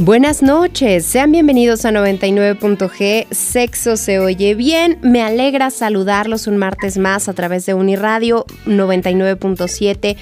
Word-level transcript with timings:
Buenas 0.00 0.42
noches, 0.42 1.06
sean 1.06 1.32
bienvenidos 1.32 1.84
a 1.84 1.90
99.g, 1.90 3.26
Sexo 3.32 3.96
se 3.96 4.20
oye 4.20 4.54
bien, 4.54 4.96
me 5.02 5.22
alegra 5.22 5.70
saludarlos 5.70 6.46
un 6.46 6.56
martes 6.56 6.98
más 6.98 7.28
a 7.28 7.32
través 7.32 7.66
de 7.66 7.74
Uniradio 7.74 8.46
99.7, 8.66 10.16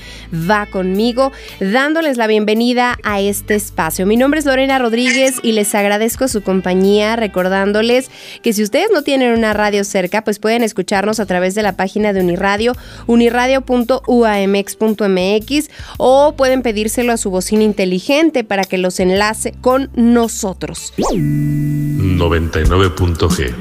va 0.50 0.64
conmigo, 0.64 1.30
dándoles 1.60 2.16
la 2.16 2.26
bienvenida 2.26 2.96
a 3.02 3.20
este 3.20 3.54
espacio. 3.54 4.06
Mi 4.06 4.16
nombre 4.16 4.40
es 4.40 4.46
Lorena 4.46 4.78
Rodríguez 4.78 5.34
y 5.42 5.52
les 5.52 5.74
agradezco 5.74 6.26
su 6.26 6.42
compañía, 6.42 7.14
recordándoles 7.16 8.10
que 8.42 8.54
si 8.54 8.62
ustedes 8.62 8.88
no 8.94 9.02
tienen 9.02 9.34
una 9.34 9.52
radio 9.52 9.84
cerca, 9.84 10.24
pues 10.24 10.38
pueden 10.38 10.62
escucharnos 10.62 11.20
a 11.20 11.26
través 11.26 11.54
de 11.54 11.62
la 11.62 11.76
página 11.76 12.14
de 12.14 12.20
Uniradio, 12.20 12.74
uniradio.uamx.mx 13.06 15.70
o 15.98 16.34
pueden 16.34 16.62
pedírselo 16.62 17.12
a 17.12 17.18
su 17.18 17.28
bocina 17.28 17.62
inteligente 17.62 18.42
para 18.42 18.64
que 18.64 18.78
los 18.78 19.00
enlace 19.00 19.52
con 19.66 19.90
nosotros. 19.96 20.94
99.g. 20.96 23.52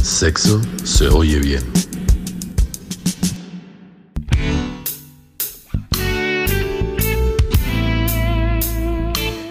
Sexo 0.00 0.60
se 0.84 1.08
oye 1.08 1.40
bien. 1.40 1.64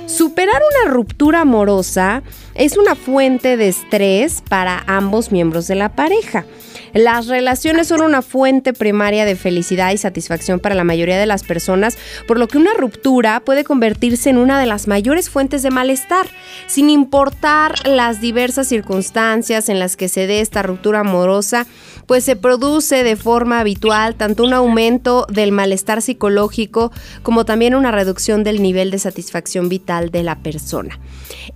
Superar 0.08 0.61
una 0.86 0.94
ruptura 0.94 1.41
amorosa 1.41 2.23
es 2.56 2.78
una 2.78 2.95
fuente 2.95 3.58
de 3.58 3.67
estrés 3.67 4.41
para 4.47 4.81
ambos 4.88 5.34
miembros 5.34 5.67
de 5.67 5.75
la 5.75 5.97
pareja. 5.97 6.45
Las 6.93 7.27
relaciones 7.27 7.87
son 7.87 8.01
una 8.01 8.21
fuente 8.21 8.73
primaria 8.73 9.25
de 9.25 9.35
felicidad 9.35 9.91
y 9.91 9.97
satisfacción 9.97 10.59
para 10.59 10.75
la 10.75 10.83
mayoría 10.83 11.19
de 11.19 11.25
las 11.25 11.43
personas, 11.43 11.97
por 12.27 12.39
lo 12.39 12.47
que 12.47 12.57
una 12.57 12.73
ruptura 12.73 13.41
puede 13.41 13.63
convertirse 13.63 14.29
en 14.29 14.37
una 14.37 14.59
de 14.59 14.65
las 14.65 14.87
mayores 14.87 15.29
fuentes 15.29 15.61
de 15.61 15.69
malestar, 15.69 16.27
sin 16.67 16.89
importar 16.89 17.87
las 17.87 18.21
diversas 18.21 18.67
circunstancias 18.67 19.69
en 19.69 19.79
las 19.79 19.95
que 19.95 20.09
se 20.09 20.27
dé 20.27 20.41
esta 20.41 20.63
ruptura 20.63 21.01
amorosa, 21.01 21.67
pues 22.07 22.23
se 22.23 22.35
produce 22.35 23.03
de 23.03 23.15
forma 23.15 23.59
habitual 23.59 24.15
tanto 24.15 24.43
un 24.43 24.53
aumento 24.53 25.27
del 25.29 25.51
malestar 25.51 26.01
psicológico 26.01 26.91
como 27.21 27.45
también 27.45 27.75
una 27.75 27.91
reducción 27.91 28.43
del 28.43 28.63
nivel 28.63 28.89
de 28.89 28.97
satisfacción 28.97 29.69
vital 29.69 30.09
de 30.09 30.23
la 30.23 30.39
persona. 30.39 30.99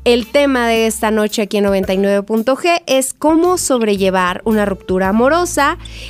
El 0.06 0.28
tema 0.28 0.68
de 0.68 0.86
esta 0.86 1.10
noche 1.10 1.42
aquí 1.42 1.58
en 1.58 1.66
99.g 1.66 2.84
es 2.86 3.14
cómo 3.14 3.58
sobrellevar 3.58 4.42
una 4.46 4.66
ruptura 4.66 5.10
amorosa 5.10 5.23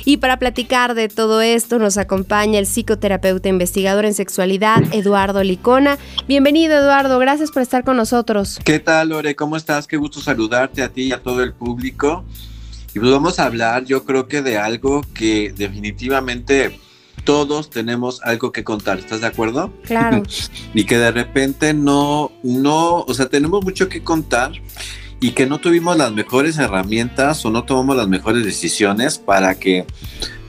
y 0.04 0.16
para 0.16 0.40
platicar 0.40 0.94
de 0.94 1.08
todo 1.08 1.40
esto 1.40 1.78
nos 1.78 1.98
acompaña 1.98 2.58
el 2.58 2.66
psicoterapeuta 2.66 3.48
investigador 3.48 4.04
en 4.04 4.12
sexualidad 4.12 4.82
Eduardo 4.92 5.44
Licona. 5.44 5.98
Bienvenido 6.26 6.76
Eduardo, 6.76 7.20
gracias 7.20 7.52
por 7.52 7.62
estar 7.62 7.84
con 7.84 7.96
nosotros. 7.96 8.58
¿Qué 8.64 8.80
tal 8.80 9.10
Lore? 9.10 9.36
¿Cómo 9.36 9.56
estás? 9.56 9.86
Qué 9.86 9.96
gusto 9.96 10.20
saludarte 10.20 10.82
a 10.82 10.88
ti 10.88 11.02
y 11.02 11.12
a 11.12 11.22
todo 11.22 11.44
el 11.44 11.52
público. 11.52 12.24
Y 12.92 12.98
pues 12.98 13.12
vamos 13.12 13.38
a 13.38 13.44
hablar 13.44 13.84
yo 13.84 14.04
creo 14.04 14.26
que 14.26 14.42
de 14.42 14.58
algo 14.58 15.02
que 15.14 15.54
definitivamente 15.56 16.76
todos 17.22 17.70
tenemos 17.70 18.20
algo 18.24 18.50
que 18.50 18.64
contar, 18.64 18.98
¿estás 18.98 19.20
de 19.20 19.28
acuerdo? 19.28 19.72
Claro. 19.84 20.24
y 20.74 20.84
que 20.84 20.98
de 20.98 21.12
repente 21.12 21.72
no, 21.72 22.32
no, 22.42 23.02
o 23.02 23.14
sea, 23.14 23.26
tenemos 23.26 23.62
mucho 23.62 23.88
que 23.88 24.02
contar 24.02 24.50
y 25.24 25.30
que 25.30 25.46
no 25.46 25.58
tuvimos 25.58 25.96
las 25.96 26.12
mejores 26.12 26.58
herramientas 26.58 27.46
o 27.46 27.50
no 27.50 27.64
tomamos 27.64 27.96
las 27.96 28.08
mejores 28.08 28.44
decisiones 28.44 29.16
para 29.16 29.58
que 29.58 29.86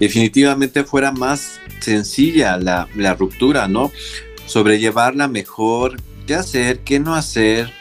definitivamente 0.01 0.83
fuera 0.83 1.13
más 1.13 1.61
sencilla 1.79 2.57
la, 2.57 2.85
la 2.93 3.13
ruptura, 3.13 3.69
¿no? 3.69 3.89
Sobrellevarla 4.47 5.29
mejor, 5.29 5.95
qué 6.27 6.35
hacer, 6.35 6.81
qué 6.81 6.99
no 6.99 7.15
hacer, 7.15 7.71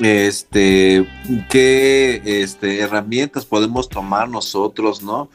este, 0.00 1.06
qué 1.48 2.20
este, 2.24 2.80
herramientas 2.80 3.44
podemos 3.44 3.88
tomar 3.88 4.28
nosotros, 4.28 5.04
¿no? 5.04 5.30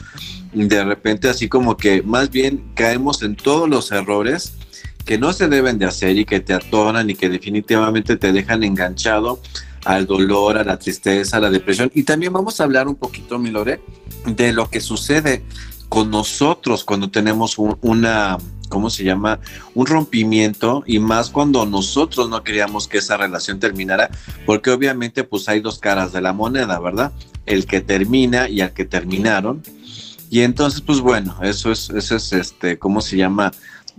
De 0.51 0.83
repente 0.83 1.29
así 1.29 1.47
como 1.47 1.77
que 1.77 2.01
más 2.01 2.29
bien 2.29 2.65
caemos 2.75 3.23
en 3.23 3.37
todos 3.37 3.69
los 3.69 3.93
errores 3.93 4.55
que 5.05 5.17
no 5.17 5.31
se 5.31 5.47
deben 5.47 5.79
de 5.79 5.85
hacer 5.85 6.17
y 6.17 6.25
que 6.25 6.41
te 6.41 6.53
atoran 6.53 7.09
y 7.09 7.15
que 7.15 7.29
definitivamente 7.29 8.17
te 8.17 8.33
dejan 8.33 8.65
enganchado 8.65 9.39
al 9.85 10.05
dolor, 10.05 10.57
a 10.57 10.63
la 10.63 10.77
tristeza, 10.77 11.37
a 11.37 11.39
la 11.39 11.49
depresión. 11.49 11.91
Y 11.93 12.03
también 12.03 12.33
vamos 12.33 12.59
a 12.59 12.63
hablar 12.63 12.87
un 12.87 12.95
poquito, 12.95 13.39
Milore, 13.39 13.81
de 14.25 14.53
lo 14.53 14.69
que 14.69 14.81
sucede 14.81 15.43
con 15.89 16.09
nosotros 16.09 16.83
cuando 16.83 17.09
tenemos 17.09 17.57
una 17.57 18.37
¿cómo 18.71 18.89
se 18.89 19.03
llama? 19.03 19.39
Un 19.75 19.85
rompimiento 19.85 20.83
y 20.87 20.97
más 20.97 21.29
cuando 21.29 21.65
nosotros 21.65 22.29
no 22.29 22.41
queríamos 22.41 22.87
que 22.87 22.99
esa 22.99 23.17
relación 23.17 23.59
terminara, 23.59 24.09
porque 24.45 24.71
obviamente 24.71 25.23
pues 25.23 25.47
hay 25.49 25.59
dos 25.59 25.77
caras 25.77 26.13
de 26.13 26.21
la 26.21 26.33
moneda, 26.33 26.79
¿verdad? 26.79 27.11
El 27.45 27.65
que 27.65 27.81
termina 27.81 28.47
y 28.47 28.61
al 28.61 28.71
que 28.71 28.85
terminaron. 28.85 29.61
Y 30.29 30.39
entonces, 30.41 30.79
pues 30.79 31.01
bueno, 31.01 31.37
eso 31.43 31.71
es, 31.71 31.89
eso 31.89 32.15
es 32.15 32.31
este, 32.31 32.79
¿cómo 32.79 33.01
se 33.01 33.17
llama? 33.17 33.51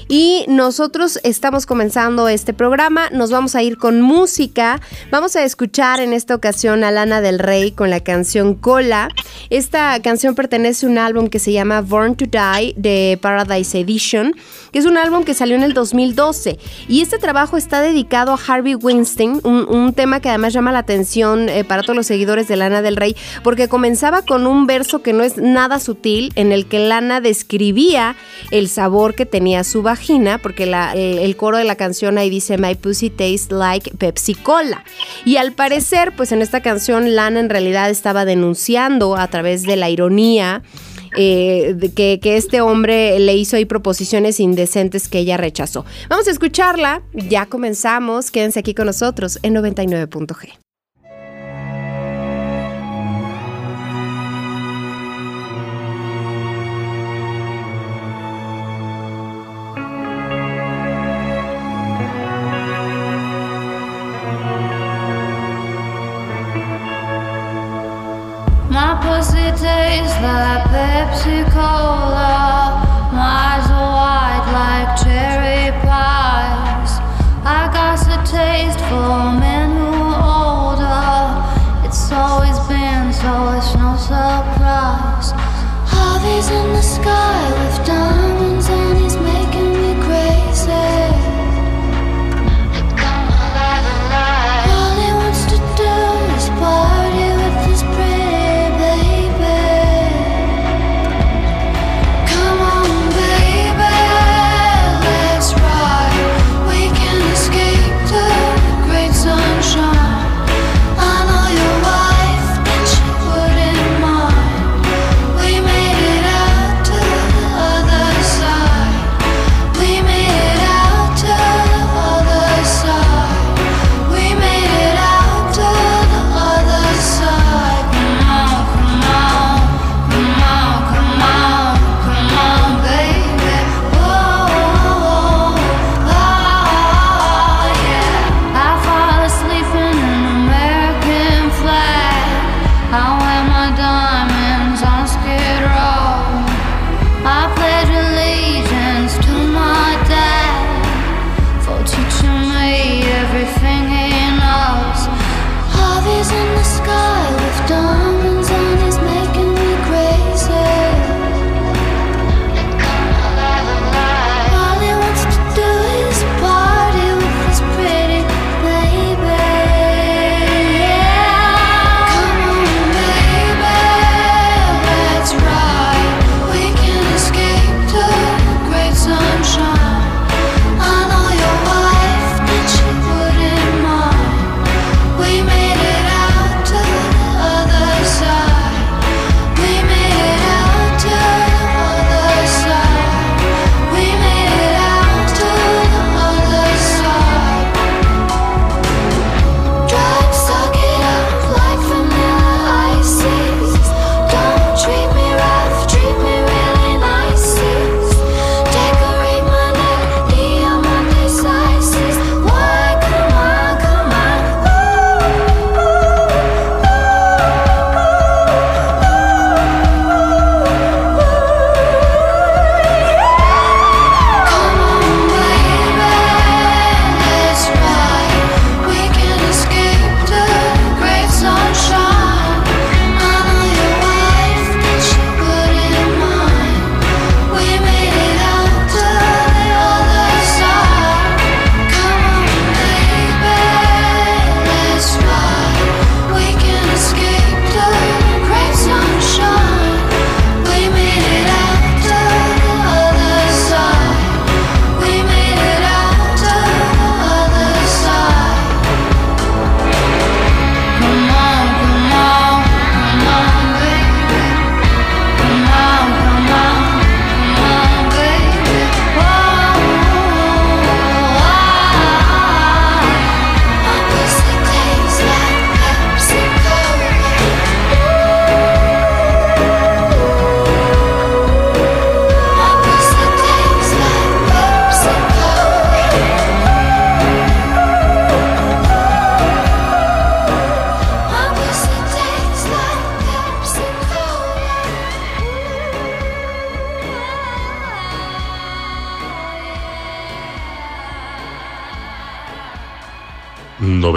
Y 0.09 0.43
nosotros 0.49 1.17
estamos 1.23 1.65
comenzando 1.65 2.27
este 2.27 2.53
programa. 2.53 3.09
Nos 3.11 3.31
vamos 3.31 3.55
a 3.55 3.63
ir 3.63 3.77
con 3.77 4.01
música. 4.01 4.81
Vamos 5.11 5.37
a 5.37 5.45
escuchar 5.45 6.01
en 6.01 6.11
esta 6.11 6.35
ocasión 6.35 6.83
a 6.83 6.91
Lana 6.91 7.21
del 7.21 7.39
Rey 7.39 7.71
con 7.71 7.89
la 7.89 8.01
canción 8.01 8.55
Cola. 8.55 9.07
Esta 9.49 9.97
canción 10.01 10.35
pertenece 10.35 10.85
a 10.85 10.89
un 10.89 10.97
álbum 10.97 11.29
que 11.29 11.39
se 11.39 11.53
llama 11.53 11.79
Born 11.79 12.17
to 12.17 12.25
Die 12.25 12.73
de 12.75 13.17
Paradise 13.21 13.79
Edition 13.79 14.35
que 14.71 14.79
es 14.79 14.85
un 14.85 14.97
álbum 14.97 15.23
que 15.23 15.33
salió 15.33 15.55
en 15.55 15.63
el 15.63 15.73
2012. 15.73 16.57
Y 16.87 17.01
este 17.01 17.19
trabajo 17.19 17.57
está 17.57 17.81
dedicado 17.81 18.33
a 18.33 18.37
Harvey 18.47 18.75
Weinstein, 18.75 19.39
un, 19.43 19.93
tema 19.93 20.19
que 20.19 20.29
además 20.29 20.53
llama 20.53 20.71
la 20.71 20.79
atención 20.79 21.49
eh, 21.49 21.63
para 21.63 21.81
todos 21.81 21.95
los 21.95 22.07
seguidores 22.07 22.47
de 22.47 22.55
Lana 22.55 22.81
del 22.81 22.95
Rey, 22.95 23.15
porque 23.43 23.67
comenzaba 23.67 24.21
con 24.21 24.47
un 24.47 24.67
verso 24.67 25.01
que 25.01 25.13
no 25.13 25.23
es 25.23 25.37
nada 25.37 25.79
sutil, 25.79 26.31
en 26.35 26.51
el 26.51 26.65
que 26.65 26.79
Lana 26.79 27.19
describía 27.19 28.15
el 28.51 28.69
sabor 28.69 29.15
que 29.15 29.25
tenía 29.25 29.63
su 29.63 29.81
vagina, 29.81 30.37
porque 30.37 30.63
el, 30.63 31.35
coro 31.35 31.57
de 31.57 31.63
la 31.63 31.75
canción 31.75 32.17
ahí 32.17 32.29
dice 32.29 32.57
My 32.57 32.75
pussy 32.75 33.09
tastes 33.09 33.51
like 33.51 33.91
Pepsi 33.97 34.35
Cola. 34.35 34.83
Y 35.25 35.37
al 35.37 35.51
parecer, 35.51 36.13
pues 36.15 36.31
en 36.31 36.41
esta 36.41 36.61
canción 36.61 37.15
Lana 37.15 37.39
en 37.39 37.49
realidad 37.49 37.89
estaba 37.89 38.25
denunciando 38.25 39.17
a 39.17 39.27
través 39.27 39.63
de 39.63 39.75
la 39.75 39.89
ironía 39.89 40.61
eh, 41.17 41.75
que, 41.95 42.19
que 42.19 42.37
este 42.37 42.61
hombre 42.61 43.19
le 43.19 43.35
hizo 43.35 43.55
ahí 43.55 43.65
proposiciones 43.65 44.39
indecentes 44.39 45.07
que 45.07 45.19
ella 45.19 45.37
rechazó. 45.37 45.85
Vamos 46.09 46.27
a 46.27 46.31
escucharla, 46.31 47.03
ya 47.13 47.45
comenzamos, 47.45 48.31
quédense 48.31 48.59
aquí 48.59 48.73
con 48.73 48.85
nosotros 48.85 49.39
en 49.43 49.55
99.g. 49.55 50.70
to 71.23 71.50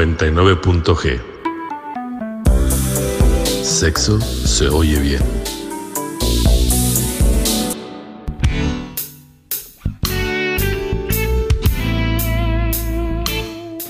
99.g. 0.04 1.18
Sexo 3.62 4.20
se 4.20 4.68
oye 4.68 5.00
bien. 5.00 5.22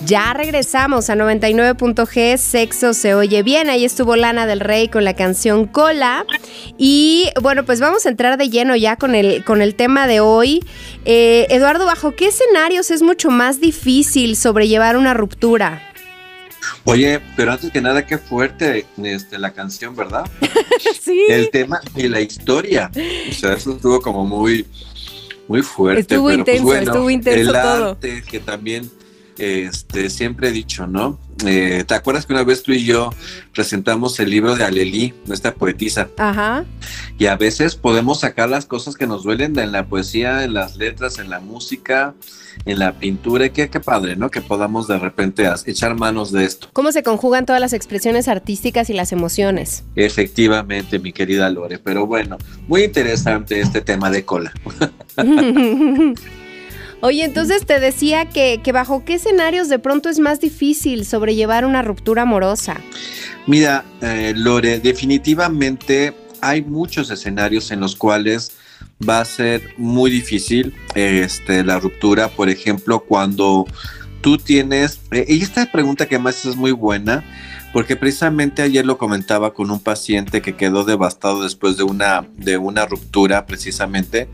Ya 0.07 0.35
regresamos 0.35 1.11
a 1.11 1.17
99.g, 1.17 2.37
sexo 2.37 2.95
se 2.95 3.15
oye 3.15 3.43
bien. 3.43 3.69
Ahí 3.69 3.85
estuvo 3.85 4.15
Lana 4.15 4.47
del 4.47 4.61
Rey 4.61 4.89
con 4.89 5.03
la 5.03 5.15
canción 5.15 5.67
Cola. 5.67 6.27
Y 6.79 7.31
bueno, 7.43 7.65
pues 7.65 7.81
vamos 7.81 8.07
a 8.07 8.11
entrar 8.11 8.37
de 8.39 8.51
lleno 8.51 8.77
ya 8.77 8.95
con 8.97 9.17
el, 9.17 9.43
con 9.45 9.63
el 9.63 9.75
tema 9.75 10.07
de 10.07 10.21
hoy. 10.21 10.63
Eh, 11.07 11.47
Eduardo, 11.51 11.87
¿bajo 11.87 12.15
qué 12.15 12.29
escenarios 12.29 12.93
es 12.93 13.03
mucho 13.03 13.31
más 13.31 13.61
difícil 13.61 14.37
sobrellevar 14.37 14.97
una 14.97 15.15
ruptura? 15.15 15.94
Oye, 16.85 17.21
pero 17.37 17.53
antes 17.53 17.71
que 17.71 17.81
nada, 17.81 18.07
qué 18.07 18.19
fuerte 18.19 18.87
este, 19.03 19.39
la 19.39 19.53
canción, 19.53 19.97
¿verdad? 19.97 20.29
sí. 21.03 21.25
El 21.29 21.51
tema 21.51 21.81
y 21.95 22.09
la 22.09 22.21
historia. 22.21 22.91
O 23.31 23.33
sea, 23.33 23.55
eso 23.55 23.73
estuvo 23.73 24.01
como 24.01 24.25
muy, 24.25 24.67
muy 25.49 25.63
fuerte. 25.63 26.01
Estuvo 26.01 26.29
pero, 26.29 26.45
pues, 26.45 26.57
intenso, 26.59 26.75
estuvo 26.75 27.11
intenso 27.11 27.41
el 27.41 27.63
todo. 27.63 27.91
Arte, 27.91 28.23
que 28.23 28.41
también 28.41 28.91
este, 29.39 30.11
siempre 30.11 30.49
he 30.49 30.53
dicho, 30.53 30.87
¿no? 30.87 31.19
Eh, 31.45 31.85
¿Te 31.87 31.95
acuerdas 31.95 32.27
que 32.27 32.33
una 32.33 32.45
vez 32.45 32.63
tú 32.63 32.73
y 32.73 32.85
yo 32.85 33.11
presentamos 33.53 34.19
el 34.21 34.31
libro 34.31 34.55
de 34.55 34.65
Alelí, 34.65 35.15
nuestra 35.27 35.53
poetisa? 35.55 36.09
Ajá. 36.17 36.65
Y 37.19 37.27
a 37.27 37.37
veces 37.37 37.75
podemos 37.75 38.21
sacar 38.21 38.49
las 38.49 38.67
cosas 38.67 38.97
que 38.97 39.07
nos 39.07 39.25
duelen 39.25 39.59
en 39.59 39.73
la 39.73 39.87
poesía, 39.87 40.45
en 40.45 40.55
las 40.55 40.77
letras, 40.77 41.19
en 41.19 41.31
la 41.31 41.41
música, 41.41 42.15
en 42.65 42.79
la 42.79 42.93
pintura. 42.93 43.49
Qué, 43.49 43.69
qué 43.69 43.81
padre, 43.81 44.17
¿no? 44.17 44.31
Que 44.31 44.41
podamos 44.41 44.87
de 44.87 44.99
repente 44.99 45.49
echar 45.67 45.97
manos 45.97 46.31
de 46.33 46.45
esto. 46.45 46.69
¿Cómo 46.73 46.93
se 46.93 47.03
conjugan 47.03 47.47
todas 47.47 47.61
las 47.61 47.73
expresiones 47.73 48.29
artísticas 48.29 48.89
y 48.91 48.95
las 48.95 49.13
emociones? 49.13 49.85
Efectivamente, 49.97 50.99
mi 50.99 51.13
querida 51.13 51.51
Lore. 51.51 51.79
Pero 51.79 52.07
bueno, 52.07 52.39
muy 52.69 52.85
interesante 52.85 53.61
este 53.61 53.81
tema 53.81 54.11
de 54.11 54.25
cola. 54.25 54.53
Oye, 57.05 57.23
entonces 57.23 57.67
te 57.67 57.81
decía 57.81 58.31
que, 58.31 58.59
bajo 58.73 59.05
qué 59.05 59.17
escenarios 59.17 59.69
de 59.69 59.79
pronto 59.79 60.09
es 60.09 60.19
más 60.21 60.41
difícil 60.41 61.05
sobrellevar 61.05 61.67
una 61.67 61.83
ruptura 61.83 62.23
amorosa. 62.23 62.81
Mira, 63.47 63.85
eh, 64.01 64.33
Lore, 64.35 64.81
definitivamente 64.81 66.15
hay 66.41 66.63
muchos 66.63 67.11
escenarios 67.11 67.71
en 67.71 67.81
los 67.81 67.95
cuales 67.95 68.53
va 69.07 69.21
a 69.21 69.25
ser 69.27 69.75
muy 69.77 70.11
difícil 70.11 70.75
este, 70.95 71.63
la 71.63 71.79
ruptura. 71.79 72.29
Por 72.29 72.49
ejemplo, 72.49 73.01
cuando 73.01 73.67
tú 74.25 74.39
tienes, 74.39 75.03
eh, 75.11 75.27
y 75.29 75.43
esta 75.43 75.71
pregunta 75.71 76.09
que 76.09 76.15
además 76.15 76.47
es 76.47 76.57
muy 76.57 76.73
buena, 76.73 77.23
porque 77.75 77.95
precisamente 77.95 78.63
ayer 78.63 78.87
lo 78.87 78.97
comentaba 78.97 79.53
con 79.53 79.71
un 79.71 79.81
paciente 79.81 80.41
que 80.41 80.57
quedó 80.57 80.85
devastado 80.85 81.43
después 81.43 81.77
de 81.77 81.83
una, 81.83 82.27
de 82.39 82.57
una 82.57 82.87
ruptura, 82.87 83.45
precisamente, 83.45 84.31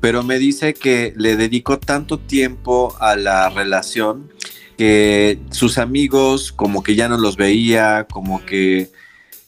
pero 0.00 0.22
me 0.22 0.38
dice 0.38 0.72
que 0.72 1.12
le 1.16 1.36
dedicó 1.36 1.78
tanto 1.78 2.18
tiempo 2.18 2.96
a 2.98 3.14
la 3.14 3.50
relación 3.50 4.32
que 4.78 5.38
sus 5.50 5.76
amigos 5.76 6.50
como 6.50 6.82
que 6.82 6.94
ya 6.94 7.06
no 7.06 7.18
los 7.18 7.36
veía, 7.36 8.06
como 8.10 8.42
que 8.42 8.90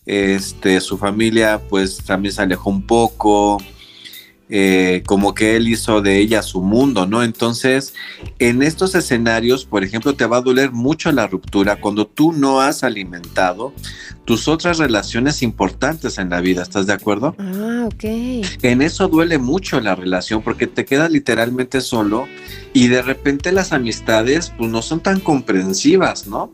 este, 0.04 0.83
su 0.83 0.99
familia 0.99 1.62
pues 1.71 1.97
también 2.04 2.35
se 2.35 2.42
alejó 2.42 2.68
un 2.68 2.87
poco, 2.87 3.57
eh, 4.50 5.02
como 5.07 5.35
que 5.35 5.57
él 5.57 5.69
hizo 5.69 6.00
de 6.00 6.19
ella 6.19 6.43
su 6.43 6.62
mundo, 6.62 7.07
¿no? 7.07 7.23
Entonces, 7.23 7.95
en 8.38 8.62
estos 8.62 8.95
escenarios, 8.95 9.64
por 9.64 9.85
ejemplo, 9.85 10.14
te 10.14 10.26
va 10.26 10.38
a 10.38 10.43
doler 10.43 10.73
mucho 10.73 11.12
la 11.12 11.26
ruptura 11.26 11.81
cuando 11.81 12.07
tú 12.07 12.33
no 12.33 12.61
has 12.61 12.83
alimentado 12.83 13.75
tus 14.25 14.49
otras 14.49 14.78
relaciones 14.78 15.43
importantes 15.43 16.19
en 16.19 16.31
la 16.31 16.40
vida, 16.40 16.62
¿estás 16.62 16.87
de 16.87 16.93
acuerdo? 16.93 17.35
Ah, 17.38 17.87
ok. 17.87 18.05
En 18.62 18.83
eso 18.83 19.09
duele 19.09 19.38
mucho 19.38 19.81
la 19.81 19.95
relación 19.95 20.43
porque 20.43 20.67
te 20.67 20.85
quedas 20.85 21.11
literalmente 21.11 21.81
solo 21.81 22.26
y 22.73 22.88
de 22.88 23.02
repente 23.02 23.52
las 23.52 23.73
amistades 23.73 24.52
pues 24.57 24.71
no 24.71 24.83
son 24.83 25.00
tan 25.00 25.21
comprensivas, 25.21 26.26
¿no? 26.26 26.52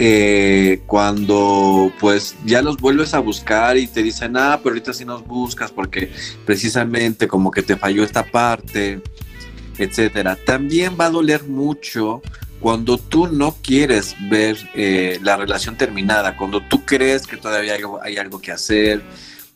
Eh, 0.00 0.82
cuando 0.86 1.92
pues 1.98 2.36
ya 2.44 2.62
los 2.62 2.76
vuelves 2.76 3.14
a 3.14 3.18
buscar 3.18 3.76
y 3.76 3.86
te 3.88 4.02
dicen, 4.02 4.36
ah, 4.36 4.60
pero 4.62 4.74
ahorita 4.74 4.92
sí 4.92 5.04
nos 5.04 5.26
buscas 5.26 5.72
porque 5.72 6.12
precisamente 6.46 7.26
como 7.26 7.50
que 7.50 7.62
te 7.62 7.76
falló 7.76 8.04
esta 8.04 8.24
parte, 8.24 9.00
etcétera. 9.76 10.36
También 10.46 10.96
va 11.00 11.06
a 11.06 11.10
doler 11.10 11.44
mucho 11.44 12.22
cuando 12.60 12.98
tú 12.98 13.26
no 13.28 13.56
quieres 13.62 14.14
ver 14.30 14.56
eh, 14.74 15.18
la 15.22 15.36
relación 15.36 15.76
terminada, 15.76 16.36
cuando 16.36 16.60
tú 16.68 16.84
crees 16.84 17.26
que 17.26 17.36
todavía 17.36 17.72
hay, 17.74 17.78
algo- 17.82 18.00
hay 18.02 18.16
algo 18.18 18.40
que 18.40 18.52
hacer, 18.52 19.02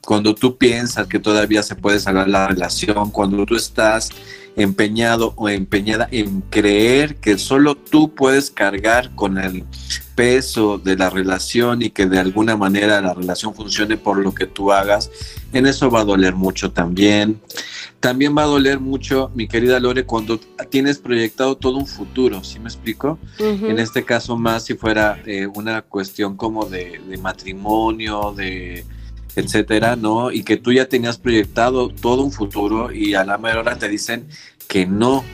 cuando 0.04 0.34
tú 0.34 0.56
piensas 0.56 1.06
que 1.06 1.18
todavía 1.18 1.62
se 1.62 1.76
puede 1.76 2.00
salvar 2.00 2.28
la 2.28 2.48
relación, 2.48 3.10
cuando 3.10 3.46
tú 3.46 3.56
estás 3.56 4.10
empeñado 4.56 5.32
o 5.36 5.48
empeñada 5.48 6.08
en 6.10 6.42
creer 6.42 7.16
que 7.16 7.38
solo 7.38 7.74
tú 7.74 8.14
puedes 8.14 8.50
cargar 8.50 9.14
con 9.14 9.38
el 9.38 9.64
peso 10.14 10.76
de 10.78 10.96
la 10.96 11.08
relación 11.08 11.80
y 11.80 11.90
que 11.90 12.06
de 12.06 12.18
alguna 12.18 12.56
manera 12.56 13.00
la 13.00 13.14
relación 13.14 13.54
funcione 13.54 13.96
por 13.96 14.18
lo 14.18 14.34
que 14.34 14.46
tú 14.46 14.72
hagas, 14.72 15.10
en 15.52 15.66
eso 15.66 15.90
va 15.90 16.00
a 16.00 16.04
doler 16.04 16.34
mucho 16.34 16.70
también. 16.70 17.40
También 18.00 18.36
va 18.36 18.42
a 18.42 18.46
doler 18.46 18.80
mucho, 18.80 19.30
mi 19.34 19.46
querida 19.46 19.78
Lore, 19.78 20.04
cuando 20.04 20.38
tienes 20.68 20.98
proyectado 20.98 21.56
todo 21.56 21.78
un 21.78 21.86
futuro, 21.86 22.42
¿sí 22.42 22.58
me 22.58 22.68
explico? 22.68 23.18
En 23.38 23.78
este 23.78 24.04
caso 24.04 24.36
más 24.36 24.64
si 24.64 24.74
fuera 24.74 25.22
eh, 25.24 25.46
una 25.46 25.82
cuestión 25.82 26.36
como 26.36 26.66
de, 26.66 27.00
de 27.08 27.16
matrimonio, 27.18 28.34
de 28.36 28.84
etcétera, 29.36 29.96
¿no? 29.96 30.30
Y 30.30 30.42
que 30.42 30.56
tú 30.56 30.72
ya 30.72 30.86
tenías 30.86 31.18
proyectado 31.18 31.88
todo 31.88 32.22
un 32.22 32.32
futuro 32.32 32.92
y 32.92 33.14
a 33.14 33.24
la 33.24 33.38
mera 33.38 33.60
hora 33.60 33.78
te 33.78 33.88
dicen 33.88 34.26
que 34.68 34.86
no, 34.86 35.24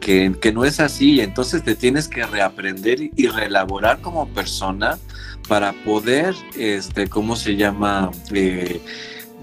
que, 0.00 0.34
que 0.40 0.52
no 0.52 0.64
es 0.64 0.80
así, 0.80 1.20
entonces 1.20 1.62
te 1.62 1.74
tienes 1.74 2.08
que 2.08 2.24
reaprender 2.26 3.00
y, 3.00 3.10
y 3.16 3.26
reelaborar 3.28 4.00
como 4.00 4.28
persona 4.28 4.98
para 5.48 5.72
poder, 5.72 6.34
este, 6.56 7.08
¿cómo 7.08 7.36
se 7.36 7.56
llama? 7.56 8.10
Eh, 8.32 8.80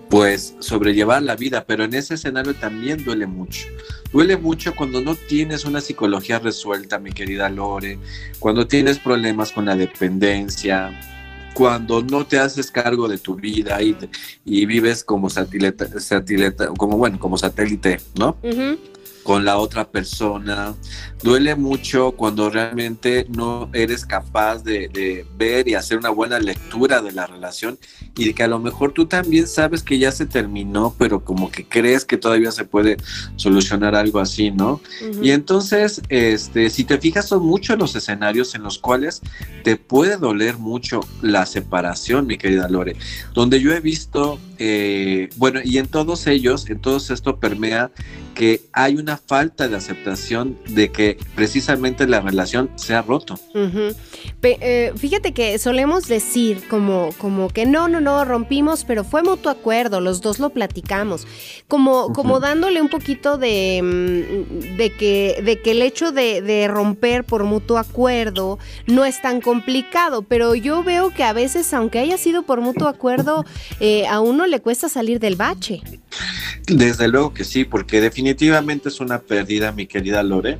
pues 0.09 0.55
sobrellevar 0.59 1.21
la 1.21 1.35
vida, 1.35 1.65
pero 1.65 1.83
en 1.83 1.93
ese 1.93 2.13
escenario 2.13 2.55
también 2.55 3.03
duele 3.03 3.27
mucho. 3.27 3.67
Duele 4.13 4.37
mucho 4.37 4.73
cuando 4.73 5.01
no 5.01 5.15
tienes 5.15 5.65
una 5.65 5.81
psicología 5.81 6.39
resuelta, 6.39 6.97
mi 6.97 7.11
querida 7.11 7.49
Lore, 7.49 7.99
cuando 8.39 8.67
tienes 8.67 8.99
problemas 8.99 9.51
con 9.51 9.65
la 9.65 9.75
dependencia, 9.75 11.16
cuando 11.57 12.03
no 12.03 12.23
te 12.23 12.37
haces 12.37 12.69
cargo 12.69 13.07
de 13.07 13.17
tu 13.17 13.33
vida 13.33 13.81
y, 13.81 13.97
y 14.45 14.67
vives 14.67 15.03
como 15.03 15.27
satélite, 15.27 15.87
como 16.77 16.97
bueno, 16.97 17.17
como 17.17 17.35
satélite, 17.35 17.99
¿no? 18.19 18.37
Ujú. 18.43 18.77
Con 19.27 19.43
la 19.43 19.57
otra 19.57 19.89
persona. 19.89 20.73
Duele 21.21 21.53
mucho 21.55 22.13
cuando 22.13 22.49
realmente 22.49 23.25
no 23.27 23.69
eres 23.73 24.05
capaz 24.05 24.63
de, 24.63 24.87
de 24.87 25.25
ver 25.35 25.67
y 25.67 25.75
hacer 25.75 25.97
una 25.97 26.11
buena 26.11 26.39
lectura 26.39 27.01
de 27.01 27.11
la 27.11 27.27
relación 27.27 27.77
y 28.15 28.33
que 28.33 28.43
a 28.43 28.47
lo 28.47 28.57
mejor 28.57 28.93
tú 28.93 29.05
también 29.05 29.45
sabes 29.45 29.83
que 29.83 29.99
ya 29.99 30.13
se 30.13 30.27
terminó, 30.27 30.95
pero 30.97 31.25
como 31.25 31.51
que 31.51 31.67
crees 31.67 32.05
que 32.05 32.15
todavía 32.15 32.53
se 32.53 32.63
puede 32.63 32.95
solucionar 33.35 33.95
algo 33.95 34.21
así, 34.21 34.49
¿no? 34.49 34.79
Ujú. 35.01 35.21
Y 35.21 35.31
entonces, 35.31 36.01
este, 36.07 36.69
si 36.69 36.85
te 36.85 36.97
fijas, 36.97 37.27
son 37.27 37.45
muchos 37.45 37.77
los 37.77 37.97
escenarios 37.97 38.55
en 38.55 38.63
los 38.63 38.77
cuales 38.79 39.21
te 39.65 39.75
puede 39.75 40.15
doler 40.15 40.57
mucho 40.57 41.01
la 41.21 41.45
separación, 41.45 42.27
mi 42.27 42.37
querida 42.37 42.69
Lore. 42.69 42.95
Donde 43.33 43.59
yo 43.59 43.73
he 43.73 43.81
visto, 43.81 44.39
eh, 44.57 45.27
bueno, 45.35 45.59
y 45.65 45.79
en 45.79 45.87
todos 45.87 46.27
ellos, 46.27 46.69
en 46.69 46.79
todos 46.79 47.09
esto 47.09 47.41
permea 47.41 47.91
que 48.37 48.61
hay 48.71 48.97
una 48.97 49.17
falta 49.17 49.67
de 49.67 49.75
aceptación 49.75 50.59
de 50.69 50.91
que 50.91 51.17
precisamente 51.33 52.05
la 52.05 52.21
relación 52.21 52.69
se 52.75 52.93
ha 52.93 53.01
roto. 53.01 53.39
Eh, 54.43 54.93
fíjate 54.95 55.33
que 55.33 55.57
solemos 55.57 56.07
decir 56.07 56.61
como, 56.69 57.09
como 57.17 57.49
que 57.49 57.65
no, 57.65 57.87
no, 57.87 57.99
no, 57.99 58.23
rompimos, 58.25 58.83
pero 58.83 59.03
fue 59.03 59.23
mutuo 59.23 59.51
acuerdo, 59.51 60.01
los 60.01 60.21
dos 60.21 60.37
lo 60.37 60.51
platicamos. 60.51 61.25
Como, 61.67 62.13
como 62.13 62.39
dándole 62.39 62.79
un 62.79 62.89
poquito 62.89 63.39
de, 63.39 63.81
mm, 63.81 64.77
de, 64.77 64.93
que, 64.95 65.41
de 65.43 65.59
que 65.59 65.71
el 65.71 65.81
hecho 65.81 66.11
de, 66.11 66.43
de 66.43 66.67
romper 66.67 67.23
por 67.23 67.43
mutuo 67.43 67.79
acuerdo 67.79 68.59
no 68.85 69.03
es 69.03 69.19
tan 69.19 69.41
complicado, 69.41 70.21
pero 70.21 70.53
yo 70.53 70.83
veo 70.83 71.09
que 71.09 71.23
a 71.23 71.33
veces, 71.33 71.73
aunque 71.73 71.97
haya 71.97 72.19
sido 72.19 72.43
por 72.43 72.61
mutuo 72.61 72.87
acuerdo, 72.87 73.45
eh, 73.79 74.05
a 74.05 74.19
uno 74.19 74.45
le 74.45 74.59
cuesta 74.59 74.89
salir 74.89 75.19
del 75.19 75.37
bache. 75.37 75.81
Desde 76.67 77.07
luego 77.07 77.33
que 77.33 77.43
sí, 77.43 77.65
porque 77.65 77.99
definitivamente 77.99 78.26
es 78.29 78.99
una 78.99 79.19
pérdida, 79.19 79.71
mi 79.71 79.87
querida 79.87 80.23
Lore. 80.23 80.59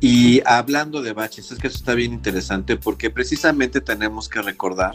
Y 0.00 0.42
hablando 0.44 1.02
de 1.02 1.12
baches, 1.12 1.50
es 1.50 1.58
que 1.58 1.68
eso 1.68 1.78
está 1.78 1.94
bien 1.94 2.12
interesante 2.12 2.76
porque 2.76 3.10
precisamente 3.10 3.80
tenemos 3.80 4.28
que 4.28 4.42
recordar 4.42 4.92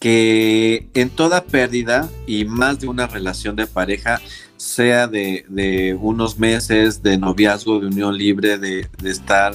que 0.00 0.88
en 0.94 1.08
toda 1.08 1.44
pérdida 1.44 2.10
y 2.26 2.44
más 2.44 2.80
de 2.80 2.88
una 2.88 3.06
relación 3.06 3.56
de 3.56 3.66
pareja, 3.66 4.20
sea 4.56 5.06
de, 5.06 5.44
de 5.48 5.94
unos 5.94 6.38
meses 6.38 7.02
de 7.02 7.18
noviazgo, 7.18 7.80
de 7.80 7.86
unión 7.86 8.16
libre, 8.16 8.58
de, 8.58 8.88
de 8.98 9.10
estar 9.10 9.54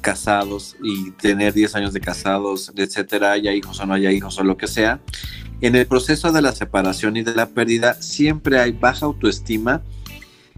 casados 0.00 0.76
y 0.82 1.10
tener 1.12 1.52
10 1.52 1.74
años 1.74 1.92
de 1.92 2.00
casados, 2.00 2.72
etcétera, 2.76 3.32
haya 3.32 3.52
hijos 3.52 3.80
o 3.80 3.86
no 3.86 3.94
haya 3.94 4.12
hijos 4.12 4.38
o 4.38 4.44
lo 4.44 4.56
que 4.56 4.68
sea, 4.68 5.00
en 5.60 5.74
el 5.74 5.86
proceso 5.86 6.32
de 6.32 6.42
la 6.42 6.52
separación 6.52 7.16
y 7.16 7.22
de 7.22 7.34
la 7.34 7.46
pérdida 7.46 7.94
siempre 8.00 8.60
hay 8.60 8.72
baja 8.72 9.06
autoestima 9.06 9.82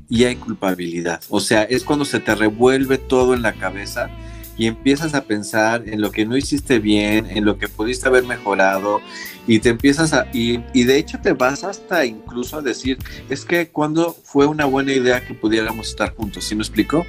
y 0.09 0.25
hay 0.25 0.37
culpabilidad. 0.37 1.21
O 1.29 1.41
sea, 1.41 1.63
es 1.63 1.85
cuando 1.85 2.05
se 2.05 2.21
te 2.21 2.35
revuelve 2.35 2.99
todo 2.99 3.35
en 3.35 3.43
la 3.43 3.53
cabeza 3.53 4.11
y 4.59 4.67
empiezas 4.67 5.15
a 5.15 5.25
pensar 5.25 5.85
en 5.87 6.01
lo 6.01 6.11
que 6.11 6.27
no 6.27 6.37
hiciste 6.37 6.81
bien, 6.81 7.27
en 7.31 7.45
lo 7.45 7.59
que 7.59 7.69
pudiste 7.69 8.09
haber 8.09 8.25
mejorado 8.25 9.01
y 9.47 9.61
te 9.61 9.69
empiezas 9.69 10.13
a... 10.13 10.27
Y, 10.33 10.61
y 10.75 10.83
de 10.83 10.99
hecho 10.99 11.19
te 11.23 11.33
vas 11.33 11.63
hasta 11.63 12.05
incluso 12.05 12.59
a 12.59 12.63
decir, 12.63 12.99
es 13.31 13.45
que 13.45 13.69
cuando 13.69 14.17
fue 14.25 14.47
una 14.47 14.65
buena 14.65 14.93
idea 14.93 15.25
que 15.25 15.33
pudiéramos 15.33 15.91
estar 15.91 16.13
juntos, 16.15 16.45
¿sí 16.45 16.57
me 16.57 16.63
explico? 16.63 17.07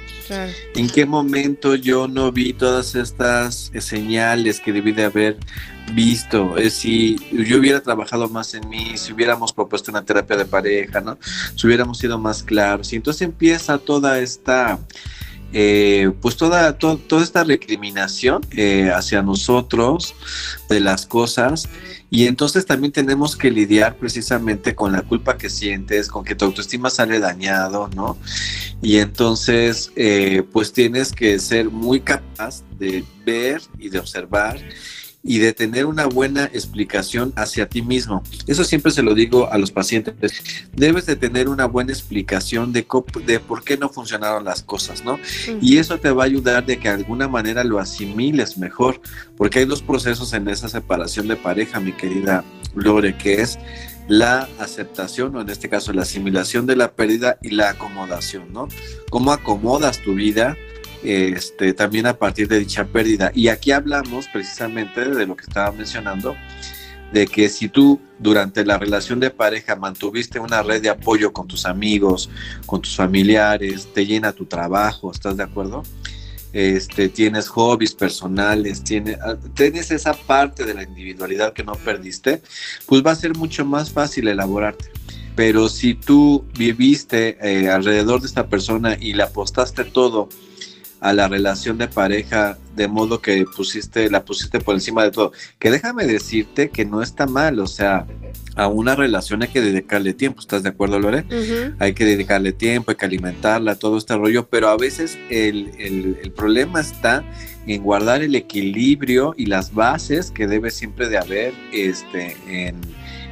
¿En 0.76 0.88
qué 0.88 1.06
momento 1.06 1.74
yo 1.74 2.06
no 2.06 2.30
vi 2.30 2.52
todas 2.52 2.94
estas 2.94 3.72
señales 3.80 4.60
que 4.60 4.72
debí 4.72 4.92
de 4.92 5.04
haber 5.04 5.36
visto? 5.94 6.56
Es 6.56 6.74
si 6.74 7.16
yo 7.32 7.58
hubiera 7.58 7.80
trabajado 7.80 8.28
más 8.28 8.54
en 8.54 8.68
mí, 8.68 8.96
si 8.96 9.12
hubiéramos 9.12 9.52
propuesto 9.52 9.90
una 9.90 10.04
terapia 10.04 10.36
de 10.36 10.44
pareja, 10.44 11.00
¿no? 11.00 11.18
Si 11.56 11.66
hubiéramos 11.66 11.98
sido 11.98 12.18
más 12.18 12.42
claros. 12.42 12.92
Y 12.92 12.96
entonces 12.96 13.22
empieza 13.22 13.78
toda 13.78 14.18
esta 14.18 14.78
eh, 15.52 16.12
pues 16.20 16.36
toda, 16.36 16.78
to- 16.78 16.96
toda 16.98 17.24
esta 17.24 17.42
recriminación 17.42 18.40
eh, 18.52 18.92
hacia 18.94 19.20
nosotros 19.20 20.14
de 20.68 20.78
las 20.78 21.06
cosas 21.06 21.68
y 22.08 22.28
entonces 22.28 22.66
también 22.66 22.92
tenemos 22.92 23.34
que 23.34 23.50
lidiar 23.50 23.96
precisamente 23.96 24.76
con 24.76 24.92
la 24.92 25.02
culpa 25.02 25.36
que 25.36 25.50
sientes, 25.50 26.06
con 26.06 26.24
que 26.24 26.36
tu 26.36 26.44
autoestima 26.44 26.88
sale 26.88 27.18
dañado, 27.18 27.90
¿no? 27.96 28.16
Y 28.80 28.98
entonces 28.98 29.90
eh, 29.96 30.44
pues 30.52 30.72
tienes 30.72 31.10
que 31.10 31.38
ser 31.40 31.68
muy 31.68 32.00
capaz 32.00 32.62
de 32.78 33.04
ver 33.26 33.60
y 33.76 33.88
de 33.88 33.98
observar 33.98 34.56
y 35.22 35.38
de 35.38 35.52
tener 35.52 35.86
una 35.86 36.06
buena 36.06 36.44
explicación 36.46 37.32
hacia 37.36 37.68
ti 37.68 37.82
mismo. 37.82 38.22
Eso 38.46 38.64
siempre 38.64 38.90
se 38.90 39.02
lo 39.02 39.14
digo 39.14 39.50
a 39.50 39.58
los 39.58 39.70
pacientes. 39.70 40.14
Debes 40.74 41.06
de 41.06 41.16
tener 41.16 41.48
una 41.48 41.66
buena 41.66 41.92
explicación 41.92 42.72
de, 42.72 42.84
por 42.84 43.64
qué 43.64 43.76
no 43.76 43.88
funcionaron 43.90 44.44
las 44.44 44.62
cosas, 44.62 45.04
¿no? 45.04 45.18
Y 45.60 45.78
eso 45.78 45.98
te 45.98 46.10
va 46.10 46.22
a 46.22 46.26
ayudar 46.26 46.64
de 46.64 46.78
que 46.78 46.88
de 46.88 46.94
alguna 46.94 47.28
manera 47.28 47.64
lo 47.64 47.78
asimiles 47.78 48.56
mejor, 48.56 49.00
porque 49.36 49.60
hay 49.60 49.64
dos 49.66 49.82
procesos 49.82 50.32
en 50.32 50.48
esa 50.48 50.68
separación 50.68 51.28
de 51.28 51.36
pareja, 51.36 51.80
mi 51.80 51.92
querida 51.92 52.44
Lore, 52.74 53.16
que 53.16 53.42
es 53.42 53.58
la 54.08 54.48
aceptación, 54.58 55.36
o 55.36 55.40
en 55.40 55.50
este 55.50 55.68
caso 55.68 55.92
la 55.92 56.02
asimilación 56.02 56.66
de 56.66 56.76
la 56.76 56.92
pérdida 56.92 57.38
y 57.42 57.50
la 57.50 57.70
acomodación, 57.70 58.52
¿no? 58.52 58.68
Cómo 59.10 59.32
acomodas 59.32 59.98
tu 59.98 60.14
vida 60.14 60.56
este, 61.02 61.72
también 61.72 62.06
a 62.06 62.14
partir 62.14 62.48
de 62.48 62.58
dicha 62.58 62.84
pérdida. 62.84 63.30
Y 63.34 63.48
aquí 63.48 63.72
hablamos 63.72 64.28
precisamente 64.28 65.04
de 65.04 65.26
lo 65.26 65.36
que 65.36 65.44
estaba 65.44 65.72
mencionando, 65.72 66.36
de 67.12 67.26
que 67.26 67.48
si 67.48 67.68
tú 67.68 68.00
durante 68.18 68.64
la 68.64 68.78
relación 68.78 69.18
de 69.20 69.30
pareja 69.30 69.76
mantuviste 69.76 70.38
una 70.38 70.62
red 70.62 70.82
de 70.82 70.90
apoyo 70.90 71.32
con 71.32 71.48
tus 71.48 71.66
amigos, 71.66 72.30
con 72.66 72.82
tus 72.82 72.96
familiares, 72.96 73.88
te 73.92 74.06
llena 74.06 74.32
tu 74.32 74.44
trabajo, 74.46 75.10
¿estás 75.10 75.36
de 75.36 75.42
acuerdo? 75.42 75.82
Este, 76.52 77.08
tienes 77.08 77.48
hobbies 77.48 77.94
personales, 77.94 78.82
ah, 79.22 79.36
tienes 79.54 79.90
esa 79.92 80.14
parte 80.14 80.64
de 80.64 80.74
la 80.74 80.82
individualidad 80.82 81.52
que 81.52 81.62
no 81.62 81.74
perdiste, 81.74 82.42
pues 82.86 83.04
va 83.06 83.12
a 83.12 83.16
ser 83.16 83.36
mucho 83.36 83.64
más 83.64 83.90
fácil 83.90 84.28
elaborarte. 84.28 84.90
Pero 85.36 85.68
si 85.68 85.94
tú 85.94 86.44
viviste 86.58 87.38
eh, 87.40 87.70
alrededor 87.70 88.20
de 88.20 88.26
esta 88.26 88.48
persona 88.48 88.96
y 89.00 89.12
le 89.14 89.22
apostaste 89.22 89.84
todo 89.84 90.28
a 91.00 91.12
la 91.12 91.28
relación 91.28 91.78
de 91.78 91.88
pareja 91.88 92.58
de 92.76 92.86
modo 92.88 93.20
que 93.20 93.44
pusiste 93.56 94.10
la 94.10 94.24
pusiste 94.24 94.60
por 94.60 94.74
encima 94.74 95.02
de 95.04 95.10
todo. 95.10 95.32
Que 95.58 95.70
déjame 95.70 96.06
decirte 96.06 96.68
que 96.70 96.84
no 96.84 97.02
está 97.02 97.26
mal 97.26 97.58
o 97.60 97.66
sea 97.66 98.06
a 98.56 98.66
una 98.66 98.94
relación 98.96 99.42
hay 99.42 99.48
que 99.48 99.60
dedicarle 99.60 100.12
tiempo 100.12 100.40
estás 100.40 100.62
de 100.62 100.70
acuerdo 100.70 100.98
Lore 100.98 101.24
hay 101.78 101.94
que 101.94 102.04
dedicarle 102.04 102.52
tiempo 102.52 102.90
hay 102.90 102.96
que 102.96 103.06
alimentarla 103.06 103.76
todo 103.76 103.96
este 103.96 104.16
rollo 104.16 104.48
pero 104.48 104.68
a 104.68 104.76
veces 104.76 105.16
el, 105.30 105.70
el- 105.78 106.18
el 106.22 106.32
problema 106.32 106.80
está 106.80 107.24
en 107.66 107.82
guardar 107.82 108.22
el 108.22 108.34
equilibrio 108.34 109.34
y 109.36 109.46
las 109.46 109.72
bases 109.72 110.30
que 110.30 110.46
debe 110.46 110.70
siempre 110.70 111.08
de 111.08 111.18
haber 111.18 111.54
este 111.72 112.36
en, 112.48 112.76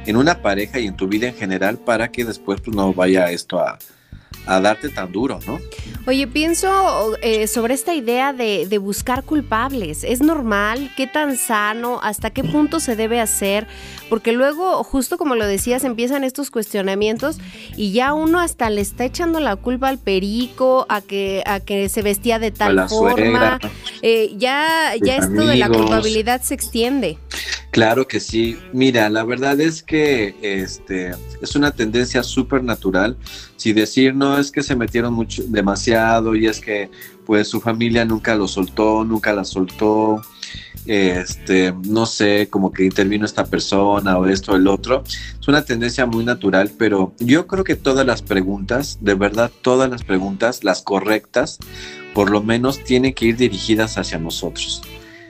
en 0.05 0.15
una 0.17 0.41
pareja 0.41 0.79
y 0.79 0.87
en 0.87 0.95
tu 0.95 1.07
vida 1.07 1.27
en 1.27 1.35
general 1.35 1.77
para 1.77 2.11
que 2.11 2.23
después 2.25 2.61
pues, 2.61 2.75
no 2.75 2.93
vaya 2.93 3.29
esto 3.31 3.59
a, 3.59 3.77
a 4.45 4.59
darte 4.59 4.89
tan 4.89 5.11
duro 5.11 5.39
no 5.45 5.59
Oye, 6.09 6.25
pienso 6.25 7.17
eh, 7.21 7.45
sobre 7.45 7.75
esta 7.75 7.93
idea 7.93 8.33
de, 8.33 8.65
de 8.67 8.77
buscar 8.79 9.23
culpables. 9.23 10.03
¿Es 10.03 10.21
normal? 10.21 10.91
¿Qué 10.97 11.05
tan 11.05 11.37
sano? 11.37 11.99
¿Hasta 12.01 12.31
qué 12.31 12.43
punto 12.43 12.79
se 12.79 12.95
debe 12.95 13.19
hacer? 13.19 13.67
Porque 14.09 14.31
luego, 14.31 14.83
justo 14.83 15.19
como 15.19 15.35
lo 15.35 15.45
decías, 15.45 15.83
empiezan 15.83 16.23
estos 16.23 16.49
cuestionamientos 16.49 17.37
y 17.77 17.91
ya 17.91 18.13
uno 18.13 18.39
hasta 18.39 18.71
le 18.71 18.81
está 18.81 19.05
echando 19.05 19.39
la 19.39 19.55
culpa 19.55 19.87
al 19.87 19.99
perico, 19.99 20.87
a 20.89 21.01
que, 21.01 21.43
a 21.45 21.59
que 21.59 21.89
se 21.89 22.01
vestía 22.01 22.39
de 22.39 22.49
tal 22.49 22.89
forma. 22.89 23.59
Eh, 24.01 24.33
ya 24.35 24.93
ya 24.99 25.17
esto 25.17 25.45
de 25.45 25.57
la 25.57 25.69
culpabilidad 25.69 26.41
se 26.41 26.55
extiende. 26.55 27.19
Claro 27.71 28.07
que 28.07 28.19
sí. 28.19 28.57
Mira, 28.73 29.09
la 29.09 29.23
verdad 29.23 29.59
es 29.61 29.83
que 29.83 30.35
este 30.41 31.11
es 31.41 31.55
una 31.55 31.71
tendencia 31.71 32.23
súper 32.23 32.63
natural. 32.63 33.15
Si 33.57 33.73
decir 33.73 34.15
no 34.15 34.39
es 34.39 34.51
que 34.51 34.63
se 34.63 34.75
metieron 34.75 35.13
mucho, 35.13 35.43
demasiado 35.47 36.35
y 36.35 36.47
es 36.47 36.59
que 36.59 36.89
pues 37.25 37.47
su 37.47 37.61
familia 37.61 38.05
nunca 38.05 38.33
lo 38.35 38.47
soltó, 38.47 39.03
nunca 39.05 39.33
la 39.33 39.43
soltó, 39.43 40.19
este, 40.87 41.71
no 41.85 42.07
sé, 42.07 42.47
como 42.49 42.73
que 42.73 42.85
intervino 42.85 43.23
esta 43.23 43.45
persona 43.45 44.17
o 44.17 44.25
esto 44.25 44.53
o 44.53 44.55
el 44.55 44.67
otro. 44.67 45.03
Es 45.39 45.47
una 45.47 45.63
tendencia 45.63 46.07
muy 46.07 46.25
natural, 46.25 46.71
pero 46.75 47.13
yo 47.19 47.45
creo 47.45 47.63
que 47.63 47.75
todas 47.75 48.03
las 48.03 48.23
preguntas, 48.23 48.97
de 49.01 49.13
verdad, 49.13 49.51
todas 49.61 49.91
las 49.91 50.03
preguntas, 50.03 50.63
las 50.63 50.81
correctas, 50.81 51.59
por 52.15 52.31
lo 52.31 52.41
menos 52.41 52.83
tienen 52.83 53.13
que 53.13 53.27
ir 53.27 53.37
dirigidas 53.37 53.99
hacia 53.99 54.17
nosotros. 54.17 54.81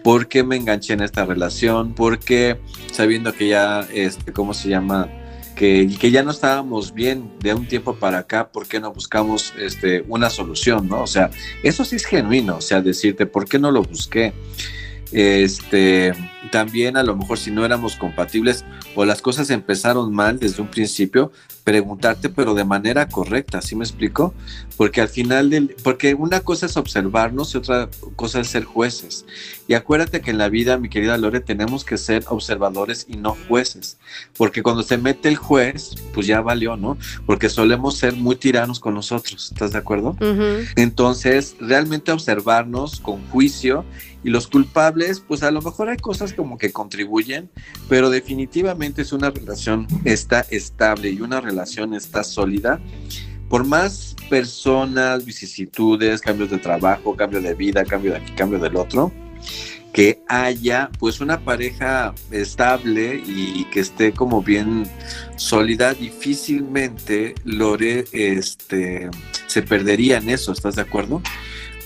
¿Por 0.10 0.28
qué 0.28 0.41
me 0.41 0.56
enganché 0.56 0.93
en 0.93 1.02
esta 1.02 1.24
relación? 1.24 1.93
¿Por 1.93 2.17
qué 2.17 2.60
sabiendo 2.91 3.32
que 3.32 3.48
ya, 3.48 3.88
este, 3.93 4.34
¿cómo 4.34 4.56
se 4.56 4.67
llama? 4.67 5.08
Que, 5.56 5.88
que 6.00 6.10
ya 6.10 6.24
no 6.24 6.32
estábamos 6.32 6.95
bien 6.95 7.32
de 7.39 7.54
un 7.54 7.67
tiempo 7.67 7.93
para 7.93 8.17
acá, 8.17 8.52
¿por 8.52 8.67
qué 8.67 8.80
no 8.80 8.91
buscamos 8.91 9.54
este, 9.60 10.04
una 10.08 10.32
solución? 10.32 10.88
¿no? 10.88 11.04
O 11.04 11.06
sea, 11.06 11.30
eso 11.62 11.86
sí 11.86 11.98
es 11.98 12.06
genuino, 12.06 12.58
o 12.58 12.62
sea, 12.62 12.82
decirte, 12.82 13.28
¿por 13.28 13.48
qué 13.48 13.60
no 13.60 13.69
lo 13.69 13.84
busqué? 13.84 14.34
Este, 15.12 16.13
también 16.52 16.98
a 16.98 17.04
lo 17.04 17.15
mejor 17.15 17.38
si 17.38 17.52
no 17.52 17.63
éramos 17.63 17.95
compatibles 17.95 18.65
o 18.95 19.06
las 19.06 19.22
cosas 19.22 19.52
empezaron 19.52 20.12
mal 20.12 20.39
desde 20.39 20.63
un 20.63 20.69
principio, 20.69 21.32
preguntarte 21.63 22.30
pero 22.30 22.54
de 22.54 22.65
manera 22.65 23.08
correcta, 23.08 23.62
¿sí 23.62 23.76
me 23.76 23.84
explico? 23.84 24.34
Porque 24.78 25.02
al 25.02 25.10
final 25.10 25.50
del, 25.50 25.76
porque 25.84 26.13
una 26.13 26.39
cosa 26.39 26.65
es 26.65 26.78
observarnos 26.78 27.54
y 27.54 27.58
otra 27.58 27.89
cosa 28.15 28.39
es 28.39 28.48
ser 28.48 28.63
jueces. 28.63 29.26
Y 29.67 29.76
acuérdate 29.76 30.22
que 30.22 30.32
en 30.32 30.38
la 30.38 30.50
vida, 30.50 30.78
mi 30.78 30.89
querida 30.89 31.17
Lore, 31.17 31.41
tenemos 31.41 31.84
que 31.84 31.98
ser 31.98 32.24
observadores 32.28 33.06
y 33.08 33.17
no 33.17 33.38
jueces, 33.48 33.98
porque 34.36 34.63
cuando 34.63 34.84
se 34.84 34.98
mete 34.98 35.30
el 35.30 35.36
juez, 35.36 35.95
pues 36.13 36.26
ya 36.26 36.41
valió, 36.41 36.76
¿no? 36.76 36.98
Porque 37.26 37.50
solemos 37.50 37.98
ser 37.98 38.15
muy 38.15 38.36
tiranos 38.36 38.80
con 38.80 38.95
nosotros, 38.95 39.52
¿estás 39.52 39.72
de 39.72 39.78
acuerdo? 39.78 40.17
Ujú. 40.19 40.65
Entonces, 40.76 41.56
realmente 41.60 42.12
observarnos 42.12 43.00
con 43.00 43.26
juicio 43.28 43.86
y 44.24 44.30
los 44.32 44.48
culpables, 44.48 45.19
pues 45.19 45.43
a 45.43 45.52
lo 45.52 45.62
mejor 45.62 45.89
hay 45.89 45.98
cosas 45.98 46.34
como 46.34 46.58
que 46.58 46.72
contribuyen, 46.72 47.50
pero 47.88 48.10
definitivamente 48.10 49.02
es 49.02 49.13
una 49.13 49.30
relación 49.30 49.88
está 50.04 50.45
estable 50.50 51.12
y 51.12 51.22
una 51.22 51.39
relación 51.39 51.59
está 51.93 52.24
sólida. 52.24 52.80
Por 53.50 53.65
más 53.65 54.15
personas, 54.30 55.26
vicisitudes, 55.26 56.22
cambios 56.22 56.52
de 56.52 56.60
trabajo, 56.60 57.15
cambio 57.15 57.41
de 57.41 57.56
vida, 57.56 57.84
cambio 57.84 58.12
de 58.12 58.17
aquí, 58.17 58.32
cambio 58.34 58.60
del 58.60 58.76
otro, 58.76 59.12
que 59.91 60.22
haya 60.28 60.91
pues 61.00 61.19
una 61.19 61.39
pareja 61.39 62.13
estable 62.30 63.22
y 63.26 63.65
que 63.65 63.80
esté 63.80 64.12
como 64.12 64.43
bien 64.43 64.84
sólida, 65.36 65.95
difícilmente 65.95 67.34
Lore 67.43 68.06
este, 68.12 69.10
se 69.48 69.62
perdería 69.63 70.17
en 70.17 70.30
eso, 70.30 70.52
¿estás 70.52 70.76
de 70.76 70.84
acuerdo? 70.84 71.22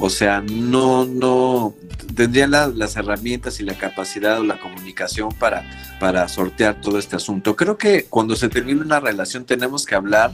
O 0.06 0.10
sea, 0.10 0.42
no, 0.42 1.06
no, 1.06 1.76
tendrían 2.14 2.52
la- 2.52 2.68
las 2.68 2.98
herramientas 2.98 3.62
y 3.62 3.64
la 3.64 3.74
capacidad 3.78 4.38
o 4.38 4.44
la 4.44 4.60
comunicación 4.60 5.30
para, 5.40 5.64
para 5.98 6.28
sortear 6.28 6.82
todo 6.82 7.00
este 7.00 7.16
asunto. 7.16 7.56
Creo 7.56 7.78
que 7.78 8.04
cuando 8.10 8.36
se 8.36 8.50
termina 8.50 8.82
una 8.82 9.00
relación 9.00 9.46
tenemos 9.46 9.86
que 9.86 9.96
hablar 9.96 10.34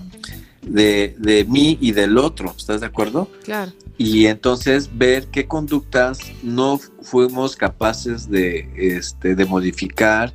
de, 0.63 1.15
de 1.19 1.45
mí 1.45 1.77
y 1.79 1.91
del 1.91 2.17
otro, 2.17 2.55
¿estás 2.57 2.81
de 2.81 2.87
acuerdo? 2.87 3.29
Claro. 3.43 3.71
y 3.99 4.25
entonces 4.25 4.89
ver 4.97 5.27
qué 5.27 5.45
conductas 5.45 6.17
no 6.41 6.79
fuimos 7.03 7.55
capaces 7.55 8.27
de, 8.29 8.71
este, 8.75 9.35
de 9.35 9.45
modificar, 9.45 10.33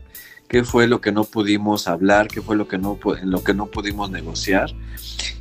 qué 0.49 0.63
fue 0.63 0.87
lo 0.87 1.01
que 1.01 1.11
no 1.11 1.25
pudimos 1.25 1.89
hablar, 1.89 2.29
qué 2.29 2.41
fue 2.41 2.55
lo 2.57 2.69
que 2.69 2.79
no, 2.79 2.99
en 3.21 3.31
lo 3.33 3.43
que 3.43 3.53
no 3.55 3.67
pudimos 3.67 4.11
negociar. 4.11 4.71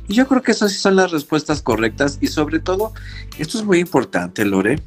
Y 0.08 0.14
yo 0.14 0.26
creo 0.26 0.42
que 0.42 0.52
esas 0.52 0.72
sí 0.72 0.78
son 0.78 0.96
las 0.96 1.10
respuestas 1.10 1.62
correctas 1.62 2.18
y 2.20 2.26
sobre 2.26 2.58
todo, 2.58 2.92
esto 3.38 3.58
es 3.58 3.64
muy 3.64 3.78
importante, 3.78 4.44
Lore, 4.44 4.82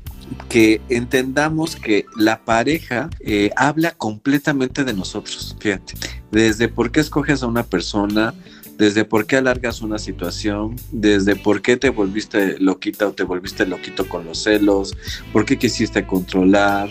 que 0.49 0.81
entendamos 0.89 1.75
que 1.75 2.05
la 2.15 2.43
pareja 2.43 3.09
eh, 3.19 3.51
habla 3.55 3.91
completamente 3.91 4.83
de 4.83 4.93
nosotros, 4.93 5.55
fíjate, 5.59 5.95
desde 6.31 6.67
por 6.67 6.91
qué 6.91 6.99
escoges 6.99 7.43
a 7.43 7.47
una 7.47 7.63
persona, 7.63 8.33
desde 8.77 9.05
por 9.05 9.25
qué 9.25 9.37
alargas 9.37 9.81
una 9.81 9.97
situación, 9.97 10.75
desde 10.91 11.35
por 11.35 11.61
qué 11.61 11.77
te 11.77 11.89
volviste 11.89 12.59
loquita 12.59 13.07
o 13.07 13.13
te 13.13 13.23
volviste 13.23 13.65
loquito 13.65 14.07
con 14.07 14.25
los 14.25 14.43
celos, 14.43 14.95
por 15.33 15.45
qué 15.45 15.57
quisiste 15.57 16.05
controlar, 16.05 16.89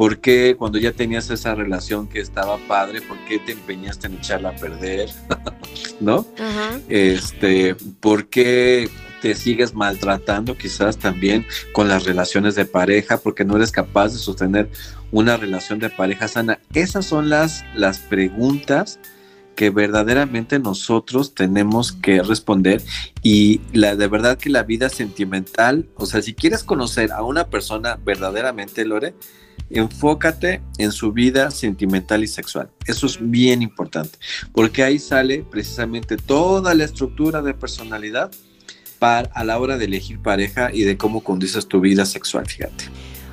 por 0.00 0.22
qué 0.22 0.56
cuando 0.58 0.78
ya 0.78 0.92
tenías 0.92 1.28
esa 1.28 1.54
relación 1.54 2.08
que 2.08 2.20
estaba 2.20 2.56
padre, 2.66 3.02
por 3.02 3.18
qué 3.26 3.38
te 3.38 3.52
empeñaste 3.52 4.06
en 4.06 4.14
echarla 4.14 4.48
a 4.48 4.56
perder, 4.56 5.10
¿no? 6.00 6.24
Ajá. 6.38 6.80
Este, 6.88 7.74
por 7.74 8.28
qué 8.30 8.88
te 9.20 9.34
sigues 9.34 9.74
maltratando 9.74 10.56
quizás 10.56 10.96
también 10.96 11.46
con 11.74 11.88
las 11.88 12.04
relaciones 12.04 12.54
de 12.54 12.64
pareja, 12.64 13.18
porque 13.18 13.44
no 13.44 13.56
eres 13.56 13.72
capaz 13.72 14.14
de 14.14 14.18
sostener 14.18 14.70
una 15.12 15.36
relación 15.36 15.78
de 15.80 15.90
pareja 15.90 16.28
sana. 16.28 16.60
Esas 16.72 17.04
son 17.04 17.28
las, 17.28 17.62
las 17.74 17.98
preguntas 17.98 18.98
que 19.54 19.68
verdaderamente 19.68 20.58
nosotros 20.58 21.34
tenemos 21.34 21.92
que 21.92 22.22
responder 22.22 22.80
y 23.22 23.60
la 23.74 23.96
de 23.96 24.08
verdad 24.08 24.38
que 24.38 24.48
la 24.48 24.62
vida 24.62 24.88
sentimental, 24.88 25.90
o 25.96 26.06
sea, 26.06 26.22
si 26.22 26.32
quieres 26.32 26.64
conocer 26.64 27.12
a 27.12 27.22
una 27.22 27.48
persona 27.48 27.98
verdaderamente, 28.02 28.86
Lore, 28.86 29.12
enfócate 29.70 30.60
en 30.78 30.92
su 30.92 31.12
vida 31.12 31.50
sentimental 31.50 32.22
y 32.22 32.26
sexual. 32.26 32.70
Eso 32.86 33.06
es 33.06 33.18
bien 33.20 33.62
importante, 33.62 34.18
porque 34.52 34.82
ahí 34.82 34.98
sale 34.98 35.44
precisamente 35.48 36.16
toda 36.16 36.74
la 36.74 36.84
estructura 36.84 37.42
de 37.42 37.54
personalidad 37.54 38.30
para, 38.98 39.30
a 39.32 39.44
la 39.44 39.58
hora 39.58 39.78
de 39.78 39.86
elegir 39.86 40.20
pareja 40.20 40.70
y 40.72 40.82
de 40.82 40.96
cómo 40.96 41.22
conduces 41.22 41.66
tu 41.66 41.80
vida 41.80 42.04
sexual, 42.04 42.46
fíjate. 42.46 42.84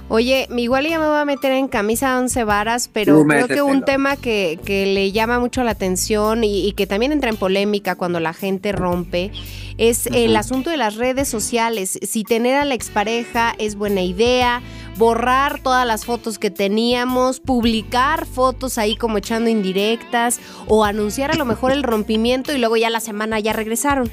Oye, 0.09 0.47
igual 0.55 0.87
ya 0.87 0.99
me 0.99 1.07
voy 1.07 1.17
a 1.17 1.25
meter 1.25 1.51
en 1.51 1.67
camisa 1.67 2.13
de 2.13 2.19
once 2.19 2.43
varas, 2.45 2.89
pero 2.91 3.19
Tú 3.19 3.27
creo 3.27 3.47
que 3.47 3.61
un 3.61 3.83
tema 3.83 4.15
que, 4.15 4.57
que 4.63 4.85
le 4.85 5.11
llama 5.11 5.39
mucho 5.39 5.63
la 5.63 5.71
atención 5.71 6.45
y, 6.45 6.65
y 6.65 6.71
que 6.73 6.87
también 6.87 7.11
entra 7.11 7.29
en 7.29 7.35
polémica 7.35 7.95
cuando 7.95 8.19
la 8.19 8.33
gente 8.33 8.71
rompe 8.71 9.31
es 9.77 10.07
el 10.07 10.35
asunto 10.35 10.69
de 10.69 10.77
las 10.77 10.95
redes 10.95 11.27
sociales. 11.27 11.99
Si 12.01 12.23
tener 12.23 12.55
a 12.55 12.65
la 12.65 12.73
expareja 12.73 13.53
es 13.59 13.75
buena 13.75 14.01
idea, 14.01 14.61
borrar 14.97 15.61
todas 15.61 15.85
las 15.85 16.05
fotos 16.05 16.39
que 16.39 16.49
teníamos, 16.49 17.39
publicar 17.39 18.25
fotos 18.25 18.77
ahí 18.77 18.95
como 18.95 19.17
echando 19.17 19.49
indirectas 19.49 20.39
o 20.67 20.83
anunciar 20.83 21.31
a 21.31 21.35
lo 21.35 21.45
mejor 21.45 21.71
el 21.71 21.83
rompimiento 21.83 22.53
y 22.53 22.57
luego 22.57 22.77
ya 22.77 22.89
la 22.89 22.99
semana 22.99 23.39
ya 23.39 23.53
regresaron. 23.53 24.09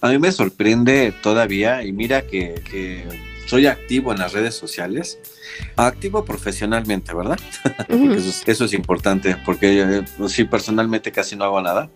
A 0.00 0.08
mí 0.08 0.18
me 0.18 0.32
sorprende 0.32 1.12
todavía 1.22 1.84
y 1.84 1.92
mira 1.92 2.22
que, 2.22 2.62
que 2.70 3.25
soy 3.46 3.66
activo 3.66 4.12
en 4.12 4.18
las 4.18 4.32
redes 4.32 4.54
sociales, 4.54 5.18
activo 5.76 6.24
profesionalmente, 6.24 7.14
¿verdad? 7.14 7.38
Eso 7.88 8.28
es, 8.28 8.42
eso 8.46 8.64
es 8.64 8.72
importante 8.72 9.36
porque 9.44 9.74
yo, 9.74 9.84
eh, 9.88 10.04
sí, 10.28 10.44
personalmente 10.44 11.12
casi 11.12 11.36
no 11.36 11.44
hago 11.44 11.60
nada. 11.62 11.88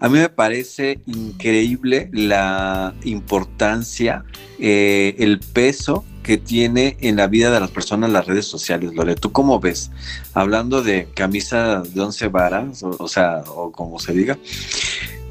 A 0.00 0.08
mí 0.08 0.18
me 0.18 0.28
parece 0.28 1.00
increíble 1.06 2.08
la 2.12 2.94
importancia, 3.02 4.24
eh, 4.60 5.16
el 5.18 5.40
peso 5.40 6.04
que 6.22 6.38
tiene 6.38 6.96
en 7.00 7.16
la 7.16 7.26
vida 7.26 7.50
de 7.50 7.58
las 7.58 7.70
personas 7.70 8.10
las 8.10 8.26
redes 8.26 8.46
sociales, 8.46 8.94
Lore. 8.94 9.16
¿Tú 9.16 9.32
cómo 9.32 9.58
ves? 9.58 9.90
Hablando 10.34 10.82
de 10.82 11.08
camisa 11.14 11.82
de 11.82 12.00
once 12.00 12.28
varas, 12.28 12.82
o, 12.82 12.94
o 12.98 13.08
sea, 13.08 13.42
o 13.46 13.72
como 13.72 13.98
se 13.98 14.12
diga, 14.12 14.38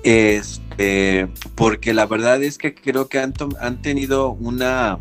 este, 0.03 1.27
porque 1.55 1.93
la 1.93 2.05
verdad 2.05 2.41
es 2.43 2.57
que 2.57 2.73
creo 2.73 3.07
que 3.07 3.19
han 3.19 3.81
tenido 3.81 4.31
una, 4.31 4.99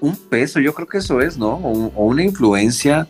un 0.00 0.16
peso, 0.16 0.60
yo 0.60 0.74
creo 0.74 0.86
que 0.86 0.98
eso 0.98 1.20
es, 1.20 1.38
¿no? 1.38 1.54
O, 1.54 2.04
una 2.04 2.22
influencia 2.22 3.08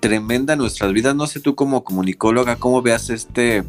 tremenda 0.00 0.52
en 0.52 0.60
nuestras 0.60 0.92
vidas. 0.92 1.14
No 1.14 1.26
sé 1.26 1.40
tú 1.40 1.54
como 1.54 1.84
comunicóloga, 1.84 2.56
cómo 2.56 2.82
veas 2.82 3.10
este, 3.10 3.58
eh, 3.58 3.64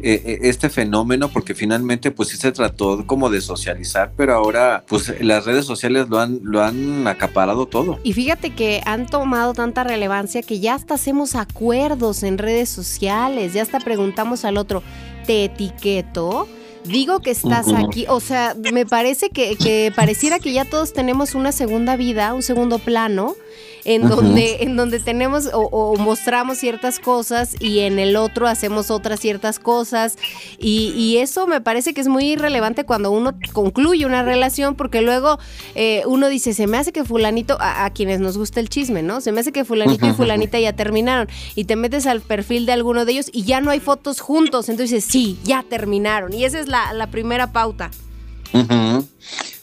eh, 0.00 0.38
este 0.42 0.68
fenómeno, 0.68 1.28
porque 1.28 1.54
finalmente 1.54 2.10
pues 2.10 2.30
sí 2.30 2.36
se 2.36 2.52
trató 2.52 3.06
como 3.06 3.30
de 3.30 3.40
socializar, 3.40 4.12
pero 4.16 4.34
ahora 4.34 4.84
pues 4.88 5.14
las 5.20 5.44
redes 5.44 5.64
sociales 5.64 6.08
lo 6.08 6.18
han, 6.18 6.40
lo 6.42 6.62
han 6.62 7.06
acaparado 7.06 7.66
todo. 7.66 7.98
Y 8.02 8.12
fíjate 8.12 8.50
que 8.50 8.82
han 8.84 9.06
tomado 9.06 9.54
tanta 9.54 9.84
relevancia 9.84 10.42
que 10.42 10.60
ya 10.60 10.74
hasta 10.74 10.94
hacemos 10.94 11.36
acuerdos 11.36 12.22
en 12.22 12.38
redes 12.38 12.68
sociales, 12.68 13.52
ya 13.52 13.62
hasta 13.62 13.80
preguntamos 13.80 14.44
al 14.44 14.56
otro, 14.56 14.82
¿te 15.26 15.44
etiqueto? 15.44 16.48
Digo 16.84 17.20
que 17.20 17.30
estás 17.30 17.72
aquí, 17.72 18.04
o 18.08 18.20
sea, 18.20 18.54
me 18.72 18.84
parece 18.84 19.30
que, 19.30 19.56
que 19.56 19.90
pareciera 19.96 20.38
que 20.38 20.52
ya 20.52 20.64
todos 20.64 20.92
tenemos 20.92 21.34
una 21.34 21.50
segunda 21.50 21.96
vida, 21.96 22.34
un 22.34 22.42
segundo 22.42 22.78
plano, 22.78 23.36
en 23.84 24.08
donde, 24.08 24.62
en 24.62 24.76
donde 24.76 25.00
tenemos 25.00 25.46
o, 25.52 25.60
o 25.60 25.96
mostramos 25.96 26.58
ciertas 26.58 26.98
cosas 26.98 27.56
y 27.60 27.80
en 27.80 27.98
el 27.98 28.16
otro 28.16 28.46
hacemos 28.46 28.90
otras 28.90 29.20
ciertas 29.20 29.58
cosas. 29.58 30.16
Y, 30.58 30.92
y 30.96 31.18
eso 31.18 31.46
me 31.46 31.60
parece 31.60 31.94
que 31.94 32.00
es 32.00 32.08
muy 32.08 32.36
relevante 32.36 32.84
cuando 32.84 33.10
uno 33.10 33.34
concluye 33.52 34.06
una 34.06 34.22
relación, 34.22 34.74
porque 34.74 35.02
luego 35.02 35.38
eh, 35.74 36.02
uno 36.06 36.28
dice, 36.28 36.54
se 36.54 36.66
me 36.66 36.78
hace 36.78 36.92
que 36.92 37.04
fulanito, 37.04 37.56
a, 37.60 37.84
a 37.84 37.90
quienes 37.90 38.20
nos 38.20 38.38
gusta 38.38 38.60
el 38.60 38.68
chisme, 38.68 39.02
¿no? 39.02 39.20
Se 39.20 39.32
me 39.32 39.40
hace 39.40 39.52
que 39.52 39.64
fulanito 39.64 40.06
y 40.06 40.12
fulanita 40.12 40.58
ya 40.58 40.74
terminaron. 40.74 41.28
Y 41.54 41.64
te 41.64 41.76
metes 41.76 42.06
al 42.06 42.20
perfil 42.20 42.66
de 42.66 42.72
alguno 42.72 43.04
de 43.04 43.12
ellos 43.12 43.30
y 43.32 43.44
ya 43.44 43.60
no 43.60 43.70
hay 43.70 43.80
fotos 43.80 44.20
juntos. 44.20 44.68
Entonces 44.68 44.90
dices, 44.90 45.10
sí, 45.10 45.38
ya 45.44 45.64
terminaron. 45.68 46.32
Y 46.32 46.44
esa 46.44 46.58
es 46.58 46.68
la, 46.68 46.92
la 46.92 47.10
primera 47.10 47.52
pauta. 47.52 47.90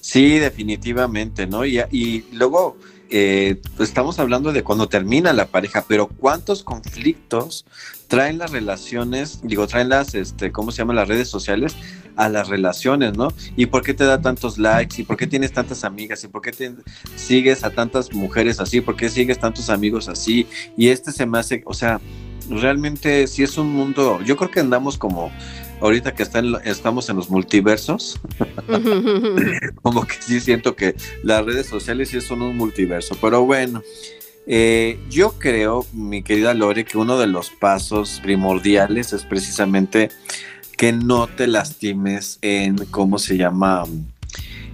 Sí, 0.01 0.39
definitivamente, 0.39 1.47
¿no? 1.47 1.65
Y, 1.65 1.79
y 1.91 2.25
luego 2.33 2.77
eh, 3.11 3.61
estamos 3.79 4.19
hablando 4.19 4.53
de 4.53 4.63
cuando 4.63 4.87
termina 4.87 5.33
la 5.33 5.47
pareja, 5.47 5.83
pero 5.87 6.07
¿cuántos 6.07 6.63
conflictos 6.63 7.65
traen 8.07 8.37
las 8.37 8.51
relaciones, 8.51 9.41
digo, 9.43 9.67
traen 9.67 9.89
las, 9.89 10.15
este, 10.15 10.51
¿cómo 10.51 10.71
se 10.71 10.79
llaman 10.79 10.95
las 10.95 11.07
redes 11.07 11.27
sociales? 11.27 11.75
A 12.15 12.29
las 12.29 12.47
relaciones, 12.47 13.17
¿no? 13.17 13.33
¿Y 13.55 13.67
por 13.67 13.83
qué 13.83 13.93
te 13.93 14.05
da 14.05 14.21
tantos 14.21 14.57
likes? 14.57 15.01
¿Y 15.01 15.05
por 15.05 15.17
qué 15.17 15.27
tienes 15.27 15.51
tantas 15.51 15.83
amigas? 15.83 16.23
¿Y 16.23 16.27
por 16.27 16.41
qué 16.41 16.53
sigues 17.15 17.63
a 17.63 17.69
tantas 17.69 18.13
mujeres 18.13 18.59
así? 18.59 18.81
¿Por 18.81 18.95
qué 18.95 19.09
sigues 19.09 19.39
tantos 19.39 19.69
amigos 19.69 20.07
así? 20.07 20.47
Y 20.77 20.89
este 20.89 21.11
se 21.11 21.25
me 21.25 21.39
hace, 21.39 21.63
o 21.65 21.73
sea, 21.73 21.99
realmente 22.49 23.27
sí 23.27 23.43
es 23.43 23.57
un 23.57 23.71
mundo, 23.71 24.19
yo 24.25 24.35
creo 24.35 24.51
que 24.51 24.59
andamos 24.59 24.97
como 24.97 25.31
ahorita 25.81 26.13
que 26.13 26.23
está 26.23 26.39
en 26.39 26.51
lo- 26.53 26.59
estamos 26.61 27.09
en 27.09 27.15
los 27.17 27.29
multiversos, 27.29 28.19
como 29.81 30.05
que 30.05 30.15
sí 30.19 30.39
siento 30.39 30.75
que 30.75 30.95
las 31.23 31.45
redes 31.45 31.67
sociales 31.67 32.09
sí 32.09 32.21
son 32.21 32.41
un 32.41 32.55
multiverso, 32.57 33.17
pero 33.21 33.43
bueno, 33.45 33.81
eh, 34.47 34.99
yo 35.09 35.33
creo, 35.37 35.85
mi 35.93 36.23
querida 36.23 36.53
Lore, 36.53 36.85
que 36.85 36.97
uno 36.97 37.17
de 37.19 37.27
los 37.27 37.49
pasos 37.49 38.19
primordiales 38.23 39.13
es 39.13 39.23
precisamente 39.23 40.09
que 40.77 40.93
no 40.93 41.27
te 41.27 41.47
lastimes 41.47 42.39
en, 42.41 42.77
¿cómo 42.85 43.19
se 43.19 43.37
llama? 43.37 43.83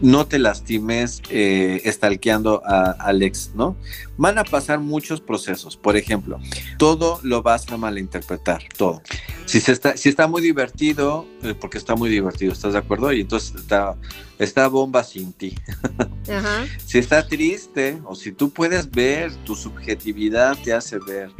No 0.01 0.27
te 0.27 0.37
lastimes 0.37 1.21
eh, 1.29 1.81
estalqueando 1.85 2.61
a 2.65 2.91
Alex, 2.91 3.51
¿no? 3.55 3.75
Van 4.17 4.37
a 4.37 4.43
pasar 4.43 4.79
muchos 4.79 5.21
procesos. 5.21 5.75
Por 5.75 5.97
ejemplo, 5.97 6.39
todo 6.77 7.19
lo 7.23 7.41
vas 7.41 7.71
a 7.71 7.77
malinterpretar, 7.77 8.63
todo. 8.77 9.01
Si, 9.45 9.59
se 9.59 9.71
está, 9.71 9.97
si 9.97 10.09
está 10.09 10.27
muy 10.27 10.41
divertido, 10.41 11.25
eh, 11.41 11.55
porque 11.59 11.79
está 11.79 11.95
muy 11.95 12.09
divertido, 12.09 12.53
¿estás 12.53 12.73
de 12.73 12.79
acuerdo? 12.79 13.11
Y 13.11 13.21
entonces 13.21 13.55
está, 13.55 13.95
está 14.37 14.67
bomba 14.67 15.03
sin 15.03 15.33
ti. 15.33 15.55
Ajá. 16.29 16.65
Si 16.85 16.99
está 16.99 17.27
triste 17.27 17.99
o 18.05 18.13
si 18.13 18.31
tú 18.31 18.51
puedes 18.51 18.91
ver, 18.91 19.33
tu 19.45 19.55
subjetividad 19.55 20.57
te 20.63 20.73
hace 20.73 20.99
ver 20.99 21.31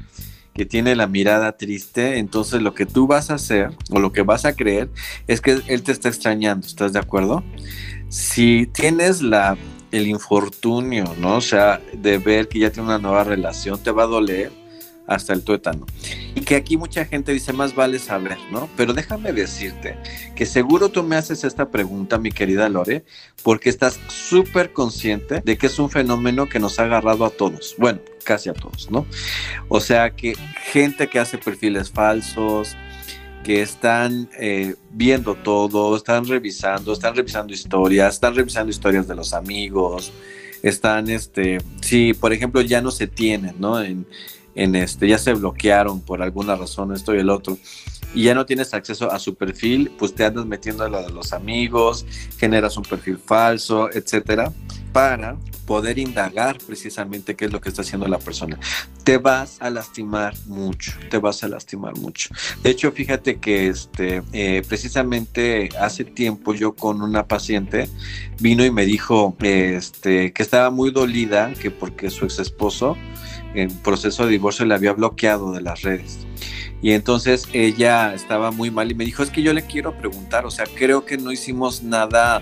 que 0.58 0.66
tiene 0.66 0.96
la 0.96 1.06
mirada 1.06 1.56
triste, 1.56 2.18
entonces 2.18 2.64
lo 2.64 2.74
que 2.74 2.88
tú 2.88 3.06
vas 3.06 3.30
a 3.30 3.36
hacer 3.36 3.70
o 3.92 4.00
lo 4.00 4.12
que 4.12 4.24
vas 4.24 4.44
a 4.44 4.56
creer 4.56 4.90
es 5.28 5.40
que 5.40 5.62
él 5.68 5.84
te 5.84 5.92
está 5.92 6.10
extrañando, 6.10 6.66
¿estás 6.66 6.94
de 6.94 7.00
acuerdo? 7.00 7.44
Si 8.10 8.68
tienes 8.68 9.22
la 9.22 9.58
el 9.92 10.08
infortunio, 10.08 11.16
¿no? 11.20 11.38
O 11.38 11.42
sea, 11.42 11.82
de 11.94 12.18
ver 12.18 12.48
que 12.48 12.60
ya 12.60 12.72
tiene 12.72 12.90
una 12.90 13.00
nueva 13.00 13.24
relación, 13.24 13.82
te 13.82 13.92
va 13.92 14.04
a 14.04 14.08
doler 14.08 14.52
hasta 15.08 15.34
el 15.34 15.44
tuétano. 15.44 15.86
Y 16.36 16.42
que 16.42 16.56
aquí 16.56 16.76
mucha 16.76 17.06
gente 17.06 17.32
dice, 17.32 17.54
más 17.54 17.74
vale 17.74 17.98
saber, 17.98 18.38
¿no? 18.52 18.70
Pero 18.76 18.94
déjame 18.94 19.32
decirte 19.32 19.98
que 20.36 20.46
seguro 20.46 20.90
tú 20.90 21.02
me 21.04 21.16
haces 21.16 21.46
esta 21.46 21.72
pregunta, 21.72 22.18
mi 22.18 22.32
querida 22.32 22.68
Lore, 22.68 23.06
porque 23.42 23.70
estás 23.70 24.00
súper 24.10 24.74
consciente 24.74 25.42
de 25.44 25.58
que 25.58 25.68
es 25.68 25.80
un 25.80 25.90
fenómeno 25.90 26.50
que 26.50 26.60
nos 26.60 26.78
ha 26.80 26.84
agarrado 26.84 27.26
a 27.26 27.30
todos. 27.30 27.76
Bueno, 27.78 28.00
casi 28.26 28.50
a 28.50 28.54
todos, 28.54 28.92
¿no? 28.92 29.08
O 29.70 29.80
sea, 29.80 30.12
que 30.12 30.36
gente 30.72 31.08
que 31.08 31.20
hace 31.20 31.38
perfiles 31.38 31.90
falsos, 31.90 32.76
que 33.48 33.62
están 33.62 34.30
eh, 34.38 34.76
viendo 34.92 35.34
todo, 35.34 35.96
están 35.96 36.28
revisando, 36.28 36.92
están 36.92 37.16
revisando 37.16 37.54
historias, 37.54 38.16
están 38.16 38.36
revisando 38.36 38.70
historias 38.70 39.08
de 39.08 39.16
los 39.16 39.34
amigos, 39.34 40.12
están, 40.62 41.10
este, 41.10 41.60
sí, 41.80 42.14
por 42.14 42.34
ejemplo, 42.34 42.60
ya 42.60 42.82
no 42.82 42.92
se 42.92 43.08
tienen, 43.08 43.56
¿no? 43.58 43.82
En, 43.82 44.06
en 44.54 44.76
este, 44.76 45.08
ya 45.08 45.18
se 45.18 45.32
bloquearon 45.32 46.02
por 46.02 46.22
alguna 46.22 46.58
razón 46.58 46.94
esto 46.94 47.16
y 47.16 47.20
el 47.20 47.30
otro, 47.30 47.58
y 48.14 48.24
ya 48.24 48.36
no 48.36 48.46
tienes 48.46 48.74
acceso 48.74 49.12
a 49.12 49.20
su 49.20 49.36
perfil, 49.36 49.92
pues 49.98 50.14
te 50.16 50.26
andas 50.26 50.46
metiendo 50.46 50.84
a 50.84 50.90
de 50.90 51.10
los 51.12 51.34
amigos, 51.34 52.06
generas 52.38 52.78
un 52.78 52.84
perfil 52.84 53.18
falso, 53.18 53.90
etcétera, 53.92 54.52
para 54.92 55.38
poder 55.68 56.00
indagar 56.00 56.58
precisamente 56.66 57.36
qué 57.36 57.46
es 57.46 57.52
lo 57.52 57.60
que 57.62 57.70
está 57.70 57.82
haciendo 57.82 58.08
la 58.08 58.18
persona. 58.18 58.58
Te 59.04 59.18
vas 59.18 59.58
a 59.60 59.70
lastimar 59.70 60.34
mucho, 60.46 60.94
te 61.12 61.18
vas 61.18 61.44
a 61.44 61.50
lastimar 61.50 61.96
mucho. 61.98 62.30
De 62.64 62.72
hecho, 62.72 62.92
fíjate 62.92 63.38
que 63.38 63.68
este, 63.68 64.24
eh, 64.32 64.64
precisamente 64.68 65.70
hace 65.80 66.06
tiempo 66.06 66.54
yo 66.54 66.74
con 66.74 67.02
una 67.02 67.28
paciente 67.28 67.90
vino 68.40 68.66
y 68.66 68.72
me 68.72 68.86
dijo 68.86 69.36
este, 69.42 70.32
que 70.32 70.42
estaba 70.42 70.72
muy 70.72 70.90
dolida, 70.90 71.54
que 71.54 71.70
porque 71.70 72.10
su 72.10 72.26
ex 72.26 72.40
esposo 72.40 72.98
en 73.58 73.70
proceso 73.80 74.26
de 74.26 74.32
divorcio 74.32 74.66
le 74.66 74.76
había 74.76 74.94
bloqueado 74.94 75.52
de 75.52 75.62
las 75.62 75.82
redes. 75.82 76.20
Y 76.82 76.92
entonces 76.92 77.48
ella 77.54 78.14
estaba 78.14 78.52
muy 78.52 78.70
mal 78.70 78.92
y 78.92 78.96
me 78.96 79.06
dijo, 79.06 79.24
es 79.24 79.30
que 79.30 79.42
yo 79.42 79.54
le 79.54 79.64
quiero 79.64 79.98
preguntar, 79.98 80.46
o 80.46 80.52
sea, 80.52 80.66
creo 80.76 81.06
que 81.06 81.18
no 81.18 81.32
hicimos 81.32 81.82
nada 81.82 82.42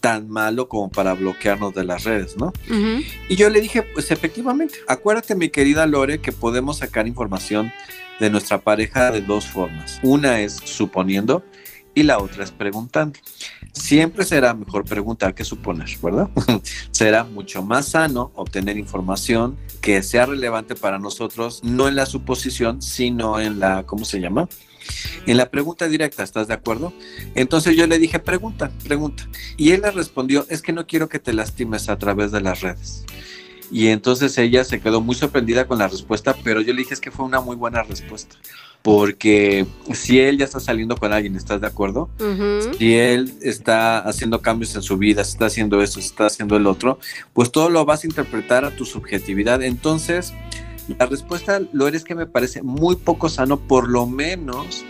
tan 0.00 0.28
malo 0.28 0.68
como 0.68 0.90
para 0.90 1.14
bloquearnos 1.14 1.74
de 1.74 1.84
las 1.84 2.04
redes, 2.04 2.36
¿no? 2.36 2.52
Ujú. 2.68 3.02
Y 3.28 3.36
yo 3.36 3.48
le 3.50 3.60
dije, 3.60 3.82
pues 3.82 4.10
efectivamente, 4.10 4.76
acuérdate 4.86 5.34
mi 5.34 5.48
querida 5.48 5.86
Lore 5.86 6.20
que 6.20 6.32
podemos 6.32 6.78
sacar 6.78 7.06
información 7.06 7.72
de 8.20 8.30
nuestra 8.30 8.60
pareja 8.60 9.10
de 9.10 9.20
dos 9.20 9.46
formas. 9.46 10.00
Una 10.02 10.40
es 10.40 10.54
suponiendo 10.54 11.44
y 11.94 12.02
la 12.02 12.18
otra 12.18 12.44
es 12.44 12.50
preguntando. 12.50 13.18
Siempre 13.74 14.24
será 14.24 14.54
mejor 14.54 14.84
preguntar 14.84 15.34
que 15.34 15.44
suponer, 15.44 15.88
¿verdad? 16.00 16.30
será 16.92 17.24
mucho 17.24 17.62
más 17.62 17.88
sano 17.88 18.30
obtener 18.36 18.78
información 18.78 19.58
que 19.80 20.02
sea 20.02 20.26
relevante 20.26 20.76
para 20.76 20.98
nosotros, 20.98 21.60
no 21.64 21.88
en 21.88 21.96
la 21.96 22.06
suposición, 22.06 22.80
sino 22.80 23.40
en 23.40 23.58
la, 23.58 23.82
¿cómo 23.84 24.04
se 24.04 24.20
llama? 24.20 24.48
En 25.26 25.36
la 25.36 25.50
pregunta 25.50 25.88
directa, 25.88 26.22
¿estás 26.22 26.48
de 26.48 26.54
acuerdo? 26.54 26.92
Entonces 27.34 27.76
yo 27.76 27.86
le 27.86 27.98
dije, 27.98 28.18
pregunta, 28.20 28.70
pregunta. 28.84 29.28
Y 29.56 29.72
él 29.72 29.82
le 29.82 29.90
respondió, 29.90 30.46
es 30.48 30.62
que 30.62 30.72
no 30.72 30.86
quiero 30.86 31.08
que 31.08 31.18
te 31.18 31.32
lastimes 31.32 31.88
a 31.88 31.98
través 31.98 32.30
de 32.30 32.40
las 32.40 32.60
redes. 32.60 33.04
Y 33.70 33.88
entonces 33.88 34.38
ella 34.38 34.62
se 34.62 34.80
quedó 34.80 35.00
muy 35.00 35.14
sorprendida 35.14 35.66
con 35.66 35.78
la 35.78 35.88
respuesta, 35.88 36.36
pero 36.44 36.60
yo 36.60 36.72
le 36.72 36.80
dije 36.80 36.94
es 36.94 37.00
que 37.00 37.10
fue 37.10 37.24
una 37.24 37.40
muy 37.40 37.56
buena 37.56 37.82
respuesta. 37.82 38.36
Porque 38.84 39.66
si 39.94 40.20
él 40.20 40.36
ya 40.36 40.44
está 40.44 40.60
saliendo 40.60 40.98
con 40.98 41.10
alguien, 41.10 41.36
¿estás 41.36 41.58
de 41.58 41.66
acuerdo? 41.66 42.10
Si 42.78 42.94
él 42.94 43.32
está 43.40 44.00
haciendo 44.00 44.42
cambios 44.42 44.74
en 44.76 44.82
su 44.82 44.98
vida, 44.98 45.22
está 45.22 45.46
haciendo 45.46 45.80
eso, 45.80 46.00
está 46.00 46.26
haciendo 46.26 46.54
el 46.54 46.66
otro, 46.66 46.98
pues 47.32 47.50
todo 47.50 47.70
lo 47.70 47.86
vas 47.86 48.04
a 48.04 48.06
interpretar 48.06 48.66
a 48.66 48.76
tu 48.76 48.84
subjetividad. 48.84 49.62
Entonces, 49.62 50.34
la 50.98 51.06
respuesta, 51.06 51.62
lo 51.72 51.88
eres 51.88 52.04
que 52.04 52.14
me 52.14 52.26
parece 52.26 52.62
muy 52.62 52.96
poco 52.96 53.30
sano, 53.30 53.58
por 53.58 53.88
lo 53.88 54.04
menos 54.06 54.84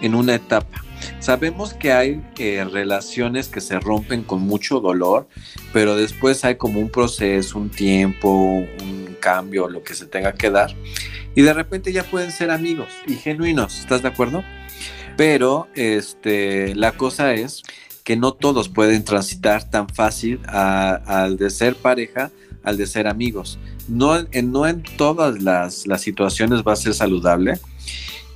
en 0.00 0.16
una 0.16 0.34
etapa. 0.34 0.82
Sabemos 1.20 1.74
que 1.74 1.92
hay 1.92 2.22
eh, 2.38 2.64
relaciones 2.70 3.48
que 3.48 3.60
se 3.60 3.78
rompen 3.80 4.22
con 4.22 4.40
mucho 4.42 4.80
dolor, 4.80 5.28
pero 5.72 5.96
después 5.96 6.44
hay 6.44 6.56
como 6.56 6.80
un 6.80 6.90
proceso, 6.90 7.58
un 7.58 7.70
tiempo, 7.70 8.28
un 8.30 9.16
cambio, 9.20 9.68
lo 9.68 9.82
que 9.82 9.94
se 9.94 10.06
tenga 10.06 10.32
que 10.32 10.50
dar. 10.50 10.74
Y 11.34 11.42
de 11.42 11.52
repente 11.52 11.92
ya 11.92 12.02
pueden 12.04 12.30
ser 12.30 12.50
amigos 12.50 12.88
y 13.06 13.14
genuinos, 13.14 13.78
¿estás 13.80 14.02
de 14.02 14.08
acuerdo? 14.08 14.42
Pero 15.16 15.68
este, 15.74 16.74
la 16.74 16.92
cosa 16.92 17.34
es 17.34 17.62
que 18.04 18.16
no 18.16 18.32
todos 18.32 18.68
pueden 18.68 19.04
transitar 19.04 19.68
tan 19.68 19.88
fácil 19.88 20.40
al 20.46 21.36
de 21.36 21.50
ser 21.50 21.74
pareja, 21.74 22.30
al 22.62 22.76
de 22.76 22.86
ser 22.86 23.06
amigos. 23.08 23.58
No, 23.88 24.16
en- 24.30 24.52
no 24.52 24.66
en 24.66 24.82
todas 24.96 25.42
las, 25.42 25.86
las 25.86 26.02
situaciones 26.02 26.62
va 26.62 26.72
a 26.72 26.76
ser 26.76 26.94
saludable. 26.94 27.58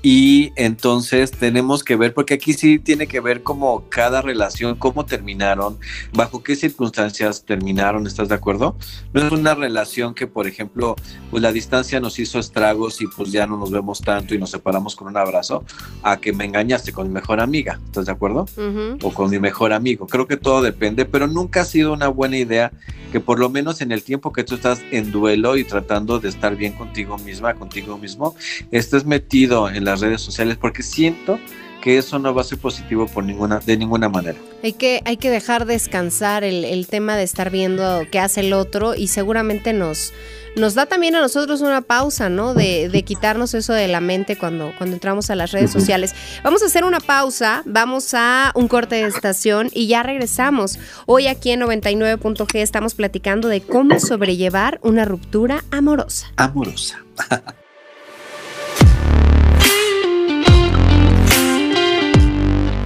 Y 0.02 0.52
entonces 0.56 1.30
tenemos 1.30 1.84
que 1.84 1.96
ver, 1.96 2.14
porque 2.14 2.34
aquí 2.34 2.54
sí 2.54 2.78
tiene 2.78 3.06
que 3.06 3.20
ver 3.20 3.42
como 3.42 3.84
cada 3.90 4.22
relación, 4.22 4.76
cómo 4.76 5.04
terminaron, 5.04 5.78
bajo 6.14 6.42
qué 6.42 6.56
circunstancias 6.56 7.44
terminaron, 7.44 8.06
¿estás 8.06 8.30
de 8.30 8.34
acuerdo? 8.34 8.76
No 9.12 9.26
es 9.26 9.30
una 9.30 9.54
relación 9.54 10.14
que, 10.14 10.26
por 10.26 10.46
ejemplo, 10.46 10.96
pues 11.30 11.42
la 11.42 11.52
distancia 11.52 12.00
nos 12.00 12.18
hizo 12.18 12.38
estragos 12.38 13.02
y 13.02 13.06
pues 13.08 13.30
ya 13.30 13.46
no 13.46 13.58
nos 13.58 13.70
vemos 13.70 14.00
tanto 14.00 14.34
y 14.34 14.38
nos 14.38 14.50
separamos 14.50 14.96
con 14.96 15.08
un 15.08 15.18
abrazo, 15.18 15.64
a 16.02 16.16
que 16.16 16.32
me 16.32 16.46
engañaste 16.46 16.92
con 16.92 17.08
mi 17.08 17.14
mejor 17.14 17.40
amiga, 17.40 17.78
¿estás 17.84 18.06
de 18.06 18.12
acuerdo? 18.12 18.46
Ujú. 18.56 18.98
o 19.02 19.12
con 19.12 19.30
mi 19.30 19.38
mejor 19.38 19.72
amigo. 19.72 20.06
Creo 20.06 20.26
que 20.26 20.36
todo 20.36 20.62
depende, 20.62 21.04
pero 21.04 21.26
nunca 21.26 21.62
ha 21.62 21.64
sido 21.64 21.92
una 21.92 22.08
buena 22.08 22.38
idea 22.38 22.72
que 23.10 23.20
por 23.20 23.38
lo 23.38 23.48
menos 23.48 23.80
en 23.80 23.92
el 23.92 24.02
tiempo 24.02 24.32
que 24.32 24.44
tú 24.44 24.54
estás 24.54 24.80
en 24.90 25.10
duelo 25.10 25.56
y 25.56 25.64
tratando 25.64 26.20
de 26.20 26.28
estar 26.28 26.56
bien 26.56 26.72
contigo 26.72 27.18
misma, 27.18 27.54
contigo 27.54 27.98
mismo, 27.98 28.34
estés 28.70 29.04
metido 29.04 29.68
en 29.68 29.84
las 29.90 30.00
redes 30.00 30.20
sociales 30.20 30.56
porque 30.56 30.82
siento 30.82 31.38
que 31.80 31.98
eso 31.98 32.18
no 32.18 32.34
va 32.34 32.42
a 32.42 32.44
ser 32.44 32.58
positivo 32.58 33.06
por 33.06 33.24
ninguna, 33.24 33.58
de 33.58 33.76
ninguna 33.76 34.08
manera. 34.08 34.38
Hay 34.62 34.74
que, 34.74 35.02
hay 35.04 35.16
que 35.16 35.30
dejar 35.30 35.64
descansar 35.64 36.44
el, 36.44 36.64
el 36.64 36.86
tema 36.86 37.16
de 37.16 37.22
estar 37.22 37.50
viendo 37.50 38.02
qué 38.10 38.18
hace 38.18 38.40
el 38.40 38.52
otro 38.52 38.94
y 38.94 39.08
seguramente 39.08 39.72
nos, 39.72 40.12
nos 40.56 40.74
da 40.74 40.86
también 40.86 41.14
a 41.14 41.20
nosotros 41.20 41.60
una 41.62 41.80
pausa, 41.80 42.28
¿no? 42.28 42.54
De, 42.54 42.88
de 42.88 43.02
quitarnos 43.02 43.54
eso 43.54 43.72
de 43.72 43.88
la 43.88 44.00
mente 44.00 44.36
cuando, 44.36 44.72
cuando 44.76 44.94
entramos 44.94 45.30
a 45.30 45.34
las 45.34 45.52
redes 45.52 45.70
sociales. 45.70 46.14
Vamos 46.44 46.62
a 46.62 46.66
hacer 46.66 46.84
una 46.84 47.00
pausa, 47.00 47.62
vamos 47.64 48.12
a 48.14 48.52
un 48.54 48.68
corte 48.68 48.96
de 48.96 49.06
estación 49.06 49.70
y 49.72 49.86
ya 49.86 50.02
regresamos. 50.02 50.78
Hoy 51.06 51.26
aquí 51.26 51.50
en 51.50 51.60
99.g 51.62 52.56
estamos 52.56 52.94
platicando 52.94 53.48
de 53.48 53.62
cómo 53.62 53.98
sobrellevar 53.98 54.78
una 54.82 55.04
ruptura 55.04 55.64
amorosa. 55.70 56.32
Amorosa. 56.36 57.02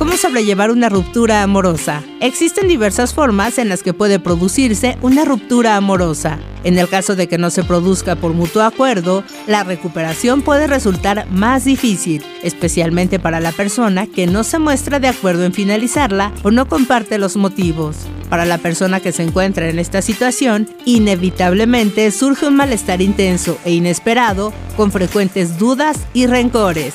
¿Cómo 0.04 0.18
sobrellevar 0.18 0.70
una 0.70 0.90
ruptura 0.90 1.42
amorosa? 1.42 2.02
Existen 2.20 2.68
diversas 2.68 3.14
formas 3.14 3.56
en 3.56 3.70
las 3.70 3.82
que 3.82 3.94
puede 3.94 4.18
producirse 4.18 4.98
una 5.00 5.24
ruptura 5.24 5.76
amorosa. 5.76 6.38
En 6.62 6.76
el 6.76 6.90
caso 6.90 7.16
de 7.16 7.26
que 7.26 7.38
no 7.38 7.48
se 7.48 7.64
produzca 7.64 8.14
por 8.14 8.34
mutuo 8.34 8.60
acuerdo, 8.60 9.24
la 9.46 9.64
recuperación 9.64 10.42
puede 10.42 10.66
resultar 10.66 11.26
más 11.30 11.64
difícil, 11.64 12.22
especialmente 12.42 13.18
para 13.18 13.40
la 13.40 13.50
persona 13.52 14.06
que 14.06 14.26
no 14.26 14.44
se 14.44 14.58
muestra 14.58 15.00
de 15.00 15.08
acuerdo 15.08 15.46
en 15.46 15.54
finalizarla 15.54 16.32
o 16.42 16.50
no 16.50 16.68
comparte 16.68 17.16
los 17.16 17.38
motivos. 17.38 17.96
Para 18.28 18.44
la 18.44 18.58
persona 18.58 19.00
que 19.00 19.10
se 19.10 19.22
encuentra 19.22 19.70
en 19.70 19.78
esta 19.78 20.02
situación, 20.02 20.68
inevitablemente 20.84 22.10
surge 22.10 22.46
un 22.46 22.56
malestar 22.56 23.00
intenso 23.00 23.56
e 23.64 23.72
inesperado 23.72 24.52
con 24.76 24.92
frecuentes 24.92 25.58
dudas 25.58 25.96
y 26.12 26.26
rencores. 26.26 26.92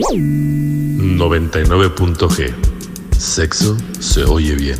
99.g. 0.00 2.54
Sexo 3.16 3.76
se 3.98 4.24
oye 4.24 4.54
bien. 4.54 4.78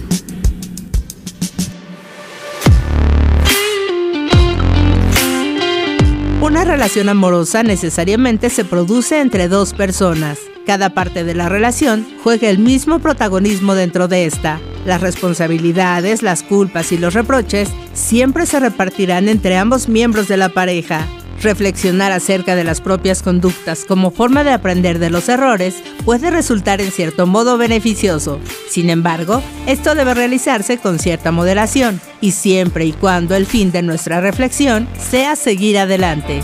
Una 6.41 6.65
relación 6.65 7.11
amorosa 7.11 7.63
necesariamente 7.63 8.51
se 8.51 8.65
produce 8.65 9.21
entre 9.21 9.49
dos 9.49 9.75
personas. 9.75 10.39
Cada 10.67 10.95
parte 10.95 11.25
de 11.25 11.35
la 11.35 11.49
relación 11.49 12.07
juega 12.25 12.49
el 12.49 12.59
mismo 12.59 12.99
protagonismo 12.99 13.75
dentro 13.75 14.09
de 14.09 14.25
esta. 14.25 14.61
Las 14.87 15.01
responsabilidades, 15.01 16.23
las 16.23 16.43
culpas 16.43 16.91
y 16.93 16.99
los 16.99 17.15
reproches 17.15 17.69
siempre 17.93 18.47
se 18.47 18.59
repartirán 18.59 19.29
entre 19.29 19.59
ambos 19.59 19.89
miembros 19.89 20.27
de 20.29 20.39
la 20.39 20.49
pareja. 20.49 21.07
Reflexionar 21.43 22.13
acerca 22.13 22.55
de 22.55 22.65
las 22.65 22.81
propias 22.81 23.23
conductas 23.23 23.85
como 23.87 24.11
forma 24.11 24.45
de 24.45 24.53
aprender 24.53 24.99
de 24.99 25.09
los 25.09 25.29
errores 25.29 25.83
puede 26.05 26.31
resultar 26.31 26.81
en 26.81 26.91
cierto 26.91 27.27
modo 27.27 27.57
beneficioso. 27.57 28.39
Sin 28.69 28.91
embargo, 28.91 29.43
esto 29.67 29.95
debe 29.95 30.15
realizarse 30.15 30.79
con 30.79 30.99
cierta 30.99 31.33
moderación 31.33 32.01
y 32.21 32.33
siempre 32.33 32.85
y 32.85 32.93
cuando 32.93 33.35
el 33.35 33.47
fin 33.47 33.73
de 33.73 33.83
nuestra 33.83 34.21
reflexión 34.21 34.87
sea 34.99 35.35
seguir 35.35 35.79
adelante. 35.79 36.43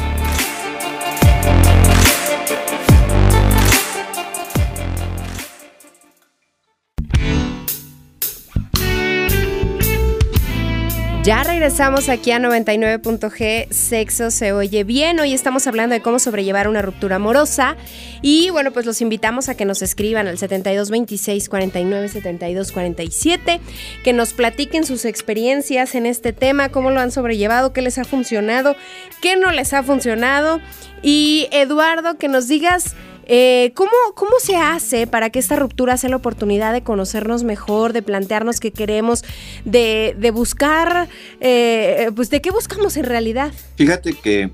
Ya 11.27 11.43
regresamos 11.43 12.09
aquí 12.09 12.31
a 12.31 12.39
99.g, 12.39 13.67
sexo 13.73 14.31
se 14.31 14.53
oye 14.53 14.85
bien. 14.85 15.19
Hoy 15.19 15.35
estamos 15.35 15.67
hablando 15.67 15.93
de 15.93 16.01
cómo 16.01 16.21
sobrellevar 16.21 16.69
una 16.69 16.83
ruptura 16.83 17.17
amorosa. 17.17 17.77
Y 18.23 18.51
bueno, 18.51 18.71
pues 18.71 18.87
los 18.87 19.01
invitamos 19.01 19.49
a 19.49 19.57
que 19.57 19.65
nos 19.65 19.83
escriban 19.83 20.29
al 20.29 20.39
7226 20.39 21.49
49 21.49 22.09
72 22.11 22.71
47, 22.71 23.61
que 24.05 24.12
nos 24.12 24.35
platiquen 24.35 24.87
sus 24.87 25.05
experiencias 25.05 25.97
en 25.97 26.07
este 26.07 26.33
tema, 26.33 26.69
cómo 26.69 26.93
lo 26.93 27.01
han 27.01 27.11
sobrellevado, 27.11 27.73
qué 27.73 27.83
les 27.83 27.99
ha 27.99 28.05
funcionado, 28.05 28.77
qué 29.21 29.35
no 29.35 29.51
les 29.51 29.73
ha 29.73 29.83
funcionado. 29.83 30.61
Y 31.03 31.49
Eduardo, 31.51 32.19
que 32.19 32.29
nos 32.29 32.47
digas 32.47 32.95
eh, 33.27 33.73
¿cómo, 33.75 33.91
¿Cómo 34.15 34.33
se 34.41 34.57
hace 34.57 35.07
para 35.07 35.31
que 35.31 35.39
esta 35.39 35.57
ruptura 35.57 35.97
sea 35.97 36.11
la 36.11 36.17
oportunidad 36.17 36.73
de 36.73 36.83
conocernos 36.83 37.45
mejor, 37.45 37.93
de 37.93 38.03
plantearnos 38.03 38.61
qué 38.61 38.73
queremos, 38.73 39.25
de, 39.65 40.15
de 40.19 40.31
buscar, 40.31 41.09
eh, 41.41 42.11
pues 42.15 42.31
de 42.31 42.41
qué 42.41 42.51
buscamos 42.51 42.97
en 42.97 43.05
realidad? 43.05 43.53
Fíjate 43.77 44.12
que 44.15 44.51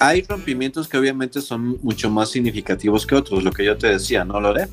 hay 0.00 0.22
rompimientos 0.22 0.88
que 0.88 0.96
obviamente 0.96 1.40
son 1.40 1.78
mucho 1.82 2.10
más 2.10 2.30
significativos 2.30 3.06
que 3.06 3.14
otros, 3.14 3.44
lo 3.44 3.52
que 3.52 3.64
yo 3.64 3.76
te 3.76 3.88
decía, 3.88 4.24
¿no, 4.24 4.40
Lore? 4.40 4.68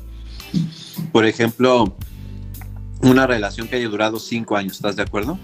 Por 1.12 1.26
ejemplo, 1.26 1.96
una 3.02 3.26
relación 3.26 3.68
que 3.68 3.76
haya 3.76 3.88
durado 3.88 4.18
cinco 4.18 4.56
años, 4.56 4.74
¿estás 4.74 4.96
de 4.96 5.02
acuerdo? 5.02 5.38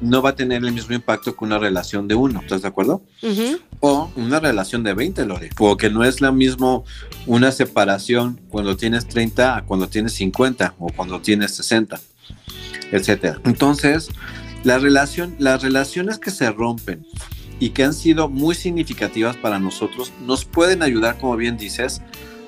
No 0.00 0.22
va 0.22 0.30
a 0.30 0.34
tener 0.34 0.64
el 0.64 0.72
mismo 0.72 0.94
impacto 0.94 1.36
que 1.36 1.44
una 1.44 1.58
relación 1.58 2.08
de 2.08 2.14
uno, 2.14 2.40
¿estás 2.40 2.62
de 2.62 2.68
acuerdo? 2.68 3.02
O 3.80 4.10
una 4.16 4.40
relación 4.40 4.82
de 4.82 4.94
20, 4.94 5.26
Lore. 5.26 5.50
Porque 5.56 5.90
no 5.90 6.02
es 6.02 6.20
la 6.20 6.32
mismo 6.32 6.84
una 7.26 7.52
separación 7.52 8.40
cuando 8.48 8.76
tienes 8.76 9.06
30 9.06 9.56
a 9.56 9.64
cuando 9.64 9.88
tienes 9.88 10.14
50 10.14 10.74
o 10.78 10.88
cuando 10.88 11.20
tienes 11.20 11.54
60, 11.56 12.00
etcétera. 12.90 13.38
Entonces, 13.44 14.08
la 14.64 14.78
relación, 14.78 15.36
las 15.38 15.62
relaciones 15.62 16.18
que 16.18 16.30
se 16.30 16.50
rompen 16.50 17.06
y 17.60 17.70
que 17.70 17.84
han 17.84 17.92
sido 17.92 18.28
muy 18.28 18.54
significativas 18.54 19.36
para 19.36 19.58
nosotros 19.58 20.12
nos 20.24 20.46
pueden 20.46 20.82
ayudar, 20.82 21.18
como 21.18 21.36
bien 21.36 21.58
dices, 21.58 22.00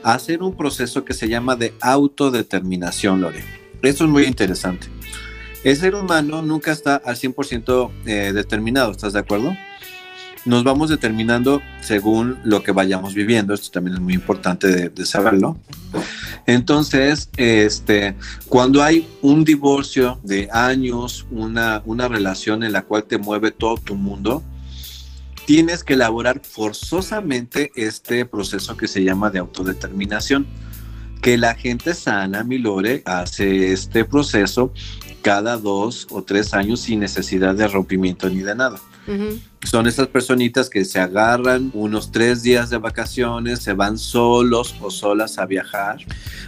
hacer 0.02 0.42
un 0.42 0.56
proceso 0.56 1.04
que 1.04 1.12
se 1.12 1.28
llama 1.28 1.56
de 1.56 1.74
autodeterminación, 1.80 3.20
Lore. 3.20 3.59
Eso 3.82 4.04
es 4.04 4.10
muy 4.10 4.24
interesante. 4.24 4.88
El 5.64 5.76
ser 5.76 5.94
humano 5.94 6.42
nunca 6.42 6.72
está 6.72 6.96
al 6.96 7.16
100% 7.16 7.90
eh, 8.06 8.32
determinado, 8.32 8.92
¿estás 8.92 9.12
de 9.12 9.18
acuerdo? 9.18 9.54
Nos 10.46 10.64
vamos 10.64 10.88
determinando 10.88 11.60
según 11.82 12.38
lo 12.44 12.62
que 12.62 12.72
vayamos 12.72 13.14
viviendo. 13.14 13.52
Esto 13.52 13.70
también 13.70 13.96
es 13.96 14.00
muy 14.00 14.14
importante 14.14 14.68
de, 14.68 14.88
de 14.88 15.04
saberlo. 15.04 15.58
Entonces, 16.46 17.28
este, 17.36 18.16
cuando 18.48 18.82
hay 18.82 19.06
un 19.20 19.44
divorcio 19.44 20.18
de 20.22 20.48
años, 20.50 21.26
una, 21.30 21.82
una 21.84 22.08
relación 22.08 22.62
en 22.62 22.72
la 22.72 22.82
cual 22.82 23.04
te 23.04 23.18
mueve 23.18 23.50
todo 23.50 23.76
tu 23.76 23.96
mundo, 23.96 24.42
tienes 25.46 25.84
que 25.84 25.94
elaborar 25.94 26.40
forzosamente 26.42 27.70
este 27.74 28.24
proceso 28.24 28.76
que 28.76 28.88
se 28.88 29.04
llama 29.04 29.30
de 29.30 29.40
autodeterminación. 29.40 30.46
Que 31.20 31.36
la 31.36 31.54
gente 31.54 31.94
sana, 31.94 32.44
Milore, 32.44 33.02
hace 33.04 33.72
este 33.72 34.04
proceso 34.04 34.72
cada 35.22 35.56
dos 35.56 36.06
o 36.10 36.22
tres 36.22 36.54
años 36.54 36.80
sin 36.80 37.00
necesidad 37.00 37.54
de 37.54 37.68
rompimiento 37.68 38.28
ni 38.28 38.40
de 38.40 38.54
nada. 38.54 38.80
Son 39.64 39.88
esas 39.88 40.06
personitas 40.06 40.70
que 40.70 40.84
se 40.84 41.00
agarran 41.00 41.70
unos 41.74 42.12
tres 42.12 42.42
días 42.42 42.70
de 42.70 42.78
vacaciones, 42.78 43.58
se 43.60 43.72
van 43.72 43.98
solos 43.98 44.76
o 44.80 44.90
solas 44.90 45.38
a 45.38 45.46
viajar 45.46 45.98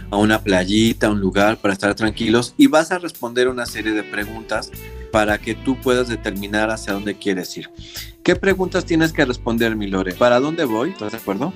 a 0.09 0.17
una 0.17 0.41
playita, 0.41 1.07
a 1.07 1.09
un 1.09 1.19
lugar 1.19 1.57
para 1.57 1.73
estar 1.73 1.93
tranquilos 1.93 2.53
y 2.57 2.67
vas 2.67 2.91
a 2.91 2.99
responder 2.99 3.49
una 3.49 3.65
serie 3.65 3.91
de 3.91 4.03
preguntas 4.03 4.71
para 5.13 5.37
que 5.37 5.53
tú 5.53 5.79
puedas 5.79 6.07
determinar 6.07 6.71
hacia 6.71 6.93
dónde 6.93 7.13
quieres 7.13 7.55
ir. 7.55 7.69
¿Qué 8.23 8.35
preguntas 8.35 8.83
tienes 8.83 9.13
que 9.13 9.23
responder, 9.23 9.75
mi 9.75 9.85
Lore? 9.85 10.15
¿Para 10.15 10.39
dónde 10.39 10.65
voy? 10.65 10.89
¿Estás 10.89 11.11
de 11.11 11.19
acuerdo? 11.19 11.53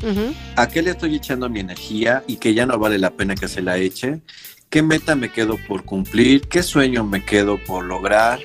¿A 0.56 0.67
qué 0.67 0.84
le 0.84 0.91
estoy 0.91 1.15
echando 1.15 1.50
mi 1.50 1.62
energía 1.62 2.24
y 2.28 2.36
que 2.36 2.54
ya 2.54 2.67
no 2.67 2.78
vale 2.78 3.00
la 3.00 3.10
pena 3.10 3.34
que 3.34 3.48
se 3.48 3.63
la 3.63 3.80
eche? 3.80 4.22
¿Qué 4.70 4.84
meta 4.84 5.15
me 5.15 5.32
quedo 5.32 5.58
por 5.67 5.86
cumplir? 5.86 6.41
¿Qué 6.41 6.62
sueño 6.62 7.04
me 7.04 7.26
quedo 7.26 7.58
por 7.58 7.84
lograr? 7.84 8.39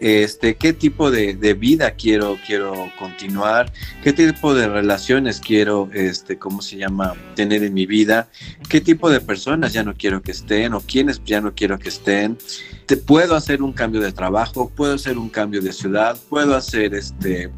Este, 0.00 0.56
¿Qué 0.56 0.72
tipo 0.72 1.10
de, 1.10 1.34
de 1.34 1.54
vida 1.54 1.92
quiero, 1.92 2.36
quiero 2.46 2.90
continuar? 2.98 3.72
¿Qué 4.02 4.12
tipo 4.12 4.54
de 4.54 4.68
relaciones 4.68 5.40
quiero, 5.40 5.88
este, 5.92 6.38
cómo 6.38 6.62
se 6.62 6.76
llama, 6.76 7.14
tener 7.34 7.64
en 7.64 7.74
mi 7.74 7.86
vida? 7.86 8.28
¿Qué 8.68 8.80
tipo 8.80 9.10
de 9.10 9.20
personas 9.20 9.72
ya 9.72 9.82
no 9.82 9.94
quiero 9.94 10.22
que 10.22 10.30
estén 10.30 10.74
o 10.74 10.80
quiénes 10.80 11.20
ya 11.24 11.40
no 11.40 11.54
quiero 11.54 11.78
que 11.78 11.88
estén? 11.88 12.38
Te, 12.86 12.96
¿Puedo 12.96 13.34
hacer 13.34 13.62
un 13.62 13.72
cambio 13.72 14.00
de 14.00 14.12
trabajo? 14.12 14.70
¿Puedo 14.74 14.94
hacer 14.94 15.18
un 15.18 15.28
cambio 15.28 15.60
de 15.60 15.72
ciudad? 15.72 16.16
¿Puedo 16.28 16.54
hacer 16.54 16.94
este, 16.94 17.50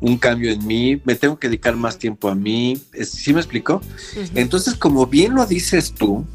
un 0.00 0.16
cambio 0.16 0.52
en 0.52 0.66
mí? 0.66 1.00
¿Me 1.04 1.14
tengo 1.14 1.38
que 1.38 1.48
dedicar 1.48 1.76
más 1.76 1.98
tiempo 1.98 2.28
a 2.28 2.34
mí? 2.34 2.80
¿Sí 3.04 3.34
me 3.34 3.40
explico? 3.40 3.82
Ujú. 4.12 4.30
Entonces, 4.34 4.74
como 4.74 5.06
bien 5.06 5.34
lo 5.34 5.44
dices 5.44 5.92
tú, 5.92 6.26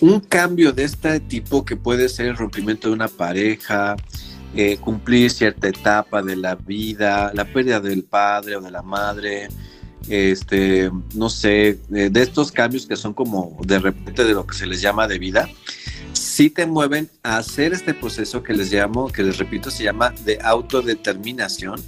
un 0.00 0.20
cambio 0.20 0.72
de 0.72 0.84
este 0.84 1.20
tipo 1.20 1.64
que 1.64 1.76
puede 1.76 2.08
ser 2.08 2.26
el 2.26 2.36
rompimiento 2.36 2.88
de 2.88 2.94
una 2.94 3.08
pareja, 3.08 3.96
eh, 4.60 4.76
cumplir 4.78 5.30
cierta 5.30 5.68
etapa 5.68 6.20
de 6.20 6.34
la 6.34 6.56
vida, 6.56 7.30
la 7.32 7.44
pérdida 7.44 7.78
del 7.78 8.02
padre 8.02 8.56
o 8.56 8.60
de 8.60 8.72
la 8.72 8.82
madre, 8.82 9.46
este, 10.08 10.90
no 11.14 11.30
sé, 11.30 11.78
eh, 11.94 12.10
de 12.10 12.22
estos 12.22 12.50
cambios 12.50 12.84
que 12.84 12.96
son 12.96 13.14
como 13.14 13.56
de 13.64 13.78
repente 13.78 14.24
de 14.24 14.34
lo 14.34 14.44
que 14.48 14.56
se 14.56 14.66
les 14.66 14.80
llama 14.80 15.06
de 15.06 15.20
vida, 15.20 15.48
sí 16.12 16.50
te 16.50 16.66
mueven 16.66 17.08
a 17.22 17.36
hacer 17.36 17.72
este 17.72 17.94
proceso 17.94 18.42
que 18.42 18.52
les 18.52 18.72
llamo, 18.72 19.06
que 19.06 19.22
les 19.22 19.38
repito, 19.38 19.70
se 19.70 19.84
llama 19.84 20.12
de 20.24 20.40
autodeterminación. 20.42 21.80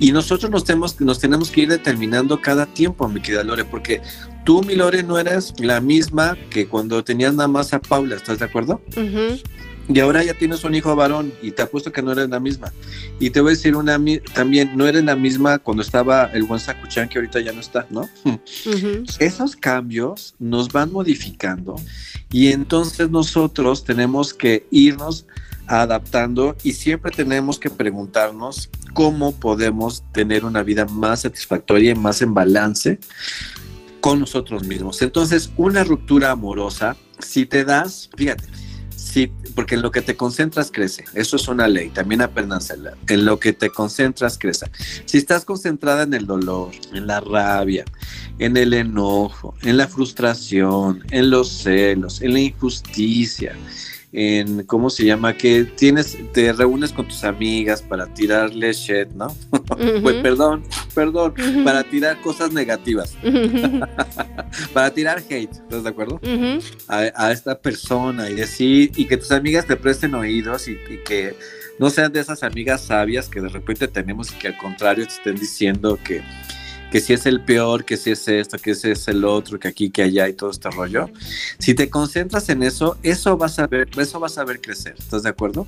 Y 0.00 0.10
nosotros 0.12 0.50
nos 0.50 0.64
tenemos, 0.64 0.98
nos 1.02 1.18
tenemos 1.18 1.50
que 1.50 1.60
ir 1.60 1.68
determinando 1.68 2.40
cada 2.40 2.64
tiempo, 2.64 3.06
mi 3.06 3.20
querida 3.20 3.44
Lore, 3.44 3.66
porque 3.66 4.00
tú, 4.46 4.62
mi 4.62 4.76
Lore, 4.76 5.02
no 5.02 5.18
eres 5.18 5.52
la 5.60 5.82
misma 5.82 6.38
que 6.48 6.68
cuando 6.68 7.04
tenías 7.04 7.34
nada 7.34 7.48
más 7.48 7.74
a 7.74 7.80
Paula, 7.80 8.16
¿estás 8.16 8.38
de 8.38 8.46
acuerdo? 8.46 8.80
Ujú. 8.96 9.42
Y 9.88 10.00
ahora 10.00 10.22
ya 10.22 10.34
tienes 10.34 10.64
un 10.64 10.74
hijo 10.74 10.94
varón 10.94 11.32
y 11.42 11.50
te 11.50 11.62
apuesto 11.62 11.90
que 11.90 12.02
no 12.02 12.12
eres 12.12 12.28
la 12.28 12.40
misma. 12.40 12.72
Y 13.18 13.30
te 13.30 13.40
voy 13.40 13.52
a 13.52 13.54
decir 13.54 13.74
una 13.74 13.98
también, 14.34 14.76
no 14.76 14.86
eres 14.86 15.04
la 15.04 15.16
misma 15.16 15.58
cuando 15.58 15.82
estaba 15.82 16.26
el 16.26 16.44
buen 16.44 16.60
Sakuchan, 16.60 17.08
que 17.08 17.18
ahorita 17.18 17.40
ya 17.40 17.52
no 17.52 17.60
está, 17.60 17.86
¿no? 17.90 18.08
Esos 19.18 19.56
cambios 19.56 20.34
nos 20.38 20.68
van 20.68 20.92
modificando 20.92 21.76
y 22.30 22.48
entonces 22.48 23.10
nosotros 23.10 23.84
tenemos 23.84 24.34
que 24.34 24.66
irnos 24.70 25.26
adaptando 25.66 26.56
y 26.62 26.72
siempre 26.72 27.10
tenemos 27.10 27.58
que 27.58 27.70
preguntarnos 27.70 28.70
cómo 28.94 29.32
podemos 29.32 30.02
tener 30.12 30.44
una 30.44 30.62
vida 30.62 30.86
más 30.86 31.20
satisfactoria 31.20 31.92
y 31.92 31.94
más 31.94 32.22
en 32.22 32.34
balance 32.34 32.98
con 34.00 34.20
nosotros 34.20 34.64
mismos. 34.64 35.02
Entonces, 35.02 35.50
una 35.56 35.84
ruptura 35.84 36.30
amorosa, 36.30 36.96
si 37.18 37.46
te 37.46 37.64
das, 37.64 38.08
fíjate, 38.16 38.44
si, 38.96 39.32
porque 39.58 39.74
en 39.74 39.82
lo 39.82 39.90
que 39.90 40.02
te 40.02 40.16
concentras 40.16 40.70
crece, 40.70 41.04
eso 41.14 41.34
es 41.34 41.48
una 41.48 41.66
ley, 41.66 41.88
también 41.88 42.22
apréndansela, 42.22 42.92
en 43.08 43.24
lo 43.24 43.40
que 43.40 43.52
te 43.52 43.70
concentras 43.70 44.38
crece. 44.38 44.70
Si 45.04 45.18
estás 45.18 45.44
concentrada 45.44 46.04
en 46.04 46.14
el 46.14 46.28
dolor, 46.28 46.70
en 46.92 47.08
la 47.08 47.18
rabia, 47.18 47.84
en 48.38 48.56
el 48.56 48.72
enojo, 48.72 49.56
en 49.62 49.76
la 49.76 49.88
frustración, 49.88 51.02
en 51.10 51.30
los 51.30 51.48
celos, 51.48 52.22
en 52.22 52.34
la 52.34 52.38
injusticia, 52.38 53.56
en 54.18 54.64
cómo 54.64 54.90
se 54.90 55.04
llama 55.04 55.36
que 55.36 55.62
tienes 55.62 56.18
te 56.32 56.52
reúnes 56.52 56.92
con 56.92 57.06
tus 57.06 57.22
amigas 57.22 57.82
para 57.82 58.12
tirarle 58.12 58.72
shit, 58.72 59.08
¿no? 59.10 59.28
Pues 60.02 60.16
perdón, 60.22 60.64
perdón, 60.92 61.34
para 61.62 61.84
tirar 61.84 62.20
cosas 62.20 62.52
negativas, 62.52 63.16
para 64.72 64.90
tirar 64.92 65.22
hate, 65.28 65.52
¿estás 65.52 65.84
de 65.84 65.88
acuerdo? 65.88 66.20
A 66.88 67.30
esta 67.30 67.60
persona 67.60 68.28
y 68.28 68.34
decir 68.34 68.90
y 68.96 69.06
que 69.06 69.18
tus 69.18 69.30
amigas 69.30 69.66
te 69.66 69.76
presten 69.76 70.14
oídos 70.14 70.66
y, 70.66 70.72
y 70.72 70.98
que 71.04 71.36
no 71.78 71.90
sean 71.90 72.12
de 72.12 72.18
esas 72.18 72.42
amigas 72.42 72.80
sabias 72.80 73.28
que 73.28 73.40
de 73.40 73.48
repente 73.48 73.86
tenemos 73.86 74.32
y 74.32 74.34
que 74.34 74.48
al 74.48 74.58
contrario 74.58 75.06
te 75.06 75.12
estén 75.12 75.36
diciendo 75.36 75.96
que 76.02 76.22
que 76.90 77.00
si 77.00 77.12
es 77.12 77.26
el 77.26 77.40
peor, 77.40 77.84
que 77.84 77.96
si 77.96 78.10
es 78.10 78.26
esto, 78.28 78.58
que 78.58 78.74
si 78.74 78.90
es 78.90 79.08
el 79.08 79.24
otro, 79.24 79.58
que 79.58 79.68
aquí, 79.68 79.90
que 79.90 80.02
allá 80.02 80.28
y 80.28 80.32
todo 80.32 80.50
este 80.50 80.70
rollo. 80.70 81.10
Si 81.58 81.74
te 81.74 81.90
concentras 81.90 82.48
en 82.48 82.62
eso, 82.62 82.96
eso 83.02 83.36
vas 83.36 83.58
a 83.58 83.66
ver, 83.66 83.88
eso 83.98 84.20
vas 84.20 84.38
a 84.38 84.44
ver 84.44 84.60
crecer. 84.60 84.94
¿Estás 84.98 85.22
de 85.22 85.28
acuerdo? 85.28 85.66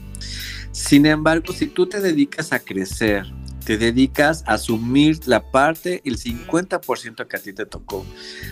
Sin 0.73 1.07
embargo, 1.07 1.53
si 1.53 1.67
tú 1.67 1.87
te 1.87 2.01
dedicas 2.01 2.53
a 2.53 2.61
crecer, 2.61 3.27
te 3.65 3.77
dedicas 3.77 4.43
a 4.47 4.55
asumir 4.55 5.21
la 5.27 5.51
parte, 5.51 6.01
el 6.05 6.19
50% 6.19 7.27
que 7.27 7.37
a 7.37 7.41
ti 7.41 7.53
te 7.53 7.67
tocó. 7.67 8.07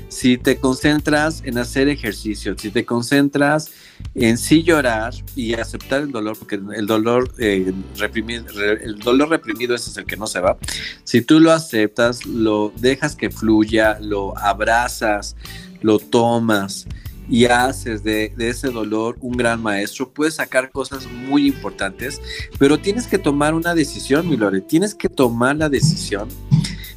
Si 0.09 0.37
te 0.37 0.59
concentras 0.59 1.42
en 1.44 1.59
hacer 1.59 1.88
ejercicio, 1.88 2.57
si 2.59 2.70
te 2.70 2.85
concentras 2.85 3.70
en 4.14 4.38
sí 4.38 4.62
llorar 4.62 5.14
y 5.36 5.54
aceptar 5.54 6.02
el 6.02 6.10
dolor, 6.10 6.36
porque 6.38 6.56
el 6.74 6.86
dolor, 6.86 7.32
eh, 7.38 7.72
reprimido, 7.96 8.44
re- 8.54 8.84
el 8.84 8.98
dolor 8.98 9.28
reprimido 9.28 9.74
es 9.74 9.96
el 9.96 10.04
que 10.06 10.16
no 10.16 10.26
se 10.26 10.40
va. 10.40 10.56
Si 11.04 11.20
tú 11.22 11.38
lo 11.40 11.52
aceptas, 11.52 12.26
lo 12.26 12.72
dejas 12.76 13.14
que 13.14 13.30
fluya, 13.30 13.98
lo 14.00 14.36
abrazas, 14.38 15.36
lo 15.82 15.98
tomas 15.98 16.86
y 17.30 17.44
haces 17.44 18.02
de, 18.02 18.32
de 18.36 18.48
ese 18.48 18.68
dolor 18.70 19.18
un 19.20 19.36
gran 19.36 19.62
maestro, 19.62 20.10
puedes 20.10 20.34
sacar 20.36 20.70
cosas 20.70 21.06
muy 21.06 21.46
importantes, 21.46 22.20
pero 22.58 22.78
tienes 22.78 23.06
que 23.06 23.18
tomar 23.18 23.54
una 23.54 23.74
decisión, 23.74 24.28
mi 24.28 24.36
Lore, 24.36 24.62
tienes 24.62 24.94
que 24.94 25.08
tomar 25.10 25.56
la 25.56 25.68
decisión 25.68 26.28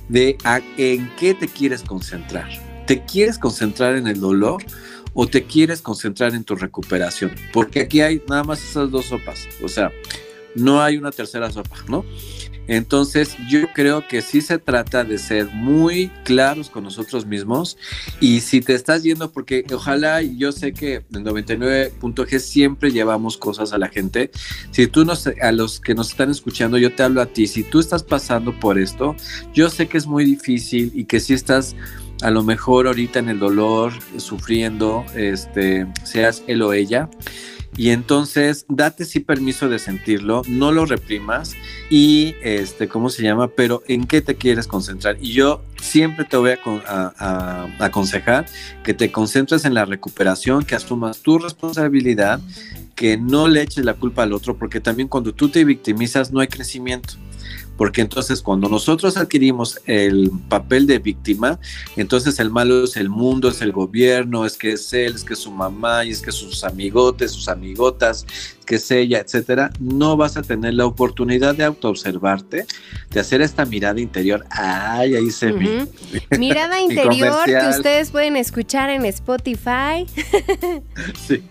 de 0.07 0.37
en 0.77 1.11
qué 1.19 1.33
te 1.33 1.47
quieres 1.47 1.83
concentrar. 1.83 2.49
¿Te 2.87 3.03
quieres 3.05 3.37
concentrar 3.37 3.95
en 3.95 4.07
el 4.07 4.19
dolor 4.19 4.63
o 5.13 5.27
te 5.27 5.43
quieres 5.43 5.81
concentrar 5.81 6.33
en 6.35 6.43
tu 6.43 6.55
recuperación? 6.55 7.31
Porque 7.53 7.81
aquí 7.81 8.01
hay 8.01 8.21
nada 8.27 8.43
más 8.43 8.63
esas 8.63 8.91
dos 8.91 9.05
sopas, 9.05 9.47
o 9.63 9.67
sea, 9.67 9.91
no 10.55 10.81
hay 10.81 10.97
una 10.97 11.11
tercera 11.11 11.51
sopa, 11.51 11.77
¿no? 11.87 12.05
Entonces 12.67 13.35
yo 13.49 13.67
creo 13.73 14.07
que 14.07 14.21
sí 14.21 14.39
se 14.39 14.57
trata 14.57 15.03
de 15.03 15.17
ser 15.17 15.47
muy 15.47 16.09
claros 16.23 16.69
con 16.69 16.83
nosotros 16.83 17.25
mismos 17.25 17.77
y 18.19 18.41
si 18.41 18.61
te 18.61 18.75
estás 18.75 19.03
yendo, 19.03 19.31
porque 19.31 19.65
ojalá, 19.73 20.21
yo 20.21 20.51
sé 20.51 20.71
que 20.71 21.03
en 21.13 21.25
99.g 21.25 22.39
siempre 22.39 22.91
llevamos 22.91 23.37
cosas 23.37 23.73
a 23.73 23.77
la 23.77 23.89
gente, 23.89 24.31
si 24.71 24.87
tú 24.87 25.03
nos, 25.03 25.27
a 25.27 25.51
los 25.51 25.79
que 25.79 25.95
nos 25.95 26.11
están 26.11 26.29
escuchando, 26.29 26.77
yo 26.77 26.95
te 26.95 27.03
hablo 27.03 27.21
a 27.21 27.25
ti, 27.25 27.47
si 27.47 27.63
tú 27.63 27.79
estás 27.79 28.03
pasando 28.03 28.57
por 28.57 28.79
esto, 28.79 29.15
yo 29.53 29.69
sé 29.69 29.87
que 29.87 29.97
es 29.97 30.05
muy 30.05 30.23
difícil 30.23 30.91
y 30.95 31.05
que 31.05 31.19
si 31.19 31.33
estás 31.33 31.75
a 32.21 32.31
lo 32.31 32.43
mejor 32.43 32.87
ahorita 32.87 33.19
en 33.19 33.29
el 33.29 33.39
dolor, 33.39 33.93
sufriendo, 34.17 35.05
este, 35.15 35.87
seas 36.03 36.43
él 36.47 36.61
o 36.61 36.73
ella. 36.73 37.09
Y 37.77 37.91
entonces, 37.91 38.65
date 38.67 39.05
sí 39.05 39.21
permiso 39.21 39.69
de 39.69 39.79
sentirlo, 39.79 40.41
no 40.47 40.73
lo 40.73 40.85
reprimas 40.85 41.55
y, 41.89 42.35
este, 42.43 42.89
¿cómo 42.89 43.09
se 43.09 43.23
llama? 43.23 43.47
Pero 43.47 43.81
en 43.87 44.07
qué 44.07 44.21
te 44.21 44.35
quieres 44.35 44.67
concentrar. 44.67 45.15
Y 45.21 45.31
yo 45.31 45.61
siempre 45.81 46.25
te 46.25 46.35
voy 46.35 46.51
a, 46.51 46.59
a- 46.85 47.67
a 47.79 47.85
aconsejar 47.85 48.45
que 48.83 48.93
te 48.93 49.09
concentres 49.11 49.63
en 49.63 49.73
la 49.73 49.85
recuperación, 49.85 50.65
que 50.65 50.75
asumas 50.75 51.19
tu 51.19 51.39
responsabilidad, 51.39 52.41
que 52.93 53.15
no 53.17 53.47
le 53.47 53.61
eches 53.61 53.85
la 53.85 53.93
culpa 53.93 54.23
al 54.23 54.33
otro, 54.33 54.57
porque 54.57 54.81
también 54.81 55.07
cuando 55.07 55.33
tú 55.33 55.47
te 55.47 55.63
victimizas 55.63 56.31
no 56.33 56.41
hay 56.41 56.47
crecimiento. 56.47 57.13
Porque 57.77 58.01
entonces 58.01 58.41
cuando 58.41 58.69
nosotros 58.69 59.17
adquirimos 59.17 59.79
el 59.85 60.31
papel 60.49 60.87
de 60.87 60.99
víctima, 60.99 61.59
entonces 61.95 62.39
el 62.39 62.49
malo 62.49 62.83
es 62.83 62.95
el 62.95 63.09
mundo, 63.09 63.49
es 63.49 63.61
el 63.61 63.71
gobierno, 63.71 64.45
es 64.45 64.57
que 64.57 64.73
es 64.73 64.93
él, 64.93 65.15
es 65.15 65.23
que 65.23 65.33
es 65.33 65.39
su 65.39 65.51
mamá, 65.51 66.05
y 66.05 66.11
es 66.11 66.21
que 66.21 66.31
sus 66.31 66.63
amigotes, 66.63 67.31
sus 67.31 67.47
amigotas, 67.47 68.25
que 68.71 68.75
es 68.77 68.89
ella, 68.89 69.19
etcétera, 69.19 69.69
no 69.81 70.15
vas 70.15 70.37
a 70.37 70.43
tener 70.43 70.75
la 70.75 70.85
oportunidad 70.85 71.53
de 71.55 71.65
autoobservarte, 71.65 72.65
de 73.09 73.19
hacer 73.19 73.41
esta 73.41 73.65
mirada 73.65 73.99
interior. 73.99 74.45
Ay, 74.49 75.13
ahí 75.13 75.29
se 75.29 75.51
vi. 75.51 75.67
Ujú. 75.67 75.89
Mirada 76.39 76.77
Mi 76.87 76.93
interior 76.93 77.43
que 77.45 77.67
ustedes 77.67 78.11
pueden 78.11 78.37
escuchar 78.37 78.89
en 78.89 79.03
Spotify. 79.07 80.05
Sí. 81.27 81.43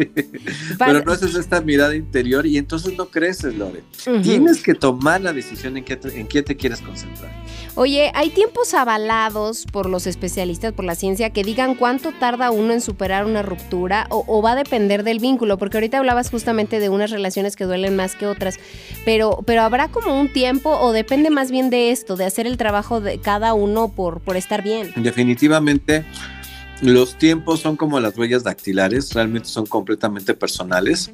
Para- 0.78 0.92
Pero 0.92 1.04
no 1.04 1.12
haces 1.12 1.34
esta 1.34 1.60
mirada 1.60 1.94
interior 1.94 2.46
y 2.46 2.56
entonces 2.56 2.96
no 2.96 3.10
creces, 3.10 3.54
Lore. 3.54 3.82
Tienes 4.22 4.62
que 4.62 4.74
tomar 4.74 5.20
la 5.20 5.34
decisión 5.34 5.76
en 5.76 5.84
qué 5.84 5.96
te, 5.96 6.18
en 6.20 6.26
qué 6.26 6.42
te 6.42 6.56
quieres 6.56 6.80
concentrar. 6.80 7.30
Oye, 7.76 8.10
hay 8.14 8.30
tiempos 8.30 8.74
avalados 8.74 9.64
por 9.70 9.88
los 9.88 10.06
especialistas, 10.06 10.72
por 10.72 10.84
la 10.84 10.94
ciencia, 10.94 11.30
que 11.30 11.44
digan 11.44 11.74
cuánto 11.74 12.12
tarda 12.12 12.50
uno 12.50 12.72
en 12.72 12.80
superar 12.80 13.24
una 13.24 13.42
ruptura 13.42 14.06
o, 14.10 14.42
va 14.42 14.52
a 14.52 14.56
depender 14.56 15.04
del 15.04 15.20
vínculo, 15.20 15.56
porque 15.56 15.76
ahorita 15.76 15.98
hablabas 15.98 16.30
justamente 16.30 16.80
de 16.80 16.88
unas 16.88 17.10
relaciones 17.10 17.56
que 17.56 17.64
duelen 17.64 17.94
más 17.94 18.16
que 18.16 18.26
otras, 18.26 18.56
pero, 19.04 19.42
pero 19.46 19.62
habrá 19.62 19.88
como 19.88 20.18
un 20.20 20.32
tiempo 20.32 20.70
o 20.70 20.92
depende 20.92 21.30
más 21.30 21.50
bien 21.50 21.70
de 21.70 21.90
esto, 21.90 22.16
de 22.16 22.24
hacer 22.24 22.46
el 22.46 22.56
trabajo 22.56 23.00
de 23.00 23.20
cada 23.20 23.54
uno 23.54 23.88
por, 23.88 24.20
por 24.20 24.36
estar 24.36 24.62
bien. 24.62 24.92
Definitivamente 24.96 26.04
los 26.82 27.16
tiempos 27.16 27.60
son 27.60 27.76
como 27.76 28.00
las 28.00 28.16
huellas 28.18 28.42
dactilares, 28.42 29.12
realmente 29.12 29.48
son 29.48 29.66
completamente 29.66 30.34
personales. 30.34 31.10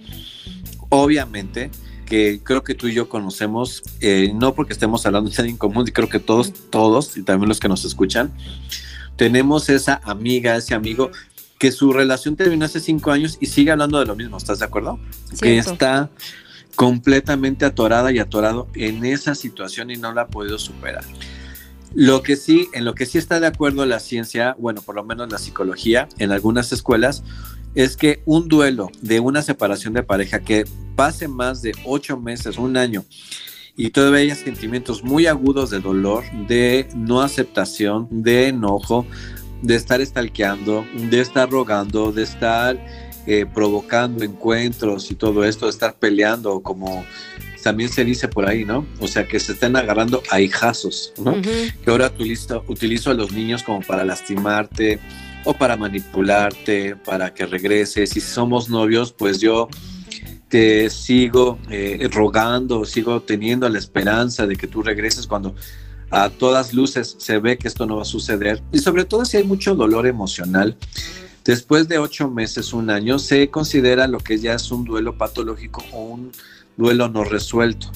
Obviamente 0.89 1.71
que 2.07 2.41
creo 2.43 2.65
que 2.65 2.75
tú 2.75 2.87
y 2.87 2.95
yo 2.95 3.09
conocemos, 3.11 3.83
eh, 4.01 4.33
no 4.35 4.55
porque 4.55 4.73
estemos 4.73 5.05
hablando 5.05 5.29
de 5.29 5.49
en 5.49 5.57
común, 5.59 5.85
y 5.87 5.93
creo 5.93 6.09
que 6.09 6.21
todos, 6.21 6.53
todos, 6.71 7.17
y 7.19 7.23
también 7.23 7.49
los 7.49 7.61
que 7.61 7.69
nos 7.69 7.85
escuchan, 7.85 8.33
tenemos 9.17 9.69
esa 9.69 10.01
amiga, 10.05 10.57
ese 10.57 10.75
amigo 10.75 11.11
que 11.59 11.73
su 11.73 11.93
relación 11.93 12.37
terminó 12.37 12.65
hace 12.65 12.81
cinco 12.81 13.11
años 13.11 13.39
y 13.41 13.47
sigue 13.47 13.71
hablando 13.71 13.99
de 13.99 14.07
lo 14.07 14.15
mismo, 14.15 14.37
¿estás 14.37 14.61
de 14.61 14.65
acuerdo? 14.67 14.99
Que 15.41 15.63
Cierto. 15.63 15.73
está 15.73 16.11
completamente 16.77 17.65
atorada 17.65 18.13
y 18.13 18.19
atorado 18.19 18.69
en 18.75 19.05
esa 19.05 19.35
situación 19.35 19.91
y 19.91 19.97
no 19.97 20.13
la 20.13 20.23
ha 20.23 20.27
podido 20.29 20.59
superar. 20.59 21.05
Lo 21.95 22.23
que 22.23 22.37
sí, 22.37 22.69
en 22.75 22.85
lo 22.85 22.95
que 22.95 23.07
sí 23.07 23.17
está 23.17 23.41
de 23.41 23.47
acuerdo 23.47 23.87
la 23.87 24.01
ciencia, 24.01 24.55
bueno, 24.59 24.83
por 24.83 24.95
lo 24.95 25.03
menos 25.03 25.33
la 25.33 25.39
psicología, 25.39 26.09
en 26.19 26.31
algunas 26.31 26.71
escuelas, 26.73 27.25
es 27.77 27.97
que 27.97 28.23
un 28.25 28.49
duelo 28.49 28.91
de 29.03 29.21
una 29.21 29.43
separación 29.43 29.93
de 29.93 30.03
pareja 30.03 30.41
que 30.41 30.65
pase 30.97 31.29
más 31.29 31.61
de 31.61 31.73
ocho 31.85 32.19
meses, 32.19 32.57
un 32.57 32.77
año, 32.77 33.05
y 33.77 33.91
todavía 33.91 34.21
haya 34.21 34.35
sentimientos 34.35 35.05
muy 35.05 35.27
agudos 35.27 35.69
de 35.69 35.81
dolor, 35.81 36.25
de 36.49 36.89
no 36.97 37.21
aceptación, 37.21 38.09
de 38.11 38.49
enojo, 38.49 39.07
de 39.61 39.75
estar 39.75 40.01
estalqueando, 40.01 40.87
de 41.11 41.21
estar 41.21 41.51
rogando, 41.51 42.13
de 42.13 42.23
estar 42.23 42.83
eh, 43.27 43.45
provocando 43.53 44.25
encuentros 44.25 45.11
y 45.11 45.15
todo 45.15 45.45
esto, 45.45 45.67
de 45.67 45.73
estar 45.73 45.97
peleando, 45.97 46.63
como 46.63 47.05
también 47.63 47.91
se 47.91 48.05
dice 48.05 48.29
por 48.29 48.49
ahí, 48.49 48.65
¿no? 48.65 48.87
O 49.01 49.09
sea, 49.09 49.27
que 49.27 49.39
se 49.39 49.53
estén 49.53 49.77
agarrando 49.77 50.23
a 50.31 50.41
hijazos, 50.41 51.13
¿no? 51.19 51.43
Que 51.43 51.91
ahora 51.91 52.07
utilizo, 52.07 52.65
utilizo 52.69 53.11
a 53.11 53.15
los 53.15 53.33
niños 53.33 53.63
como 53.63 53.83
para 53.83 54.05
lastimarte 54.05 54.99
o 55.47 55.55
para 55.55 55.77
manipularte, 55.77 56.97
para 56.97 57.33
que 57.33 57.47
regreses. 57.47 58.17
Y 58.17 58.21
si 58.21 58.29
somos 58.29 58.69
novios, 58.69 59.13
pues 59.13 59.41
yo 59.41 59.69
te 60.49 60.91
sigo 60.91 61.59
eh, 61.71 62.09
rogando, 62.13 62.85
sigo 62.85 63.23
teniendo 63.23 63.69
la 63.69 63.79
esperanza 63.79 64.47
de 64.47 64.57
que 64.57 64.67
tú 64.67 64.83
regreses 64.83 65.27
cuando 65.27 65.55
a 66.11 66.29
todas 66.31 66.75
luces 66.75 67.17
se 67.19 67.39
ve 67.39 67.59
que 67.59 67.69
esto 67.69 67.87
no 67.87 67.97
va 67.97 68.03
a 68.03 68.07
suceder. 68.07 68.63
Y 68.73 68.79
sobre 68.79 69.05
todo 69.05 69.25
si 69.25 69.39
hay 69.39 69.45
mucho 69.45 69.75
dolor 69.75 70.07
emocional. 70.07 70.77
Después 71.45 71.87
de 71.87 71.99
ocho 71.99 72.29
meses, 72.29 72.73
un 72.73 72.91
año, 72.91 73.21
se 73.21 73.49
considera 73.49 74.09
lo 74.09 74.19
que 74.19 74.39
ya 74.39 74.55
es 74.55 74.73
un 74.73 74.85
duelo 74.85 75.17
patológico 75.17 75.85
o 75.93 76.03
un 76.03 76.33
duelo 76.77 77.09
no 77.09 77.23
resuelto 77.23 77.93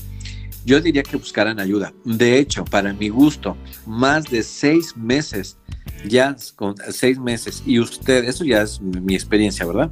yo 0.64 0.80
diría 0.80 1.02
que 1.02 1.16
buscaran 1.16 1.60
ayuda. 1.60 1.92
De 2.04 2.38
hecho, 2.38 2.64
para 2.64 2.92
mi 2.92 3.08
gusto, 3.08 3.56
más 3.86 4.24
de 4.24 4.42
seis 4.42 4.96
meses, 4.96 5.56
ya 6.06 6.36
con 6.56 6.74
seis 6.90 7.18
meses, 7.18 7.62
y 7.66 7.78
usted, 7.78 8.24
eso 8.24 8.44
ya 8.44 8.62
es 8.62 8.80
mi 8.80 9.14
experiencia, 9.14 9.66
¿verdad? 9.66 9.90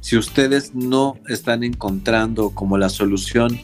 Si 0.00 0.16
ustedes 0.16 0.74
no 0.74 1.18
están 1.28 1.64
encontrando 1.64 2.50
como 2.50 2.78
la 2.78 2.88
solución, 2.88 3.60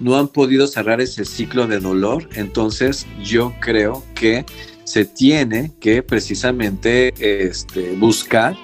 no 0.00 0.16
han 0.16 0.28
podido 0.28 0.66
cerrar 0.66 1.00
ese 1.00 1.24
ciclo 1.24 1.66
de 1.66 1.80
dolor, 1.80 2.28
entonces 2.34 3.06
yo 3.22 3.54
creo 3.60 4.04
que 4.14 4.44
se 4.84 5.04
tiene 5.04 5.72
que 5.80 6.02
precisamente 6.02 7.12
este, 7.18 7.96
buscar 7.96 8.56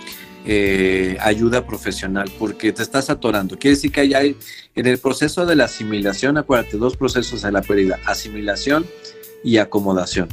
eh, 0.45 1.16
ayuda 1.20 1.66
profesional 1.66 2.30
porque 2.38 2.72
te 2.72 2.82
estás 2.82 3.11
atorando. 3.11 3.59
Quiere 3.59 3.76
decir 3.76 3.93
que 3.93 4.01
hay, 4.01 4.36
en 4.74 4.86
el 4.86 4.99
proceso 4.99 5.47
de 5.47 5.57
la 5.57 5.64
asimilación, 5.64 6.36
acuérdate, 6.36 6.76
dos 6.76 6.97
procesos 6.97 7.43
de 7.43 7.53
la 7.53 7.62
pérdida, 7.62 7.99
asimilación 8.07 8.86
y 9.45 9.59
acomodación. 9.59 10.28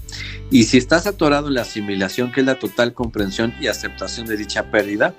Y 0.52 0.64
si 0.64 0.78
estás 0.78 1.08
atorado 1.08 1.48
en 1.48 1.56
la 1.56 1.62
asimilación, 1.62 2.32
que 2.32 2.42
es 2.42 2.46
la 2.46 2.58
total 2.58 2.94
comprensión 2.94 3.54
y 3.60 3.68
aceptación 3.68 4.26
de 4.28 4.38
dicha 4.38 4.72
pérdida, 4.72 5.16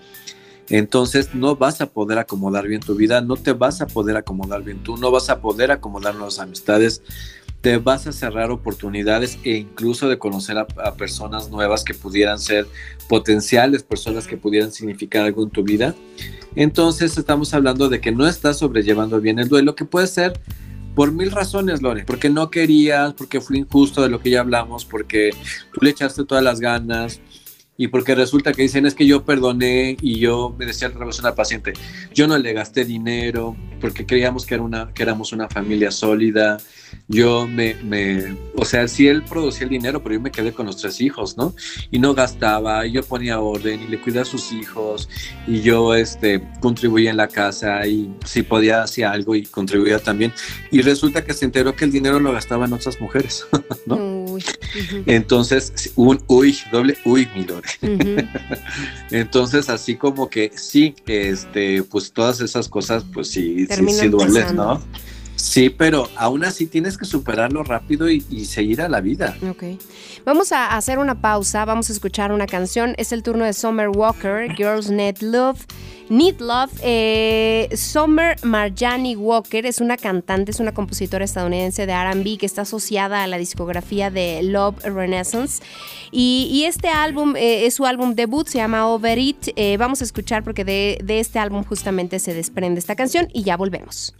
entonces 0.70 1.34
no 1.34 1.56
vas 1.56 1.80
a 1.80 1.86
poder 1.86 2.18
acomodar 2.18 2.68
bien 2.68 2.80
tu 2.80 2.94
vida, 2.94 3.20
no 3.20 3.36
te 3.36 3.52
vas 3.52 3.80
a 3.80 3.88
poder 3.88 4.16
acomodar 4.16 4.62
bien 4.62 4.82
tú, 4.84 4.96
no 4.96 5.10
vas 5.10 5.28
a 5.28 5.40
poder 5.40 5.72
acomodar 5.72 6.14
nuevas 6.14 6.38
amistades, 6.38 7.02
te 7.60 7.76
vas 7.76 8.06
a 8.06 8.12
cerrar 8.12 8.50
oportunidades 8.50 9.38
e 9.44 9.56
incluso 9.56 10.08
de 10.08 10.18
conocer 10.18 10.56
a, 10.58 10.66
personas 10.94 11.50
nuevas 11.50 11.84
que 11.84 11.94
pudieran 11.94 12.38
ser 12.38 12.66
potenciales 13.08 13.82
personas 13.82 14.26
que 14.26 14.36
pudieran 14.36 14.72
significar 14.72 15.24
algo 15.24 15.42
en 15.42 15.50
tu 15.50 15.62
vida. 15.62 15.94
Entonces 16.54 17.18
estamos 17.18 17.52
hablando 17.54 17.88
de 17.88 18.00
que 18.00 18.12
no 18.12 18.26
estás 18.26 18.58
sobrellevando 18.58 19.20
bien 19.20 19.38
el 19.38 19.48
duelo, 19.48 19.74
que 19.74 19.84
puede 19.84 20.06
ser 20.06 20.40
por 20.94 21.12
mil 21.12 21.30
razones, 21.30 21.82
Lore, 21.82 22.04
porque 22.04 22.30
no 22.30 22.50
querías, 22.50 23.14
porque 23.14 23.40
fue 23.40 23.58
injusto 23.58 24.02
de 24.02 24.08
lo 24.08 24.20
que 24.20 24.30
ya 24.30 24.40
hablamos, 24.40 24.84
porque 24.84 25.30
tú 25.72 25.80
le 25.82 25.90
echaste 25.90 26.24
todas 26.24 26.42
las 26.42 26.60
ganas 26.60 27.20
y 27.80 27.88
porque 27.88 28.14
resulta 28.14 28.52
que 28.52 28.60
dicen 28.60 28.84
es 28.84 28.94
que 28.94 29.06
yo 29.06 29.24
perdoné 29.24 29.96
y 30.02 30.18
yo 30.18 30.54
me 30.58 30.66
decía 30.66 30.88
otra 30.88 31.06
persona 31.06 31.30
al 31.30 31.34
paciente, 31.34 31.72
yo 32.12 32.28
no 32.28 32.36
le 32.36 32.52
gasté 32.52 32.84
dinero 32.84 33.56
porque 33.80 34.04
creíamos 34.04 34.44
que, 34.44 34.56
era 34.56 34.62
una, 34.62 34.92
que 34.92 35.02
éramos 35.02 35.32
una 35.32 35.48
familia 35.48 35.90
sólida, 35.90 36.58
yo 37.08 37.46
me, 37.46 37.74
o 38.54 38.66
sea, 38.66 38.86
sí 38.86 39.08
él 39.08 39.22
producía 39.22 39.64
el 39.64 39.70
dinero, 39.70 40.02
pero 40.02 40.16
yo 40.16 40.20
me 40.20 40.30
quedé 40.30 40.52
con 40.52 40.66
los 40.66 40.76
tres 40.76 41.00
hijos, 41.00 41.38
¿no? 41.38 41.54
Y 41.90 41.98
no 41.98 42.12
gastaba, 42.12 42.86
y 42.86 42.92
yo 42.92 43.02
ponía 43.02 43.40
orden 43.40 43.80
y 43.82 43.86
le 43.86 43.98
cuidé 43.98 44.20
a 44.20 44.24
sus 44.26 44.52
hijos 44.52 45.08
y 45.46 45.62
yo 45.62 45.94
este, 45.94 46.46
contribuía 46.60 47.08
en 47.08 47.16
la 47.16 47.28
casa 47.28 47.86
y 47.86 48.14
si 48.26 48.42
podía 48.42 48.82
hacía 48.82 49.10
algo 49.10 49.34
y 49.34 49.44
contribuía 49.44 49.98
también. 49.98 50.34
Y 50.70 50.82
resulta 50.82 51.24
que 51.24 51.32
se 51.32 51.46
enteró 51.46 51.74
que 51.74 51.86
el 51.86 51.92
dinero 51.92 52.20
lo 52.20 52.30
gastaba 52.32 52.66
en 52.66 52.74
otras 52.74 53.00
mujeres, 53.00 53.46
¿no? 53.86 53.96
Ujú, 53.96 54.19
Entonces, 55.06 55.92
un 55.96 56.22
uy, 56.26 56.56
doble 56.70 56.96
uy, 57.04 57.28
mi 57.34 57.44
Lore. 57.44 57.68
Entonces, 59.10 59.68
así 59.68 59.96
como 59.96 60.28
que 60.28 60.52
sí, 60.54 60.94
este, 61.06 61.82
pues 61.82 62.12
todas 62.12 62.40
esas 62.40 62.68
cosas, 62.68 63.04
pues 63.12 63.28
sí, 63.28 63.66
sí, 63.66 63.88
sí 63.90 64.08
duelen. 64.08 64.56
¿no? 64.56 64.82
Sí, 65.40 65.70
pero 65.70 66.08
aún 66.16 66.44
así 66.44 66.66
tienes 66.66 66.98
que 66.98 67.06
superarlo 67.06 67.64
rápido 67.64 68.10
y, 68.10 68.20
seguir 68.44 68.82
a 68.82 68.88
la 68.88 69.00
vida. 69.00 69.36
Ok. 69.48 69.80
Vamos 70.26 70.52
a 70.52 70.76
hacer 70.76 70.98
una 70.98 71.22
pausa, 71.22 71.64
vamos 71.64 71.88
a 71.88 71.94
escuchar 71.94 72.30
una 72.30 72.46
canción. 72.46 72.94
Es 72.98 73.10
el 73.10 73.22
turno 73.22 73.46
de 73.46 73.54
Summer 73.54 73.88
Walker, 73.88 74.54
Girls 74.54 74.90
Need 74.90 75.22
Love. 75.22 75.64
Need 76.10 76.40
Love. 76.40 76.70
Eh, 76.82 77.70
Summer 77.74 78.36
Marjani 78.44 79.16
Walker 79.16 79.64
es 79.64 79.80
una 79.80 79.96
cantante, 79.96 80.50
es 80.50 80.60
una 80.60 80.74
compositora 80.74 81.24
estadounidense 81.24 81.86
de 81.86 81.94
RB 81.94 82.38
que 82.38 82.46
está 82.46 82.62
asociada 82.62 83.24
a 83.24 83.26
la 83.26 83.38
discografía 83.38 84.10
de 84.10 84.42
Love 84.42 84.84
Renaissance. 84.84 85.62
Y, 86.12 86.48
y 86.52 86.64
este 86.64 86.88
álbum 86.88 87.34
eh, 87.36 87.64
es 87.64 87.74
su 87.74 87.86
álbum 87.86 88.14
debut, 88.14 88.46
se 88.46 88.58
llama 88.58 88.86
Over 88.86 89.18
It. 89.18 89.48
Eh, 89.56 89.78
vamos 89.78 90.02
a 90.02 90.04
escuchar 90.04 90.44
porque 90.44 90.66
de, 90.66 90.98
de 91.02 91.18
este 91.18 91.38
álbum 91.38 91.64
justamente 91.64 92.18
se 92.18 92.34
desprende 92.34 92.78
esta 92.78 92.94
canción 92.94 93.28
y 93.32 93.42
ya 93.42 93.56
volvemos. 93.56 94.14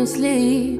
Honestly. 0.00 0.78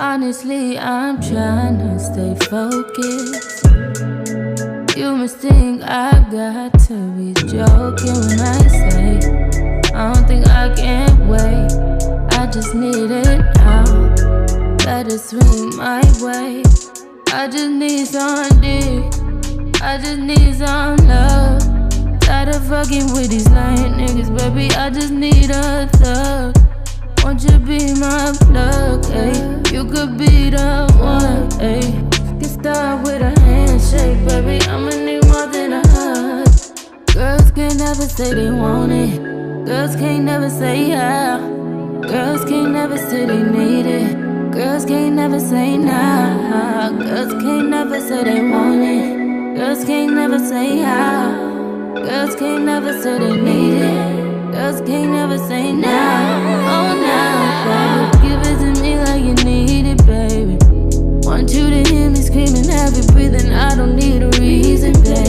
Honestly, 0.00 0.78
I'm 0.78 1.20
trying 1.20 1.78
to 1.78 1.98
stay 1.98 2.34
focused. 2.46 4.17
You 4.98 5.14
must 5.14 5.36
think 5.36 5.80
I 5.84 6.10
got 6.28 6.76
to 6.88 6.94
be 7.12 7.32
joking 7.32 8.18
when 8.26 8.40
I 8.40 8.66
say 8.66 9.20
I 9.94 10.12
don't 10.12 10.26
think 10.26 10.48
I 10.48 10.74
can 10.74 11.28
wait. 11.28 11.70
I 12.36 12.50
just 12.50 12.74
need 12.74 13.08
it 13.12 13.38
now. 13.58 13.84
Let 14.84 15.06
it 15.06 15.20
swing 15.20 15.76
my 15.76 16.02
way. 16.20 16.64
I 17.32 17.46
just 17.46 17.70
need 17.70 18.06
some 18.06 18.60
dick. 18.60 19.80
I 19.80 19.98
just 20.02 20.18
need 20.18 20.56
some 20.56 20.96
love. 21.06 21.62
Tired 22.18 22.56
of 22.56 22.66
fucking 22.66 23.12
with 23.12 23.30
these 23.30 23.48
lying 23.50 23.92
niggas, 23.92 24.36
baby. 24.36 24.74
I 24.74 24.90
just 24.90 25.12
need 25.12 25.50
a 25.50 25.86
thug. 25.92 26.56
Won't 27.22 27.44
you 27.44 27.56
be 27.60 27.94
my 28.00 28.34
plug, 28.40 29.04
ayy? 29.14 29.72
You 29.72 29.84
could 29.84 30.18
be 30.18 30.50
the 30.50 30.92
one, 30.98 31.50
ayy. 31.60 32.07
Get 32.40 32.50
start 32.50 33.02
with 33.04 33.20
a 33.20 33.32
handshake, 33.40 34.18
baby. 34.28 34.64
I'ma 34.68 34.90
need 34.90 35.24
more 35.26 35.46
than 35.48 35.72
a 35.72 35.82
hug. 35.88 36.46
Girls 37.12 37.50
can't 37.50 37.76
never 37.78 38.06
say 38.06 38.32
they 38.32 38.50
want 38.50 38.92
it. 38.92 39.66
Girls 39.66 39.96
can't 39.96 40.24
never 40.24 40.48
say 40.48 40.88
yeah. 40.88 41.38
Girls 42.02 42.44
can't 42.44 42.70
never 42.72 42.96
say 42.96 43.26
they 43.26 43.42
need 43.42 43.86
it. 43.86 44.16
Girls 44.52 44.84
can't 44.84 45.16
never 45.16 45.40
say 45.40 45.76
nah. 45.76 46.90
Girls 46.90 47.32
can't 47.42 47.68
never 47.70 48.00
say 48.00 48.22
they 48.22 48.40
want 48.40 48.82
it. 48.82 49.56
Girls 49.56 49.84
can't 49.84 50.14
never 50.14 50.38
say 50.38 50.78
how. 50.78 51.94
Girls 51.94 52.36
can't 52.36 52.64
never 52.64 52.92
say 53.02 53.18
they 53.18 53.36
need 53.36 53.82
it. 53.82 54.52
Girls 54.52 54.80
can't 54.82 55.10
never 55.10 55.38
say 55.38 55.72
nah. 55.72 55.90
Oh 56.74 56.88
nah, 57.04 57.64
baby. 57.66 58.28
Give 58.28 58.40
it 58.50 58.58
to 58.62 58.82
me 58.82 58.98
like 59.00 59.24
you 59.24 59.34
need 59.44 59.86
it, 59.86 60.06
baby. 60.06 60.27
Want 61.38 61.52
you 61.52 61.70
to 61.70 61.88
hear 61.88 62.10
me 62.10 62.20
screaming, 62.20 62.64
heavy 62.64 63.06
breathing. 63.12 63.52
I 63.52 63.76
don't 63.76 63.94
need 63.94 64.24
a 64.24 64.28
reason, 64.40 64.92
baby. 65.04 65.27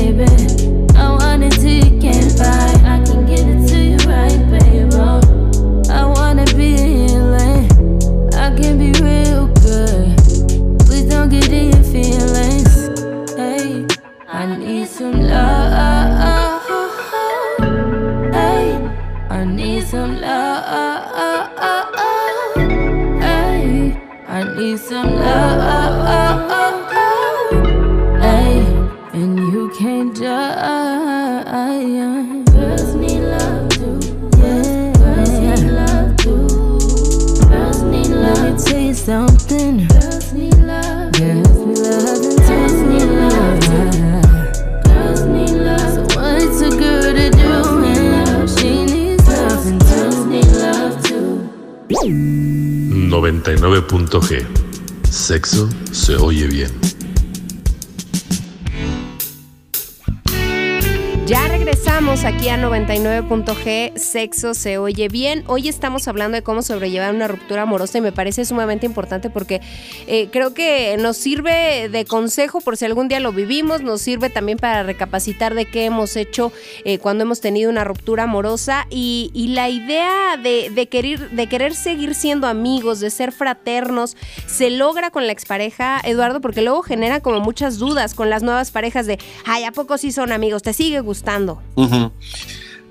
Sexo 64.09 64.53
se 64.53 64.77
oye 64.77 65.07
bien. 65.07 65.43
Hoy 65.47 65.69
estamos 65.69 66.07
hablando 66.07 66.35
de 66.35 66.41
cómo 66.41 66.61
sobrellevar 66.61 67.13
una 67.13 67.27
ruptura 67.27 67.61
amorosa 67.61 67.99
y 67.99 68.01
me 68.01 68.11
parece 68.11 68.43
sumamente 68.43 68.85
importante 68.85 69.29
porque 69.29 69.61
eh, 70.07 70.29
creo 70.31 70.53
que 70.53 70.97
nos 70.97 71.15
sirve 71.15 71.89
de 71.89 72.05
consejo 72.05 72.59
por 72.59 72.75
si 72.75 72.85
algún 72.85 73.07
día 73.07 73.19
lo 73.19 73.31
vivimos, 73.31 73.81
nos 73.81 74.01
sirve 74.01 74.29
también 74.29 74.57
para 74.57 74.83
recapacitar 74.83 75.53
de 75.53 75.65
qué 75.65 75.85
hemos 75.85 76.15
hecho 76.15 76.51
eh, 76.85 76.97
cuando 76.97 77.23
hemos 77.23 77.39
tenido 77.39 77.69
una 77.69 77.83
ruptura 77.83 78.23
amorosa 78.23 78.87
y, 78.89 79.29
y 79.33 79.49
la 79.49 79.69
idea 79.69 80.37
de, 80.37 80.87
querer, 80.89 81.29
de 81.29 81.47
querer 81.47 81.75
seguir 81.75 82.15
siendo 82.15 82.47
amigos, 82.47 82.99
de 82.99 83.11
ser 83.11 83.31
fraternos, 83.31 84.17
se 84.47 84.71
logra 84.71 85.11
con 85.11 85.27
la 85.27 85.33
expareja, 85.33 86.01
Eduardo, 86.03 86.41
porque 86.41 86.63
luego 86.63 86.81
genera 86.81 87.19
como 87.21 87.39
muchas 87.39 87.77
dudas 87.77 88.15
con 88.15 88.29
las 88.29 88.41
nuevas 88.41 88.71
parejas 88.71 89.05
de, 89.05 89.19
ay, 89.45 89.65
¿a 89.65 89.71
poco 89.71 89.97
sí 89.97 90.11
son 90.11 90.31
amigos? 90.31 90.63
¿Te 90.63 90.73
sigue 90.73 90.99
gustando? 90.99 91.61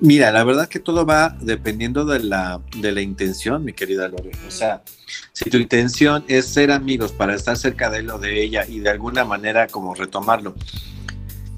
Mira, 0.00 0.30
la 0.30 0.44
verdad 0.44 0.68
que 0.68 0.78
todo 0.78 1.04
va 1.04 1.36
dependiendo 1.40 2.04
de 2.04 2.20
la, 2.20 2.60
de 2.76 2.92
la 2.92 3.00
intención, 3.00 3.64
mi 3.64 3.72
querida 3.72 4.08
Lore. 4.08 4.30
O 4.46 4.50
sea, 4.50 4.82
si 5.32 5.50
tu 5.50 5.56
intención 5.56 6.24
es 6.28 6.46
ser 6.46 6.70
amigos 6.70 7.12
para 7.12 7.34
estar 7.34 7.56
cerca 7.56 7.90
de 7.90 7.98
él 7.98 8.10
o 8.10 8.18
de 8.18 8.42
ella 8.42 8.64
y 8.66 8.78
de 8.78 8.90
alguna 8.90 9.24
manera 9.24 9.66
como 9.66 9.94
retomarlo, 9.94 10.54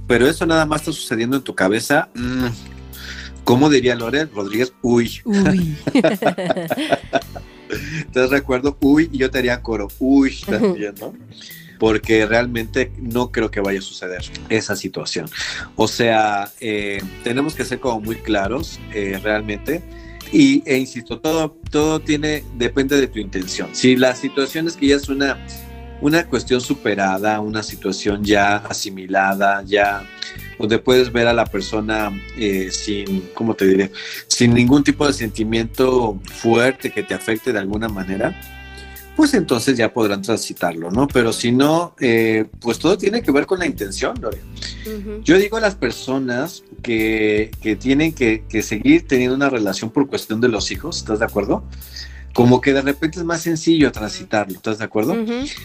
pero 0.06 0.26
eso 0.26 0.46
nada 0.46 0.64
más 0.64 0.80
está 0.82 0.92
sucediendo 0.92 1.36
en 1.36 1.42
tu 1.42 1.54
cabeza, 1.54 2.08
mm, 2.14 2.46
¿cómo 3.44 3.68
diría 3.68 3.94
Lore 3.94 4.24
Rodríguez? 4.24 4.72
Uy, 4.80 5.20
Uy. 5.24 5.76
¿estás 8.00 8.30
de 8.30 8.36
acuerdo? 8.36 8.76
Uy, 8.80 9.08
y 9.12 9.18
yo 9.18 9.30
te 9.30 9.38
haría 9.38 9.62
coro, 9.62 9.88
uy, 9.98 10.36
también, 10.46 10.94
¿no? 10.98 11.14
Porque 11.80 12.26
realmente 12.26 12.92
no 12.98 13.32
creo 13.32 13.50
que 13.50 13.60
vaya 13.60 13.80
a 13.80 13.82
suceder 13.82 14.22
esa 14.48 14.76
situación. 14.76 15.28
O 15.74 15.88
sea, 15.88 16.52
eh, 16.60 17.02
tenemos 17.24 17.54
que 17.54 17.64
ser 17.64 17.80
como 17.80 18.00
muy 18.00 18.16
claros 18.16 18.78
eh, 18.94 19.18
realmente. 19.20 19.82
Y, 20.32 20.62
e 20.64 20.78
insisto, 20.78 21.18
todo, 21.18 21.56
todo 21.70 21.98
tiene, 21.98 22.44
depende 22.54 23.00
de 23.00 23.08
tu 23.08 23.18
intención. 23.18 23.70
Si 23.72 23.96
la 23.96 24.14
situación 24.14 24.68
es 24.68 24.76
que 24.76 24.86
ya 24.86 24.96
es 24.96 25.08
una, 25.08 25.44
una 26.00 26.24
cuestión 26.26 26.60
superada, 26.60 27.40
una 27.40 27.62
situación 27.62 28.22
ya 28.22 28.56
asimilada, 28.56 29.64
ya 29.64 30.06
donde 30.58 30.78
puedes 30.78 31.10
ver 31.10 31.26
a 31.26 31.32
la 31.32 31.46
persona 31.46 32.12
eh, 32.36 32.68
sin, 32.70 33.30
¿cómo 33.34 33.54
te 33.54 33.66
diré? 33.66 33.90
Sin 34.26 34.54
ningún 34.54 34.84
tipo 34.84 35.06
de 35.06 35.12
sentimiento 35.12 36.20
fuerte 36.24 36.90
que 36.90 37.02
te 37.02 37.14
afecte 37.14 37.52
de 37.52 37.58
alguna 37.58 37.88
manera, 37.88 38.38
pues 39.20 39.34
entonces 39.34 39.76
ya 39.76 39.92
podrán 39.92 40.22
transitarlo, 40.22 40.90
¿no? 40.90 41.06
Pero 41.06 41.30
si 41.34 41.52
no, 41.52 41.94
eh, 42.00 42.46
pues 42.58 42.78
todo 42.78 42.96
tiene 42.96 43.20
que 43.20 43.30
ver 43.30 43.44
con 43.44 43.58
la 43.58 43.66
intención, 43.66 44.14
Gloria. 44.14 44.40
Yo 45.24 45.36
digo 45.36 45.58
a 45.58 45.60
las 45.60 45.74
personas 45.74 46.62
que, 46.82 47.50
que 47.60 47.76
tienen 47.76 48.14
que, 48.14 48.44
que 48.48 48.62
seguir 48.62 49.06
teniendo 49.06 49.36
una 49.36 49.50
relación 49.50 49.90
por 49.90 50.08
cuestión 50.08 50.40
de 50.40 50.48
los 50.48 50.70
hijos, 50.70 50.96
¿estás 50.96 51.18
de 51.18 51.26
acuerdo? 51.26 51.62
Como 52.32 52.62
que 52.62 52.72
de 52.72 52.80
repente 52.80 53.18
es 53.18 53.24
más 53.26 53.42
sencillo 53.42 53.92
transitarlo, 53.92 54.54
¿estás 54.56 54.78
de 54.78 54.84
acuerdo? 54.86 55.12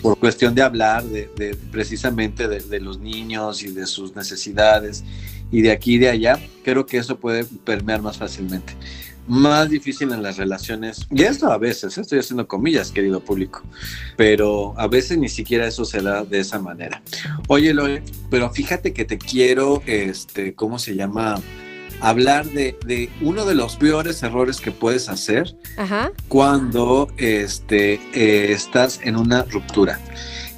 Por 0.01 0.17
cuestión 0.19 0.53
de 0.53 0.61
hablar 0.61 1.05
de, 1.05 1.29
de- 1.37 1.55
precisamente 1.71 2.49
de, 2.49 2.59
de 2.59 2.79
los 2.81 2.99
niños 2.99 3.63
y 3.63 3.69
de 3.69 3.85
sus 3.85 4.17
necesidades 4.17 5.05
y 5.49 5.61
de 5.61 5.71
aquí 5.71 5.93
y 5.95 5.97
de 5.99 6.09
allá, 6.09 6.39
creo 6.65 6.85
que 6.85 6.97
eso 6.97 7.17
puede 7.19 7.45
permear 7.45 8.01
más 8.01 8.17
fácilmente. 8.17 8.73
Más 9.27 9.69
difícil 9.69 10.11
en 10.11 10.21
las 10.21 10.37
relaciones, 10.37 11.07
y 11.09 11.23
esto 11.23 11.51
a 11.51 11.57
veces, 11.57 11.97
¿eh? 11.97 12.01
estoy 12.01 12.19
haciendo 12.19 12.47
comillas, 12.47 12.91
querido 12.91 13.19
público, 13.19 13.63
pero 14.17 14.73
a 14.77 14.87
veces 14.87 15.17
ni 15.17 15.29
siquiera 15.29 15.65
eso 15.65 15.83
se 15.83 16.01
da 16.01 16.23
de 16.23 16.39
esa 16.39 16.59
manera. 16.59 17.01
Oye, 17.47 17.73
Lore, 17.73 18.03
pero 18.29 18.51
fíjate 18.51 18.93
que 18.93 19.03
te 19.03 19.17
quiero, 19.17 19.81
este, 19.87 20.53
¿cómo 20.53 20.77
se 20.77 20.95
llama? 20.95 21.41
Hablar 22.01 22.45
de, 22.47 22.77
de 22.85 23.09
uno 23.21 23.45
de 23.45 23.55
los 23.55 23.77
peores 23.77 24.21
errores 24.21 24.59
que 24.59 24.69
puedes 24.69 25.07
hacer 25.09 25.55
Ajá. 25.77 26.11
cuando 26.27 27.07
este, 27.17 27.93
eh, 28.13 28.51
estás 28.51 28.99
en 29.01 29.15
una 29.15 29.43
ruptura. 29.43 29.99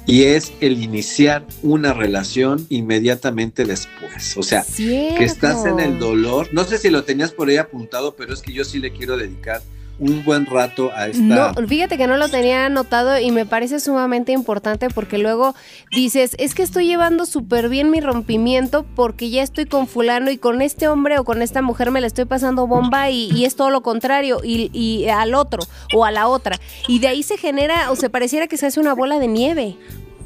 Y 0.08 0.22
es 0.22 0.54
el 0.62 0.82
iniciar 0.82 1.46
una 1.62 1.92
relación 1.92 2.66
inmediatamente 2.70 3.66
después. 3.66 4.38
O 4.38 4.42
sea, 4.42 4.64
que 4.74 5.22
estás 5.22 5.66
en 5.66 5.80
el 5.80 5.98
dolor. 5.98 6.48
No 6.52 6.64
sé 6.64 6.78
si 6.78 6.88
lo 6.88 7.04
tenías 7.04 7.30
por 7.30 7.50
ahí 7.50 7.58
apuntado, 7.58 8.16
pero 8.16 8.32
es 8.32 8.40
que 8.40 8.54
yo 8.54 8.64
sí 8.64 8.78
le 8.78 8.90
quiero 8.90 9.18
dedicar 9.18 9.60
un 9.98 10.24
buen 10.24 10.46
rato 10.46 10.90
a 10.94 11.08
esta. 11.08 11.22
No, 11.22 11.54
fíjate 11.66 11.96
que 11.96 12.06
no 12.06 12.16
lo 12.16 12.28
tenía 12.28 12.66
anotado 12.66 13.18
y 13.18 13.30
me 13.30 13.46
parece 13.46 13.80
sumamente 13.80 14.32
importante 14.32 14.88
porque 14.88 15.18
luego 15.18 15.54
dices, 15.90 16.36
es 16.38 16.54
que 16.54 16.62
estoy 16.62 16.86
llevando 16.86 17.26
súper 17.26 17.68
bien 17.68 17.90
mi 17.90 18.00
rompimiento 18.00 18.84
porque 18.94 19.30
ya 19.30 19.42
estoy 19.42 19.66
con 19.66 19.86
fulano 19.86 20.30
y 20.30 20.38
con 20.38 20.62
este 20.62 20.88
hombre 20.88 21.18
o 21.18 21.24
con 21.24 21.42
esta 21.42 21.62
mujer 21.62 21.90
me 21.90 22.00
la 22.00 22.06
estoy 22.06 22.26
pasando 22.26 22.66
bomba 22.66 23.10
y, 23.10 23.30
y 23.32 23.44
es 23.44 23.56
todo 23.56 23.70
lo 23.70 23.82
contrario 23.82 24.40
y, 24.44 24.70
y 24.72 25.08
al 25.08 25.34
otro 25.34 25.62
o 25.94 26.04
a 26.04 26.10
la 26.10 26.28
otra. 26.28 26.58
Y 26.86 27.00
de 27.00 27.08
ahí 27.08 27.22
se 27.22 27.36
genera 27.36 27.90
o 27.90 27.96
se 27.96 28.10
pareciera 28.10 28.46
que 28.46 28.56
se 28.56 28.66
hace 28.66 28.80
una 28.80 28.94
bola 28.94 29.18
de 29.18 29.28
nieve. 29.28 29.76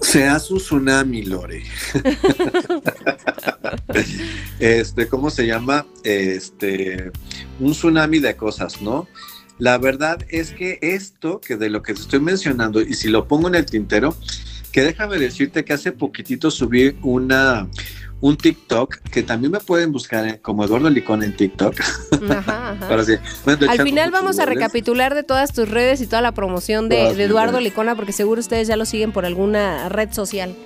Se 0.03 0.27
hace 0.27 0.53
un 0.53 0.59
tsunami, 0.59 1.23
Lore. 1.23 1.63
este, 4.59 5.07
¿cómo 5.07 5.31
se 5.31 5.47
llama? 5.47 5.87
Este, 6.03 7.13
un 7.61 7.71
tsunami 7.71 8.19
de 8.19 8.37
cosas, 8.37 8.83
¿no? 8.83 9.07
La 9.59 9.79
verdad 9.79 10.19
es 10.29 10.53
que 10.53 10.79
esto, 10.83 11.41
que 11.41 11.57
de 11.57 11.71
lo 11.71 11.83
que 11.83 11.95
te 11.95 12.01
estoy 12.01 12.21
mencionando, 12.21 12.81
y 12.81 12.95
si 12.95 13.09
lo 13.09 13.29
pongo 13.29 13.49
en 13.49 13.55
el 13.55 13.67
tintero, 13.67 14.17
que 14.73 14.83
déjame 14.83 15.19
decirte 15.19 15.65
que 15.65 15.73
hace 15.73 15.93
poquitito 15.93 16.51
subí 16.51 16.97
una, 17.03 17.69
un 18.21 18.37
TikTok 18.37 18.97
que 19.11 19.23
también 19.23 19.53
me 19.53 19.61
pueden 19.61 19.93
buscar 19.93 20.27
en- 20.27 20.39
como 20.39 20.65
Eduardo 20.65 20.89
Licón 20.89 21.23
en 21.23 21.37
TikTok. 21.37 21.79
Ajá, 22.31 22.77
Al 23.69 23.83
final 23.83 24.11
vamos 24.11 24.39
a 24.39 24.47
recapitular 24.47 25.15
de 25.15 25.23
todas 25.23 25.53
tus 25.53 25.69
redes 25.69 26.01
y 26.01 26.07
toda 26.07 26.23
la 26.23 26.33
promoción 26.33 26.89
de, 26.89 27.11
Eduardo. 27.23 27.61
Licona, 27.61 27.95
porque 27.95 28.13
seguro 28.13 28.41
ustedes 28.41 28.67
ya 28.67 28.77
lo 28.77 28.87
siguen 28.87 29.13
por 29.13 29.27
alguna 29.27 29.89
red 29.91 30.11
social. 30.13 30.57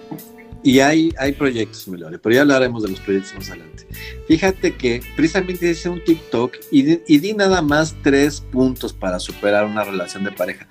Y 0.62 0.80
hay, 0.80 1.12
hay 1.18 1.32
proyectos, 1.32 1.86
mi 1.86 1.98
Lore, 1.98 2.18
pero 2.18 2.34
ya 2.34 2.40
hablaremos 2.42 2.82
de 2.82 2.90
los 2.90 3.00
proyectos 3.00 3.34
más 3.34 3.50
adelante. 3.50 3.86
Fíjate 4.26 4.74
que 4.74 5.00
precisamente 5.14 5.70
hice 5.70 5.88
un 5.88 6.02
TikTok 6.02 6.56
y 6.72 6.82
di, 6.82 7.00
y 7.06 7.18
di 7.18 7.34
nada 7.34 7.62
más 7.62 7.94
tres 8.02 8.40
puntos 8.40 8.92
para 8.92 9.20
superar 9.20 9.64
una 9.64 9.84
relación 9.84 10.24
de 10.24 10.32
pareja. 10.32 10.66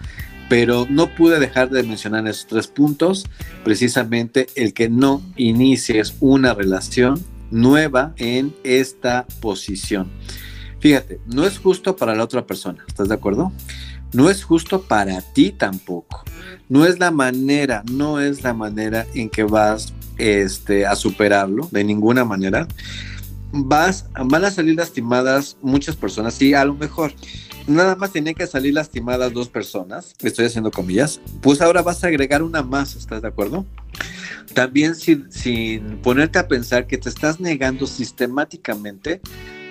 Pero 0.49 0.85
no 0.89 1.15
pude 1.15 1.39
dejar 1.39 1.69
de 1.69 1.81
mencionar 1.83 2.27
esos 2.27 2.47
tres 2.47 2.67
puntos, 2.67 3.25
precisamente 3.63 4.47
el 4.55 4.73
que 4.73 4.89
no 4.89 5.23
inicies 5.37 6.15
una 6.19 6.53
relación 6.53 7.23
nueva 7.49 8.13
en 8.17 8.53
esta 8.63 9.25
posición. 9.41 10.11
Fíjate, 10.79 11.19
no 11.25 11.45
es 11.45 11.57
justo 11.57 11.95
para 11.95 12.13
la 12.13 12.23
otra 12.23 12.45
persona, 12.45 12.83
¿estás 12.87 13.07
de 13.07 13.15
acuerdo? 13.15 13.51
No 14.15 14.29
es 14.29 14.43
justo 14.43 14.81
para 14.81 15.21
ti 15.21 15.51
tampoco 15.51 16.23
no 16.69 16.85
es 16.85 16.99
la 16.99 17.11
manera, 17.11 17.83
no 17.91 18.19
es 18.19 18.43
la 18.43 18.53
manera 18.53 19.05
en 19.13 19.29
que 19.29 19.43
vas 19.43 19.93
este, 20.17 20.85
a 20.85 20.95
superarlo, 20.95 21.67
de 21.71 21.83
ninguna 21.83 22.25
manera. 22.25 22.67
Vas, 23.51 24.07
van 24.25 24.45
a 24.45 24.51
salir 24.51 24.75
lastimadas 24.75 25.57
muchas 25.61 25.95
personas, 25.95 26.33
sí, 26.33 26.53
a 26.53 26.65
lo 26.65 26.73
mejor. 26.73 27.13
Nada 27.67 27.95
más 27.95 28.11
tienen 28.11 28.35
que 28.35 28.45
salir 28.45 28.73
lastimadas 28.73 29.33
dos 29.33 29.49
personas, 29.49 30.13
estoy 30.21 30.45
haciendo 30.45 30.71
comillas, 30.71 31.19
pues 31.41 31.61
ahora 31.61 31.81
vas 31.81 32.03
a 32.03 32.07
agregar 32.07 32.43
una 32.43 32.61
más, 32.61 32.95
¿estás 32.95 33.21
de 33.21 33.27
acuerdo? 33.27 33.65
También 34.53 34.93
sin, 34.93 35.31
sin 35.31 35.97
ponerte 35.97 36.37
a 36.37 36.47
pensar 36.47 36.85
que 36.85 36.97
te 36.97 37.09
estás 37.09 37.39
negando 37.39 37.87
sistemáticamente 37.87 39.21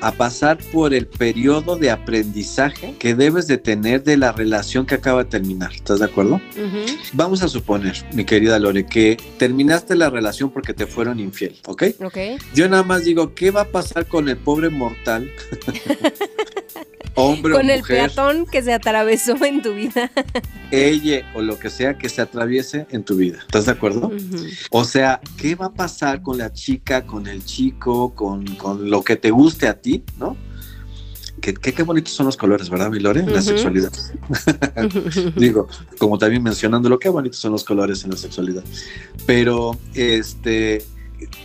a 0.05 0.13
pasar 0.13 0.59
por 0.71 0.93
el 0.93 1.07
periodo 1.07 1.77
de 1.77 1.91
aprendizaje 1.91 2.95
que 2.99 3.15
debes 3.15 3.47
de 3.47 3.57
tener 3.57 4.05
de 4.05 4.19
la 4.19 4.33
relación 4.33 4.85
que 4.85 4.97
acaba 4.97 5.25
de 5.25 5.31
terminar. 5.31 5.73
¿Estás 5.73 6.01
de 6.01 6.05
acuerdo? 6.05 6.43
Vamos 7.15 7.43
a 7.43 7.49
suponer, 7.49 7.97
mi 8.13 8.25
querida 8.25 8.59
Lore, 8.59 8.85
que 8.85 9.17
terminaste 9.39 9.95
la 9.95 10.11
relación 10.11 10.51
porque 10.51 10.75
te 10.75 10.87
fueron 10.87 11.21
infiel, 11.21 11.57
¿ok? 11.67 11.85
Ok. 12.05 12.19
Yo 12.55 12.69
nada 12.69 12.83
más 12.83 13.05
digo, 13.05 13.35
¿qué 13.35 13.51
va 13.51 13.63
a 13.63 13.69
pasar 13.69 14.07
con 14.07 14.29
el 14.29 14.37
pobre 14.37 14.69
mortal? 14.69 15.31
Hombre 17.15 17.53
Con 17.53 17.67
o 17.67 17.71
el 17.71 17.81
mujer, 17.81 17.97
peatón 17.97 18.47
que 18.47 18.63
se 18.63 18.73
atravesó 18.73 19.37
en 19.45 19.63
tu 19.63 19.75
vida. 19.75 20.11
ella 20.71 21.31
o 21.35 21.43
lo 21.43 21.59
que 21.59 21.71
sea 21.71 21.97
que 21.97 22.09
se 22.09 22.21
atraviese 22.21 22.87
en 22.91 23.05
tu 23.05 23.17
vida. 23.17 23.39
¿Estás 23.41 23.67
de 23.67 23.73
acuerdo? 23.73 24.11
O 24.71 24.85
sea, 24.85 25.21
¿qué 25.37 25.55
va 25.55 25.67
a 25.67 25.73
pasar 25.73 26.23
con 26.23 26.39
la 26.39 26.53
chica, 26.53 27.07
con 27.07 27.27
el 27.27 27.45
chico, 27.45 28.15
con, 28.15 28.45
con 28.57 28.91
lo 28.91 29.03
que 29.03 29.17
te 29.17 29.31
guste 29.31 29.69
a 29.69 29.81
ti, 29.81 30.03
¿no? 30.19 30.37
Qué, 31.41 31.53
qué, 31.53 31.73
qué 31.73 31.83
bonitos 31.83 32.15
son 32.15 32.27
los 32.27 32.37
colores, 32.37 32.71
¿verdad, 32.71 32.91
mi 32.91 33.01
Lore? 33.01 33.21
En 33.21 33.33
la 33.33 33.43
sexualidad. 33.43 33.93
Digo, 35.37 35.69
como 35.99 36.17
también 36.17 36.43
mencionándolo, 36.43 36.99
qué 36.99 37.11
bonitos 37.11 37.39
son 37.39 37.53
los 37.53 37.65
colores 37.65 38.03
en 38.05 38.13
la 38.13 38.17
sexualidad. 38.17 38.65
Pero, 39.27 39.79
este, 39.93 40.83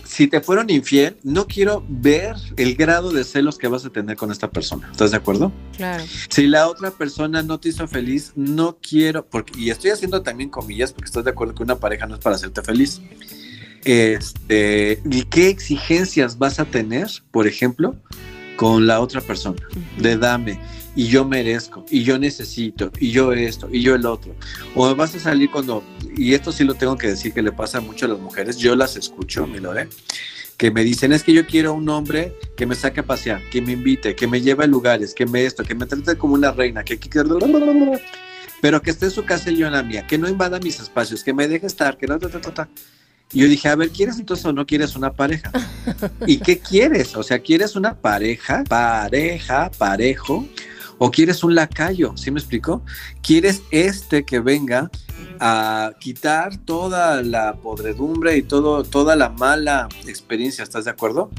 si 0.04 0.26
te 0.26 0.40
fueron 0.40 0.70
infiel, 0.70 1.16
no 1.22 1.46
quiero 1.46 1.84
ver 1.88 2.34
el 2.56 2.74
grado 2.74 3.12
de 3.12 3.24
celos 3.24 3.58
que 3.58 3.68
vas 3.68 3.84
a 3.84 3.90
tener 3.90 4.16
con 4.16 4.30
esta 4.30 4.50
persona. 4.50 4.88
¿Estás 4.90 5.12
de 5.12 5.16
acuerdo? 5.16 5.52
Claro. 5.76 6.04
Si 6.28 6.46
la 6.46 6.68
otra 6.68 6.90
persona 6.90 7.42
no 7.42 7.58
te 7.60 7.70
hizo 7.70 7.86
feliz, 7.86 8.32
no 8.34 8.78
quiero, 8.80 9.26
porque, 9.26 9.58
y 9.58 9.70
estoy 9.70 9.90
haciendo 9.90 10.22
también 10.22 10.50
comillas, 10.50 10.92
porque 10.92 11.06
estás 11.06 11.24
de 11.24 11.30
acuerdo 11.30 11.54
que 11.54 11.62
una 11.62 11.76
pareja 11.76 12.06
no 12.06 12.14
es 12.14 12.20
para 12.20 12.36
hacerte 12.36 12.62
feliz. 12.62 13.00
Este, 13.84 15.00
¿y 15.10 15.22
qué 15.22 15.48
exigencias 15.48 16.38
vas 16.38 16.60
a 16.60 16.64
tener, 16.64 17.08
por 17.30 17.46
ejemplo, 17.46 17.96
con 18.56 18.86
la 18.86 19.00
otra 19.00 19.20
persona? 19.20 19.56
De 19.98 20.18
dame, 20.18 20.60
y 20.96 21.06
yo 21.06 21.24
merezco, 21.24 21.84
y 21.90 22.02
yo 22.02 22.18
necesito, 22.18 22.90
y 22.98 23.10
yo 23.10 23.32
esto, 23.32 23.68
y 23.72 23.80
yo 23.82 23.94
el 23.94 24.06
otro. 24.06 24.34
O 24.74 24.94
vas 24.94 25.14
a 25.14 25.20
salir 25.20 25.50
cuando, 25.50 25.82
y 26.16 26.34
esto 26.34 26.52
sí 26.52 26.64
lo 26.64 26.74
tengo 26.74 26.96
que 26.96 27.08
decir 27.08 27.32
que 27.32 27.42
le 27.42 27.52
pasa 27.52 27.80
mucho 27.80 28.06
a 28.06 28.08
las 28.08 28.18
mujeres, 28.18 28.56
yo 28.56 28.74
las 28.74 28.96
escucho, 28.96 29.46
mi 29.46 29.58
Lore, 29.60 29.88
que 30.56 30.70
me 30.70 30.82
dicen, 30.84 31.12
es 31.12 31.22
que 31.22 31.32
yo 31.32 31.46
quiero 31.46 31.72
un 31.74 31.88
hombre 31.88 32.34
que 32.56 32.66
me 32.66 32.74
saque 32.74 33.00
a 33.00 33.02
pasear, 33.06 33.40
que 33.50 33.62
me 33.62 33.72
invite, 33.72 34.14
que 34.14 34.26
me 34.26 34.40
lleve 34.40 34.64
a 34.64 34.66
lugares, 34.66 35.14
que 35.14 35.24
me 35.26 35.44
esto, 35.46 35.62
que 35.64 35.74
me 35.74 35.86
trate 35.86 36.16
como 36.18 36.34
una 36.34 36.50
reina, 36.52 36.82
que, 36.84 36.98
que- 36.98 37.22
pero 38.60 38.82
que 38.82 38.90
esté 38.90 39.06
en 39.06 39.10
su 39.10 39.24
casa 39.24 39.50
y 39.50 39.56
yo 39.56 39.66
en 39.66 39.72
la 39.72 39.82
mía, 39.82 40.06
que 40.06 40.18
no 40.18 40.28
invada 40.28 40.58
mis 40.58 40.78
espacios, 40.80 41.24
que 41.24 41.32
me 41.32 41.48
deje 41.48 41.66
estar, 41.66 41.96
que 41.96 42.06
no, 42.06 42.18
ta, 42.18 42.28
ta, 42.28 42.40
ta. 42.52 42.68
Y 43.32 43.38
yo 43.40 43.46
dije, 43.48 43.68
a 43.68 43.76
ver, 43.76 43.90
¿quieres 43.90 44.18
entonces 44.18 44.44
o 44.44 44.52
no 44.52 44.66
quieres 44.66 44.96
una 44.96 45.12
pareja? 45.12 45.50
¿Y 46.26 46.38
qué 46.38 46.58
quieres? 46.58 47.16
O 47.16 47.22
sea, 47.22 47.38
¿quieres 47.38 47.76
una 47.76 47.94
pareja, 47.94 48.64
pareja, 48.68 49.70
parejo? 49.78 50.46
¿O 51.02 51.10
quieres 51.10 51.42
un 51.42 51.54
lacayo? 51.54 52.14
¿Sí 52.14 52.30
me 52.30 52.38
explico? 52.38 52.84
¿Quieres 53.22 53.62
este 53.70 54.26
que 54.26 54.38
venga 54.38 54.90
a 55.40 55.92
quitar 55.98 56.58
toda 56.58 57.22
la 57.22 57.54
podredumbre 57.54 58.36
y 58.36 58.42
todo, 58.42 58.84
toda 58.84 59.16
la 59.16 59.30
mala 59.30 59.88
experiencia? 60.06 60.62
¿Estás 60.62 60.84
de 60.84 60.90
acuerdo? 60.90 61.30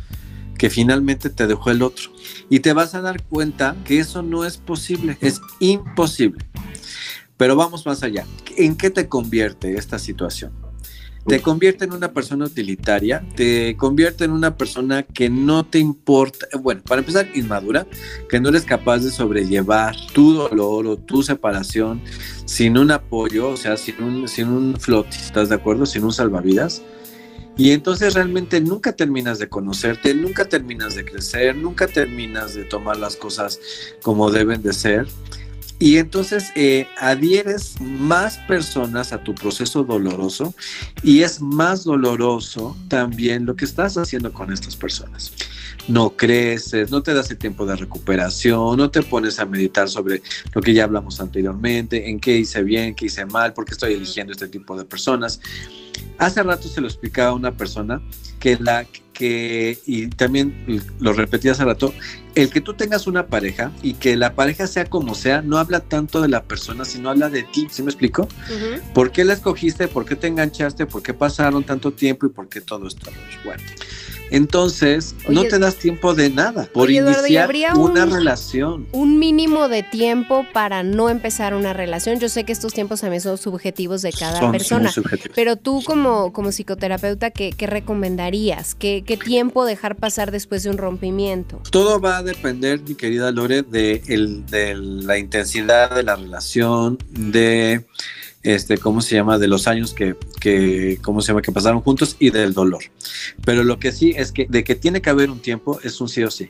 Que 0.57 0.71
finalmente 0.71 1.29
te 1.29 1.45
dejó 1.45 1.69
el 1.69 1.83
otro. 1.83 2.09
Y 2.49 2.61
te 2.61 2.73
vas 2.73 2.95
a 2.95 3.01
dar 3.01 3.21
cuenta 3.21 3.75
que 3.85 3.99
eso 3.99 4.23
no 4.23 4.45
es 4.45 4.57
posible, 4.57 5.19
es 5.21 5.39
imposible. 5.59 6.43
Pero 7.37 7.55
vamos 7.55 7.85
más 7.85 8.01
allá. 8.01 8.25
¿En 8.57 8.75
qué 8.75 8.89
te 8.89 9.07
convierte 9.07 9.75
esta 9.75 9.99
situación? 9.99 10.53
Te 11.27 11.39
convierte 11.39 11.85
en 11.85 11.93
una 11.93 12.11
persona 12.11 12.45
utilitaria, 12.45 13.23
te 13.35 13.77
convierte 13.77 14.25
en 14.25 14.31
una 14.31 14.57
persona 14.57 15.03
que 15.03 15.29
no 15.29 15.65
te 15.65 15.77
importa, 15.77 16.47
bueno, 16.59 16.81
para 16.81 16.99
empezar, 16.99 17.29
inmadura, 17.35 17.85
que 18.27 18.39
no 18.39 18.49
eres 18.49 18.63
capaz 18.63 18.99
de 18.99 19.11
sobrellevar 19.11 19.95
tu 20.13 20.33
dolor 20.33 20.87
o 20.87 20.97
tu 20.97 21.21
separación 21.21 22.01
sin 22.45 22.77
un 22.77 22.89
apoyo, 22.89 23.49
o 23.49 23.57
sea, 23.57 23.77
sin 23.77 24.01
un, 24.01 24.27
sin 24.27 24.47
un 24.47 24.75
¿estás 25.09 25.49
de 25.49 25.55
acuerdo? 25.55 25.85
Sin 25.85 26.03
un 26.03 26.11
salvavidas. 26.11 26.81
Y 27.57 27.71
entonces 27.71 28.13
realmente 28.13 28.59
nunca 28.59 28.93
terminas 28.93 29.37
de 29.37 29.49
conocerte, 29.49 30.15
nunca 30.15 30.45
terminas 30.45 30.95
de 30.95 31.05
crecer, 31.05 31.55
nunca 31.55 31.85
terminas 31.85 32.55
de 32.55 32.63
tomar 32.63 32.97
las 32.97 33.15
cosas 33.15 33.59
como 34.01 34.31
deben 34.31 34.63
de 34.63 34.73
ser. 34.73 35.07
Y 35.81 35.97
entonces 35.97 36.51
eh, 36.53 36.87
adhieres 36.99 37.81
más 37.81 38.37
personas 38.37 39.13
a 39.13 39.23
tu 39.23 39.33
proceso 39.33 39.83
doloroso 39.83 40.53
y 41.01 41.23
es 41.23 41.41
más 41.41 41.85
doloroso 41.85 42.77
también 42.87 43.47
lo 43.47 43.55
que 43.55 43.65
estás 43.65 43.97
haciendo 43.97 44.31
con 44.31 44.53
estas 44.53 44.75
personas. 44.75 45.33
No 45.87 46.11
creces, 46.11 46.91
no 46.91 47.01
te 47.01 47.15
das 47.15 47.31
el 47.31 47.39
tiempo 47.39 47.65
de 47.65 47.75
recuperación, 47.75 48.77
no 48.77 48.91
te 48.91 49.01
pones 49.01 49.39
a 49.39 49.45
meditar 49.47 49.89
sobre 49.89 50.21
lo 50.53 50.61
que 50.61 50.75
ya 50.75 50.83
hablamos 50.83 51.19
anteriormente, 51.19 52.11
en 52.11 52.19
qué 52.19 52.37
hice 52.37 52.61
bien, 52.61 52.93
qué 52.93 53.07
hice 53.07 53.25
mal, 53.25 53.53
por 53.53 53.65
qué 53.65 53.71
estoy 53.71 53.93
eligiendo 53.93 54.33
este 54.33 54.49
tipo 54.49 54.77
de 54.77 54.85
personas. 54.85 55.39
Hace 56.19 56.43
rato 56.43 56.67
se 56.67 56.79
lo 56.79 56.85
explicaba 56.89 57.31
a 57.31 57.33
una 57.33 57.57
persona 57.57 58.03
que 58.39 58.55
la 58.59 58.85
que, 59.21 59.77
y 59.85 60.07
también 60.07 60.81
lo 60.99 61.13
repetí 61.13 61.47
hace 61.47 61.63
rato, 61.63 61.93
el 62.33 62.49
que 62.49 62.59
tú 62.59 62.73
tengas 62.73 63.05
una 63.05 63.27
pareja 63.27 63.71
y 63.83 63.93
que 63.93 64.15
la 64.15 64.33
pareja 64.33 64.65
sea 64.65 64.85
como 64.85 65.13
sea, 65.13 65.43
no 65.43 65.59
habla 65.59 65.81
tanto 65.81 66.21
de 66.23 66.27
la 66.27 66.41
persona, 66.41 66.85
sino 66.85 67.11
habla 67.11 67.29
de 67.29 67.43
ti, 67.43 67.67
¿sí 67.69 67.83
me 67.83 67.91
explico? 67.91 68.27
¿Por 68.95 69.11
qué 69.11 69.23
la 69.23 69.33
escogiste? 69.33 69.87
¿Por 69.87 70.05
qué 70.05 70.15
te 70.15 70.25
enganchaste? 70.25 70.87
¿Por 70.87 71.03
qué 71.03 71.13
pasaron 71.13 71.63
tanto 71.63 71.93
tiempo? 71.93 72.25
¿Y 72.25 72.29
por 72.29 72.49
qué 72.49 72.61
todo 72.61 72.87
esto? 72.87 73.11
Bueno, 73.45 73.61
entonces 74.31 75.13
no 75.29 75.43
te 75.43 75.59
das 75.59 75.75
tiempo 75.75 76.13
de 76.15 76.29
nada 76.29 76.67
por 76.73 76.87
Oye, 76.87 76.97
Eduardo, 76.99 77.21
¿y 77.21 77.25
iniciar 77.27 77.43
habría 77.43 77.73
una 77.75 78.05
un- 78.05 78.11
relación. 78.11 78.87
Un 78.91 79.19
mínimo 79.19 79.67
de 79.67 79.83
tiempo 79.83 80.45
para 80.53 80.83
no 80.83 81.09
empezar 81.09 81.53
una 81.53 81.73
relación. 81.73 82.19
Yo 82.19 82.29
sé 82.29 82.43
que 82.45 82.51
estos 82.53 82.73
tiempos 82.73 83.01
también 83.01 83.21
son 83.21 83.37
subjetivos 83.37 84.01
de 84.01 84.11
cada 84.11 84.39
Son 84.39 84.51
persona. 84.51 84.91
Pero 85.35 85.55
tú 85.57 85.83
como, 85.85 86.33
como 86.33 86.51
psicoterapeuta, 86.51 87.31
¿qué, 87.31 87.51
qué 87.51 87.67
recomendarías? 87.67 88.73
¿Qué, 88.75 89.03
¿Qué 89.05 89.17
tiempo 89.17 89.65
dejar 89.65 89.95
pasar 89.97 90.31
después 90.31 90.63
de 90.63 90.69
un 90.69 90.77
rompimiento? 90.77 91.61
Todo 91.69 91.99
va 91.99 92.17
a 92.17 92.23
depender, 92.23 92.81
mi 92.81 92.95
querida 92.95 93.31
Lore, 93.31 93.61
de, 93.63 94.01
el- 94.07 94.45
de 94.47 94.75
la 94.75 95.17
intensidad 95.17 95.93
de 95.93 96.03
la 96.03 96.15
relación, 96.15 96.97
de 97.11 97.85
este, 98.43 98.77
¿cómo 98.77 99.01
se 99.01 99.15
llama? 99.15 99.37
De 99.37 99.47
los 99.47 99.67
años 99.67 99.93
que, 99.93 100.15
que, 100.39 100.99
¿cómo 101.01 101.21
se 101.21 101.29
llama? 101.29 101.41
Que 101.41 101.51
pasaron 101.51 101.81
juntos 101.81 102.15
y 102.19 102.29
del 102.31 102.53
dolor. 102.53 102.83
Pero 103.45 103.63
lo 103.63 103.79
que 103.79 103.91
sí 103.91 104.13
es 104.15 104.31
que 104.31 104.47
de 104.49 104.63
que 104.63 104.75
tiene 104.75 105.01
que 105.01 105.09
haber 105.09 105.29
un 105.29 105.39
tiempo 105.39 105.79
es 105.83 106.01
un 106.01 106.09
sí 106.09 106.23
o 106.23 106.31
sí. 106.31 106.49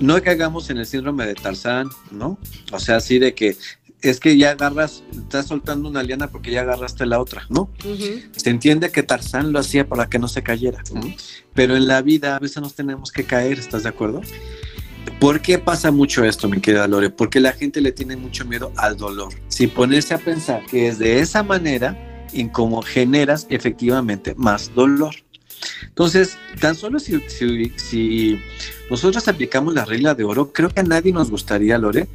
No 0.00 0.20
caigamos 0.22 0.70
en 0.70 0.78
el 0.78 0.86
síndrome 0.86 1.26
de 1.26 1.34
Tarzán, 1.34 1.88
¿no? 2.10 2.38
O 2.72 2.78
sea, 2.78 2.96
así 2.96 3.18
de 3.18 3.34
que 3.34 3.56
es 4.00 4.20
que 4.20 4.36
ya 4.36 4.52
agarras, 4.52 5.02
estás 5.10 5.46
soltando 5.46 5.88
una 5.88 6.02
liana 6.02 6.28
porque 6.28 6.50
ya 6.50 6.60
agarraste 6.60 7.04
la 7.06 7.20
otra, 7.20 7.46
¿no? 7.48 7.68
Se 8.36 8.50
entiende 8.50 8.90
que 8.90 9.02
Tarzán 9.02 9.52
lo 9.52 9.58
hacía 9.58 9.88
para 9.88 10.08
que 10.08 10.18
no 10.18 10.28
se 10.28 10.42
cayera, 10.42 10.82
¿no? 10.92 11.00
pero 11.54 11.76
en 11.76 11.88
la 11.88 12.02
vida 12.02 12.36
a 12.36 12.38
veces 12.38 12.62
nos 12.62 12.74
tenemos 12.74 13.10
que 13.10 13.24
caer, 13.24 13.58
¿estás 13.58 13.82
de 13.82 13.88
acuerdo? 13.88 14.22
¿Por 15.10 15.40
qué 15.40 15.58
pasa 15.58 15.90
mucho 15.90 16.24
esto, 16.24 16.48
mi 16.48 16.60
querida 16.60 16.86
Lore? 16.86 17.10
Porque 17.10 17.40
la 17.40 17.52
gente 17.52 17.80
le 17.80 17.92
tiene 17.92 18.16
mucho 18.16 18.44
miedo 18.44 18.72
al 18.76 18.96
dolor. 18.96 19.32
Si 19.48 19.66
ponerse 19.66 20.14
a 20.14 20.18
pensar 20.18 20.64
que 20.66 20.88
es 20.88 20.98
de 20.98 21.20
esa 21.20 21.42
manera 21.42 22.26
en 22.32 22.48
cómo 22.48 22.82
generas 22.82 23.46
efectivamente 23.50 24.34
más 24.36 24.74
dolor. 24.74 25.14
Entonces, 25.82 26.38
tan 26.60 26.74
solo 26.74 26.98
si, 27.00 27.20
si, 27.28 27.70
si 27.76 28.40
nosotros 28.90 29.26
aplicamos 29.28 29.74
la 29.74 29.84
regla 29.84 30.14
de 30.14 30.24
oro, 30.24 30.52
creo 30.52 30.68
que 30.68 30.80
a 30.80 30.84
nadie 30.84 31.12
nos 31.12 31.30
gustaría, 31.30 31.78
Lore, 31.78 32.08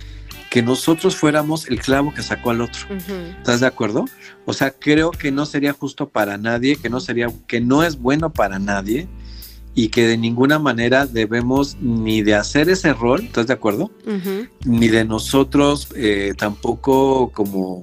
que 0.49 0.61
nosotros 0.61 1.15
fuéramos 1.15 1.67
el 1.67 1.79
clavo 1.79 2.13
que 2.13 2.21
sacó 2.21 2.51
al 2.51 2.61
otro. 2.61 2.81
Ujú. 2.85 3.13
¿Estás 3.37 3.59
de 3.59 3.67
acuerdo? 3.67 4.05
O 4.45 4.53
sea, 4.53 4.71
creo 4.71 5.11
que 5.11 5.31
no 5.31 5.45
sería 5.45 5.73
justo 5.73 6.09
para 6.09 6.37
nadie, 6.37 6.75
que 6.75 6.89
no 6.89 6.99
sería, 6.99 7.27
que 7.47 7.59
no 7.59 7.83
es 7.83 7.97
bueno 7.97 8.31
para 8.31 8.59
nadie 8.59 9.07
y 9.75 9.89
que 9.89 10.07
de 10.07 10.17
ninguna 10.17 10.59
manera 10.59 11.05
debemos 11.05 11.77
ni 11.81 12.21
de 12.21 12.35
hacer 12.35 12.69
ese 12.69 12.93
rol, 12.93 13.23
¿estás 13.23 13.47
de 13.47 13.53
acuerdo? 13.53 13.91
Ni 14.65 14.87
de 14.87 15.05
nosotros 15.05 15.89
eh, 15.95 16.33
tampoco 16.37 17.31
como 17.31 17.81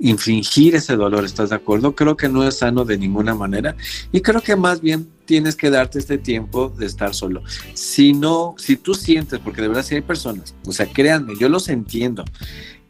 infringir 0.00 0.74
ese 0.74 0.96
dolor, 0.96 1.24
¿estás 1.24 1.50
de 1.50 1.56
acuerdo? 1.56 1.94
Creo 1.94 2.16
que 2.16 2.28
no 2.28 2.42
es 2.46 2.58
sano 2.58 2.84
de 2.84 2.98
ninguna 2.98 3.34
manera 3.34 3.76
y 4.10 4.20
creo 4.22 4.40
que 4.40 4.56
más 4.56 4.80
bien 4.80 5.08
tienes 5.26 5.54
que 5.54 5.70
darte 5.70 5.98
este 5.98 6.18
tiempo 6.18 6.70
de 6.76 6.86
estar 6.86 7.14
solo. 7.14 7.42
Si 7.74 8.12
no, 8.12 8.54
si 8.58 8.76
tú 8.76 8.94
sientes, 8.94 9.38
porque 9.38 9.62
de 9.62 9.68
verdad 9.68 9.84
si 9.84 9.94
hay 9.94 10.00
personas, 10.00 10.54
o 10.66 10.72
sea, 10.72 10.86
créanme, 10.86 11.34
yo 11.38 11.48
los 11.48 11.68
entiendo, 11.68 12.24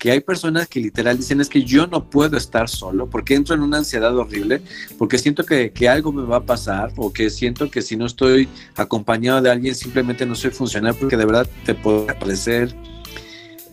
que 0.01 0.11
hay 0.11 0.21
personas 0.21 0.67
que 0.67 0.81
literal 0.81 1.19
dicen 1.19 1.43
es 1.43 1.49
que 1.51 1.63
yo 1.63 1.87
no 1.87 2.09
puedo 2.09 2.39
estar 2.39 2.71
solo 2.71 3.09
porque 3.09 3.35
entro 3.35 3.55
en 3.55 3.61
una 3.61 3.77
ansiedad 3.77 4.17
horrible, 4.17 4.63
porque 4.97 5.19
siento 5.19 5.45
que, 5.45 5.73
que 5.73 5.91
algo 5.91 6.11
me 6.11 6.23
va 6.23 6.39
a 6.39 6.45
pasar 6.45 6.91
o 6.97 7.13
que 7.13 7.29
siento 7.29 7.71
que 7.71 7.83
si 7.83 7.97
no 7.97 8.07
estoy 8.07 8.49
acompañado 8.77 9.43
de 9.43 9.51
alguien 9.51 9.75
simplemente 9.75 10.25
no 10.25 10.35
soy 10.35 10.53
funcional 10.53 10.95
porque 10.99 11.19
de 11.19 11.27
verdad 11.27 11.47
te 11.67 11.75
puede 11.75 12.15
parecer, 12.15 12.75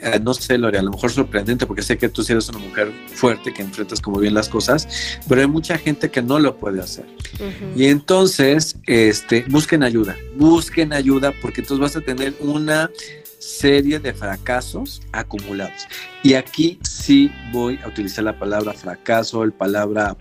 eh, 0.01 0.19
no 0.21 0.33
sé, 0.33 0.57
Lore, 0.57 0.77
a 0.77 0.81
lo 0.81 0.91
mejor 0.91 1.11
sorprendente 1.11 1.65
porque 1.65 1.81
sé 1.81 1.97
que 1.97 2.09
tú 2.09 2.21
sí 2.23 2.33
eres 2.33 2.49
una 2.49 2.59
mujer 2.59 2.91
fuerte 3.13 3.53
que 3.53 3.61
enfrentas 3.61 4.01
como 4.01 4.19
bien 4.19 4.33
las 4.33 4.49
cosas, 4.49 4.85
pero 5.29 5.39
hay 5.39 5.47
mucha 5.47 5.77
gente 5.77 6.11
que 6.11 6.21
no 6.21 6.39
lo 6.39 6.57
puede 6.57 6.81
hacer. 6.81 7.05
Ujú. 7.35 7.79
Y 7.79 7.85
entonces, 7.85 8.75
este, 8.85 9.45
busquen 9.47 9.81
ayuda, 9.81 10.17
busquen 10.35 10.91
ayuda 10.91 11.33
porque 11.41 11.61
entonces 11.61 11.81
vas 11.81 11.95
a 11.95 12.01
tener 12.01 12.35
una 12.41 12.91
serie 13.39 13.99
de 13.99 14.13
fracasos 14.13 15.01
acumulados. 15.11 15.87
Y 16.23 16.33
aquí 16.33 16.79
sí 16.83 17.31
voy 17.51 17.79
a 17.83 17.87
utilizar 17.87 18.23
la 18.23 18.37
palabra 18.37 18.73
fracaso, 18.73 19.43
el 19.43 19.53
palabra, 19.53 20.17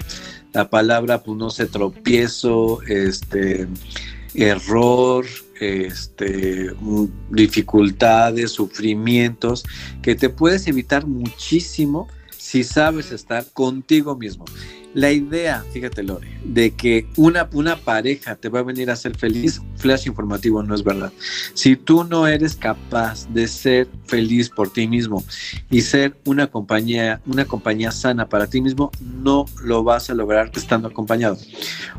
la 0.52 0.70
palabra, 0.70 1.22
pues 1.22 1.36
no 1.36 1.50
sé, 1.50 1.66
tropiezo, 1.66 2.82
este, 2.82 3.66
error, 4.34 5.26
este, 5.60 6.70
dificultades, 7.30 8.52
sufrimientos, 8.52 9.64
que 10.02 10.14
te 10.14 10.28
puedes 10.28 10.66
evitar 10.66 11.06
muchísimo 11.06 12.08
si 12.36 12.62
sabes 12.64 13.10
estar 13.12 13.46
contigo 13.52 14.16
mismo. 14.16 14.44
La 14.94 15.12
idea, 15.12 15.62
fíjate 15.72 16.02
Lore, 16.02 16.38
de 16.42 16.70
que 16.70 17.06
una, 17.16 17.48
una 17.52 17.76
pareja 17.76 18.36
te 18.36 18.48
va 18.48 18.60
a 18.60 18.62
venir 18.62 18.88
a 18.88 18.94
hacer 18.94 19.16
feliz, 19.16 19.60
flash 19.76 20.06
informativo 20.06 20.62
no 20.62 20.74
es 20.74 20.82
verdad. 20.82 21.12
Si 21.54 21.76
tú 21.76 22.04
no 22.04 22.26
eres 22.26 22.54
capaz 22.56 23.26
de 23.32 23.46
ser 23.48 23.88
feliz 24.06 24.48
por 24.48 24.72
ti 24.72 24.86
mismo 24.86 25.24
y 25.70 25.80
ser 25.80 26.16
una 26.24 26.46
compañía, 26.46 27.20
una 27.26 27.44
compañía 27.44 27.90
sana 27.90 28.28
para 28.28 28.46
ti 28.46 28.60
mismo, 28.60 28.90
no 29.00 29.46
lo 29.62 29.82
vas 29.82 30.10
a 30.10 30.14
lograr 30.14 30.50
estando 30.54 30.88
acompañado. 30.88 31.36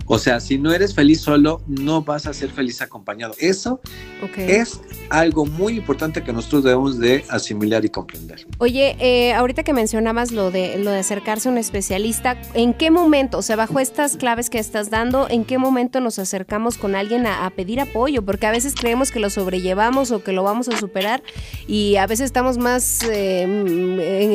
O 0.06 0.18
sea, 0.18 0.40
si 0.40 0.58
no 0.58 0.72
eres 0.72 0.96
feliz 0.96 1.22
solo, 1.22 1.62
no 1.68 2.02
vas 2.02 2.28
a 2.28 2.34
ser 2.34 2.50
feliz 2.50 2.82
acompañado. 2.82 3.34
Eso 3.40 3.82
Ok. 4.24 4.38
es 4.38 4.80
algo 5.10 5.46
muy 5.46 5.78
importante 5.78 6.24
que 6.24 6.32
nosotros 6.34 6.64
debemos 6.64 6.98
de 7.00 7.26
asimilar 7.30 7.84
y 7.86 7.90
comprender. 7.90 8.48
Oye, 8.58 8.96
eh, 9.00 9.34
ahorita 9.34 9.64
que 9.64 9.74
mencionabas 9.74 10.32
lo 10.32 10.50
de 10.52 10.78
lo 10.78 10.92
de 10.92 11.00
acercarse 11.00 11.50
a 11.50 11.52
un 11.52 11.58
especialista, 11.58 12.40
¿en 12.54 12.74
qué 12.74 12.90
momento, 12.92 13.38
o 13.38 13.42
sea, 13.42 13.56
bajo 13.56 13.80
estas 13.80 14.16
claves 14.18 14.50
que 14.50 14.60
estás 14.60 14.90
dando, 14.90 15.28
en 15.30 15.44
qué 15.44 15.58
momento 15.58 16.00
nos 16.00 16.20
acercamos 16.20 16.78
con 16.78 16.96
alguien 16.96 17.26
a, 17.28 17.46
a 17.46 17.50
pedir 17.50 17.67
apoyo? 17.76 18.24
Porque 18.24 18.48
a 18.48 18.52
veces 18.52 18.74
creemos 18.74 19.12
que 19.12 19.20
lo 19.20 19.30
sobrellevamos 19.30 20.12
o 20.12 20.24
que 20.24 20.32
lo 20.32 20.44
vamos 20.44 20.68
a 20.70 20.78
superar 20.78 21.22
y 21.68 21.98
a 21.98 22.08
veces 22.08 22.26
estamos 22.26 22.58
más 22.58 23.04
eh, 23.04 23.44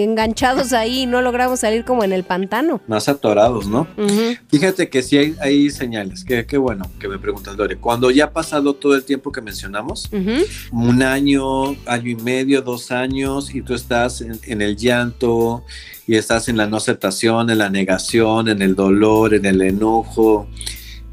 enganchados 0.05 0.73
ahí 0.73 1.01
y 1.03 1.07
no 1.07 1.23
logramos 1.23 1.61
salir 1.61 1.85
como 1.85 2.05
en 2.05 2.13
el 2.13 2.25
pantano. 2.25 2.81
Más 2.87 3.09
atorados, 3.09 3.67
¿no? 3.67 3.87
Ujú. 3.97 4.37
Fíjate 4.49 4.89
que 4.89 5.03
sí 5.03 5.19
hay, 5.19 5.35
hay 5.41 5.71
señales. 5.71 6.25
Qué, 6.25 6.47
qué 6.47 6.59
bueno 6.59 6.91
que 7.01 7.09
me 7.09 7.19
preguntas, 7.19 7.57
Lore. 7.57 7.77
Cuando 7.79 8.11
ya 8.11 8.27
ha 8.27 8.33
pasado 8.33 8.75
todo 8.75 8.95
el 8.95 9.05
tiempo 9.05 9.33
que 9.33 9.41
mencionamos, 9.41 10.09
Ujú. 10.13 10.45
un 10.73 11.03
año, 11.03 11.71
año 11.87 12.11
y 12.11 12.17
medio, 12.17 12.63
dos 12.63 12.91
años, 12.91 13.55
y 13.55 13.63
tú 13.63 13.75
estás 13.75 14.21
en, 14.21 14.39
en 14.45 14.63
el 14.63 14.77
llanto, 14.77 15.65
y 16.07 16.17
estás 16.17 16.49
en 16.49 16.57
la 16.57 16.67
no 16.67 16.77
aceptación, 16.77 17.49
en 17.51 17.59
la 17.59 17.71
negación, 17.71 18.49
en 18.49 18.61
el 18.61 18.75
dolor, 18.75 19.35
en 19.35 19.47
el 19.47 19.63
enojo, 19.63 20.49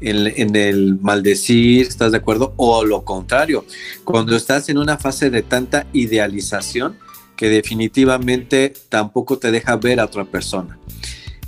en, 0.00 0.26
en 0.36 0.56
el 0.56 0.98
maldecir, 1.00 1.86
¿estás 1.86 2.12
de 2.12 2.18
acuerdo? 2.18 2.54
O 2.56 2.84
lo 2.84 3.04
contrario, 3.04 3.64
cuando 4.04 4.36
estás 4.36 4.68
en 4.68 4.78
una 4.78 4.98
fase 4.98 5.30
de 5.30 5.42
tanta 5.42 5.86
idealización 5.92 6.96
que 7.36 7.48
definitivamente 7.48 8.74
tampoco 8.90 9.38
te 9.38 9.50
deja 9.50 9.76
ver 9.76 9.98
a 9.98 10.04
otra 10.04 10.26
persona. 10.26 10.78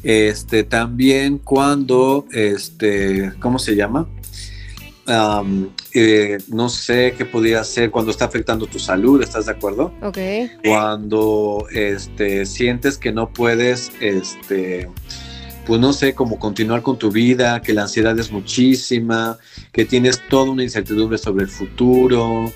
Este, 0.02 0.64
también 0.64 1.38
cuando, 1.38 2.26
este, 2.32 3.32
¿cómo 3.40 3.58
se 3.58 3.76
llama? 3.76 4.08
Am, 5.06 5.68
eh, 5.92 6.38
no 6.48 6.68
sé 6.68 7.14
qué 7.18 7.24
podría 7.24 7.62
ser 7.64 7.90
cuando 7.90 8.10
está 8.10 8.24
afectando 8.24 8.66
tu 8.66 8.78
salud, 8.78 9.22
¿estás 9.22 9.46
de 9.46 9.52
acuerdo? 9.52 9.92
Ok. 10.02 10.18
Cuando 10.64 11.66
este, 11.70 12.46
sientes 12.46 12.96
que 12.96 13.12
no 13.12 13.28
puedes, 13.32 13.92
este, 14.00 14.88
pues 15.66 15.80
no 15.80 15.92
sé, 15.92 16.14
como 16.14 16.38
continuar 16.38 16.82
con 16.82 16.98
tu 16.98 17.10
vida, 17.10 17.62
que 17.62 17.72
la 17.72 17.82
ansiedad 17.82 18.18
es 18.18 18.30
muchísima, 18.32 19.38
que 19.72 19.84
tienes 19.84 20.20
toda 20.28 20.50
una 20.50 20.62
incertidumbre 20.62 21.18
sobre 21.18 21.44
el 21.44 21.50
futuro, 21.50 22.52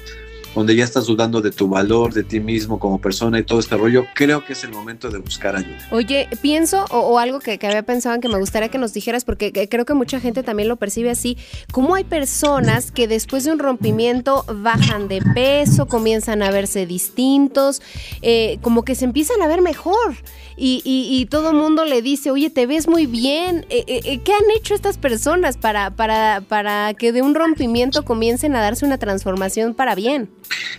donde 0.57 0.75
ya 0.75 0.83
estás 0.85 1.07
dudando 1.07 1.41
de 1.41 1.53
tu 1.53 1.69
valor, 1.69 2.13
de 2.13 2.25
ti 2.25 2.41
mismo 2.41 2.81
como 2.81 2.99
persona 3.01 3.39
y 3.39 3.45
todo 3.45 3.61
este 3.61 3.77
rollo, 3.77 4.07
creo 4.15 4.45
que 4.45 4.55
es 4.55 4.65
el 4.65 4.73
momento 4.73 5.11
de 5.11 5.19
buscar 5.19 5.55
ayuda. 5.55 5.77
Oye, 5.93 6.29
pienso, 6.43 6.85
o, 6.91 7.19
algo 7.21 7.39
que, 7.39 7.59
que 7.59 7.67
había 7.69 7.83
pensado 7.85 8.15
en 8.15 8.21
que 8.23 8.29
me 8.29 8.39
gustaría 8.39 8.69
que 8.71 8.79
nos 8.79 8.93
dijeras, 8.95 9.25
porque 9.25 9.53
que- 9.53 9.69
creo 9.69 9.85
que 9.85 9.95
mucha 9.95 10.19
gente 10.19 10.43
también 10.43 10.69
lo 10.69 10.77
percibe 10.77 11.11
así, 11.11 11.37
cómo 11.71 11.95
hay 11.95 12.05
personas 12.05 12.91
que 12.91 13.07
después 13.07 13.45
de 13.45 13.53
un 13.53 13.59
rompimiento 13.59 14.45
bajan 14.49 15.09
de 15.09 15.21
peso, 15.35 15.87
comienzan 15.87 16.43
a 16.43 16.51
verse 16.51 16.87
distintos, 16.87 17.83
eh, 18.23 18.59
como 18.63 18.83
que 18.85 18.95
se 18.95 19.05
empiezan 19.05 19.43
a 19.43 19.47
ver 19.49 19.61
mejor. 19.61 20.17
Y, 20.59 20.81
y- 20.87 21.21
y 21.21 21.27
todo 21.27 21.51
el 21.51 21.57
mundo 21.57 21.85
le 21.85 22.01
dice, 22.01 22.31
oye, 22.31 22.49
te 22.49 22.67
ves 22.67 22.89
muy 22.89 23.05
bien. 23.05 23.67
Eh, 23.69 23.85
eh, 23.87 24.01
eh, 24.05 24.19
¿Qué 24.25 24.33
han 24.33 24.51
hecho 24.57 24.75
estas 24.75 24.97
personas 24.97 25.59
para, 25.59 25.91
para, 25.91 26.41
para 26.49 26.95
que 26.95 27.13
de 27.13 27.21
un 27.21 27.35
rompimiento 27.35 28.07
comiencen 28.07 28.57
a 28.57 28.63
darse 28.63 28.87
una 28.87 28.97
transformación 28.97 29.75
para 29.75 29.95
bien? 29.95 30.31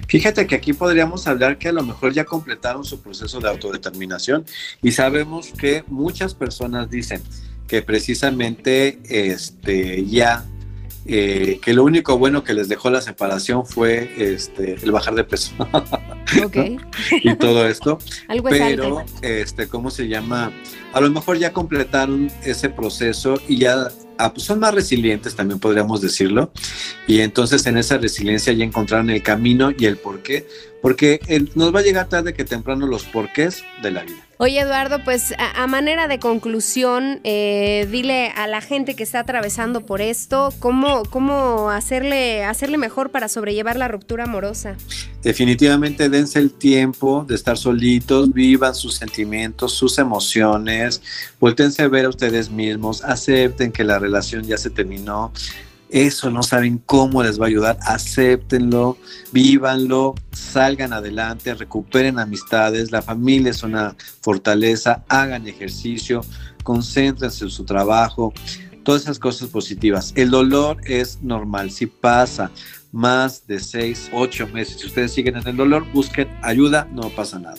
Fíjate 0.07 0.47
que 0.47 0.55
aquí 0.55 0.73
podríamos 0.73 1.27
hablar 1.27 1.57
que 1.57 1.69
a 1.69 1.71
lo 1.73 1.83
mejor 1.83 2.13
ya 2.13 2.25
completaron 2.25 2.83
su 2.83 3.01
proceso 3.01 3.39
de 3.39 3.49
autodeterminación 3.49 4.45
y 4.81 4.91
sabemos 4.91 5.51
que 5.57 5.83
muchas 5.87 6.33
personas 6.33 6.89
dicen 6.89 7.21
que 7.67 7.81
precisamente 7.81 8.99
este, 9.09 10.05
ya 10.05 10.45
eh, 11.09 11.59
que 11.61 11.73
lo 11.73 11.85
único 11.85 12.17
bueno 12.17 12.43
que 12.43 12.53
les 12.53 12.67
dejó 12.67 12.89
la 12.89 12.99
separación 13.01 13.65
fue 13.65 14.11
este, 14.17 14.73
el 14.73 14.91
bajar 14.91 15.15
de 15.15 15.23
peso 15.23 15.53
y 17.23 17.35
todo 17.35 17.65
esto. 17.65 17.97
Algo 18.27 18.49
es 18.49 18.57
pero 18.57 18.83
algo. 18.83 19.05
este 19.21 19.69
cómo 19.69 19.89
se 19.89 20.09
llama 20.09 20.51
a 20.97 21.01
lo 21.01 21.09
mejor 21.11 21.37
ya 21.37 21.53
completaron 21.53 22.31
ese 22.43 22.69
proceso 22.69 23.39
y 23.47 23.57
ya 23.59 23.89
ah, 24.17 24.33
pues 24.33 24.45
son 24.47 24.59
más 24.59 24.73
resilientes 24.73 25.35
también 25.35 25.59
podríamos 25.59 26.01
decirlo 26.01 26.51
y 27.07 27.19
entonces 27.21 27.65
en 27.67 27.77
esa 27.77 27.97
resiliencia 27.97 28.51
ya 28.53 28.65
encontraron 28.65 29.09
el 29.09 29.21
camino 29.21 29.71
y 29.77 29.85
el 29.85 29.97
porqué 29.97 30.47
porque 30.81 31.19
el- 31.27 31.51
nos 31.55 31.73
va 31.73 31.79
a 31.79 31.83
llegar 31.83 32.07
tarde 32.09 32.33
que 32.33 32.43
temprano 32.45 32.87
los 32.87 33.03
porqués 33.03 33.63
de 33.83 33.91
la 33.91 34.03
vida 34.03 34.17
Oye 34.39 34.59
Eduardo, 34.59 35.03
pues 35.03 35.33
a, 35.39 35.63
a 35.63 35.65
manera 35.65 36.07
de 36.07 36.19
conclusión, 36.19 37.21
eh, 37.23 37.87
dile 37.91 38.29
a 38.35 38.45
la 38.45 38.61
gente 38.61 38.95
que 38.95 39.01
está 39.01 39.21
atravesando 39.21 39.83
por 39.83 39.99
esto, 39.99 40.53
cómo, 40.59 41.01
cómo 41.09 41.71
hacerle, 41.71 42.43
hacerle 42.45 42.77
mejor 42.77 43.09
para 43.09 43.29
sobrellevar 43.29 43.77
la 43.77 43.87
ruptura 43.87 44.25
amorosa. 44.25 44.75
definitivamente 45.23 46.07
dense 46.09 46.37
el 46.37 46.51
tiempo 46.51 47.25
de 47.27 47.33
estar 47.33 47.57
solitos, 47.57 48.31
vivan 48.31 48.75
sus 48.75 48.93
sentimientos, 48.95 49.73
sus 49.73 49.97
emociones, 49.97 50.86
vuéltense 51.39 51.83
a 51.83 51.87
ver 51.87 52.05
a 52.05 52.09
ustedes 52.09 52.49
mismos, 52.49 53.03
acepten 53.03 53.71
que 53.71 53.83
la 53.83 53.99
relación 53.99 54.43
ya 54.43 54.57
se 54.57 54.69
terminó. 54.69 55.31
Eso 55.89 56.29
no 56.29 56.43
saben 56.43 56.81
cómo 56.85 57.23
les 57.23 57.39
va 57.39 57.45
a 57.45 57.47
ayudar, 57.47 57.77
acéptenlo, 57.81 58.97
vívanlo, 59.31 60.15
salgan 60.33 60.91
adelante, 60.91 61.53
recuperen 61.53 62.19
amistades, 62.19 62.91
la 62.91 63.01
familia 63.01 63.51
es 63.51 63.63
una 63.63 63.95
fortaleza, 64.21 65.05
hagan 65.07 65.47
ejercicio, 65.47 66.21
concéntrense 66.63 67.45
en 67.45 67.51
su 67.51 67.63
trabajo, 67.63 68.33
todas 68.83 69.03
esas 69.03 69.17
cosas 69.17 69.47
positivas. 69.47 70.11
El 70.15 70.29
dolor 70.29 70.77
es 70.85 71.21
normal, 71.21 71.71
si 71.71 71.85
pasa, 71.85 72.51
más 72.91 73.47
de 73.47 73.59
seis, 73.59 74.09
ocho 74.13 74.47
meses. 74.47 74.81
Si 74.81 74.87
ustedes 74.87 75.13
siguen 75.13 75.37
en 75.37 75.47
el 75.47 75.55
dolor, 75.55 75.85
busquen 75.93 76.27
ayuda, 76.41 76.87
no 76.91 77.09
pasa 77.09 77.39
nada. 77.39 77.57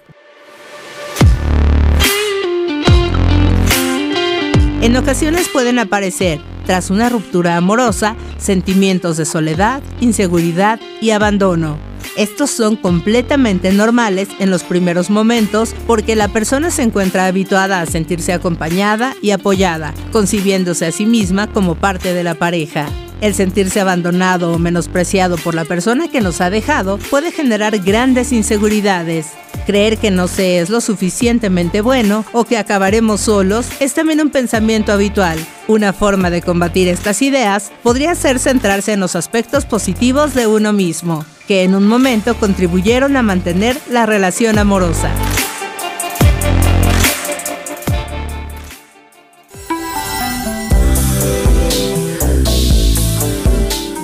En 4.80 4.96
ocasiones 4.96 5.48
pueden 5.48 5.78
aparecer, 5.78 6.40
tras 6.64 6.88
una 6.88 7.10
ruptura 7.10 7.58
amorosa, 7.58 8.16
sentimientos 8.38 9.18
de 9.18 9.26
soledad, 9.26 9.82
inseguridad 10.00 10.80
y 11.02 11.10
abandono. 11.10 11.76
Estos 12.16 12.50
son 12.50 12.76
completamente 12.76 13.72
normales 13.72 14.28
en 14.38 14.50
los 14.50 14.62
primeros 14.62 15.10
momentos 15.10 15.74
porque 15.86 16.16
la 16.16 16.28
persona 16.28 16.70
se 16.70 16.82
encuentra 16.82 17.26
habituada 17.26 17.82
a 17.82 17.86
sentirse 17.86 18.32
acompañada 18.32 19.14
y 19.20 19.32
apoyada, 19.32 19.92
concibiéndose 20.12 20.86
a 20.86 20.92
sí 20.92 21.04
misma 21.04 21.46
como 21.52 21.74
parte 21.74 22.14
de 22.14 22.24
la 22.24 22.34
pareja. 22.34 22.86
El 23.20 23.34
sentirse 23.34 23.80
abandonado 23.80 24.52
o 24.52 24.58
menospreciado 24.58 25.36
por 25.36 25.54
la 25.54 25.64
persona 25.64 26.08
que 26.08 26.20
nos 26.20 26.40
ha 26.40 26.48
dejado 26.48 26.98
puede 26.98 27.32
generar 27.32 27.78
grandes 27.78 28.32
inseguridades. 28.32 29.26
Creer 29.66 29.98
que 29.98 30.10
no 30.10 30.26
se 30.26 30.58
es 30.58 30.70
lo 30.70 30.80
suficientemente 30.80 31.82
bueno 31.82 32.24
o 32.32 32.44
que 32.44 32.56
acabaremos 32.56 33.20
solos 33.20 33.66
es 33.78 33.92
también 33.92 34.20
un 34.20 34.30
pensamiento 34.30 34.92
habitual. 34.92 35.38
Una 35.68 35.92
forma 35.92 36.30
de 36.30 36.40
combatir 36.40 36.88
estas 36.88 37.20
ideas 37.20 37.70
podría 37.82 38.14
ser 38.14 38.38
centrarse 38.38 38.94
en 38.94 39.00
los 39.00 39.14
aspectos 39.16 39.66
positivos 39.66 40.34
de 40.34 40.46
uno 40.46 40.72
mismo, 40.72 41.24
que 41.46 41.62
en 41.62 41.74
un 41.74 41.86
momento 41.86 42.34
contribuyeron 42.36 43.16
a 43.16 43.22
mantener 43.22 43.76
la 43.90 44.06
relación 44.06 44.58
amorosa. 44.58 45.10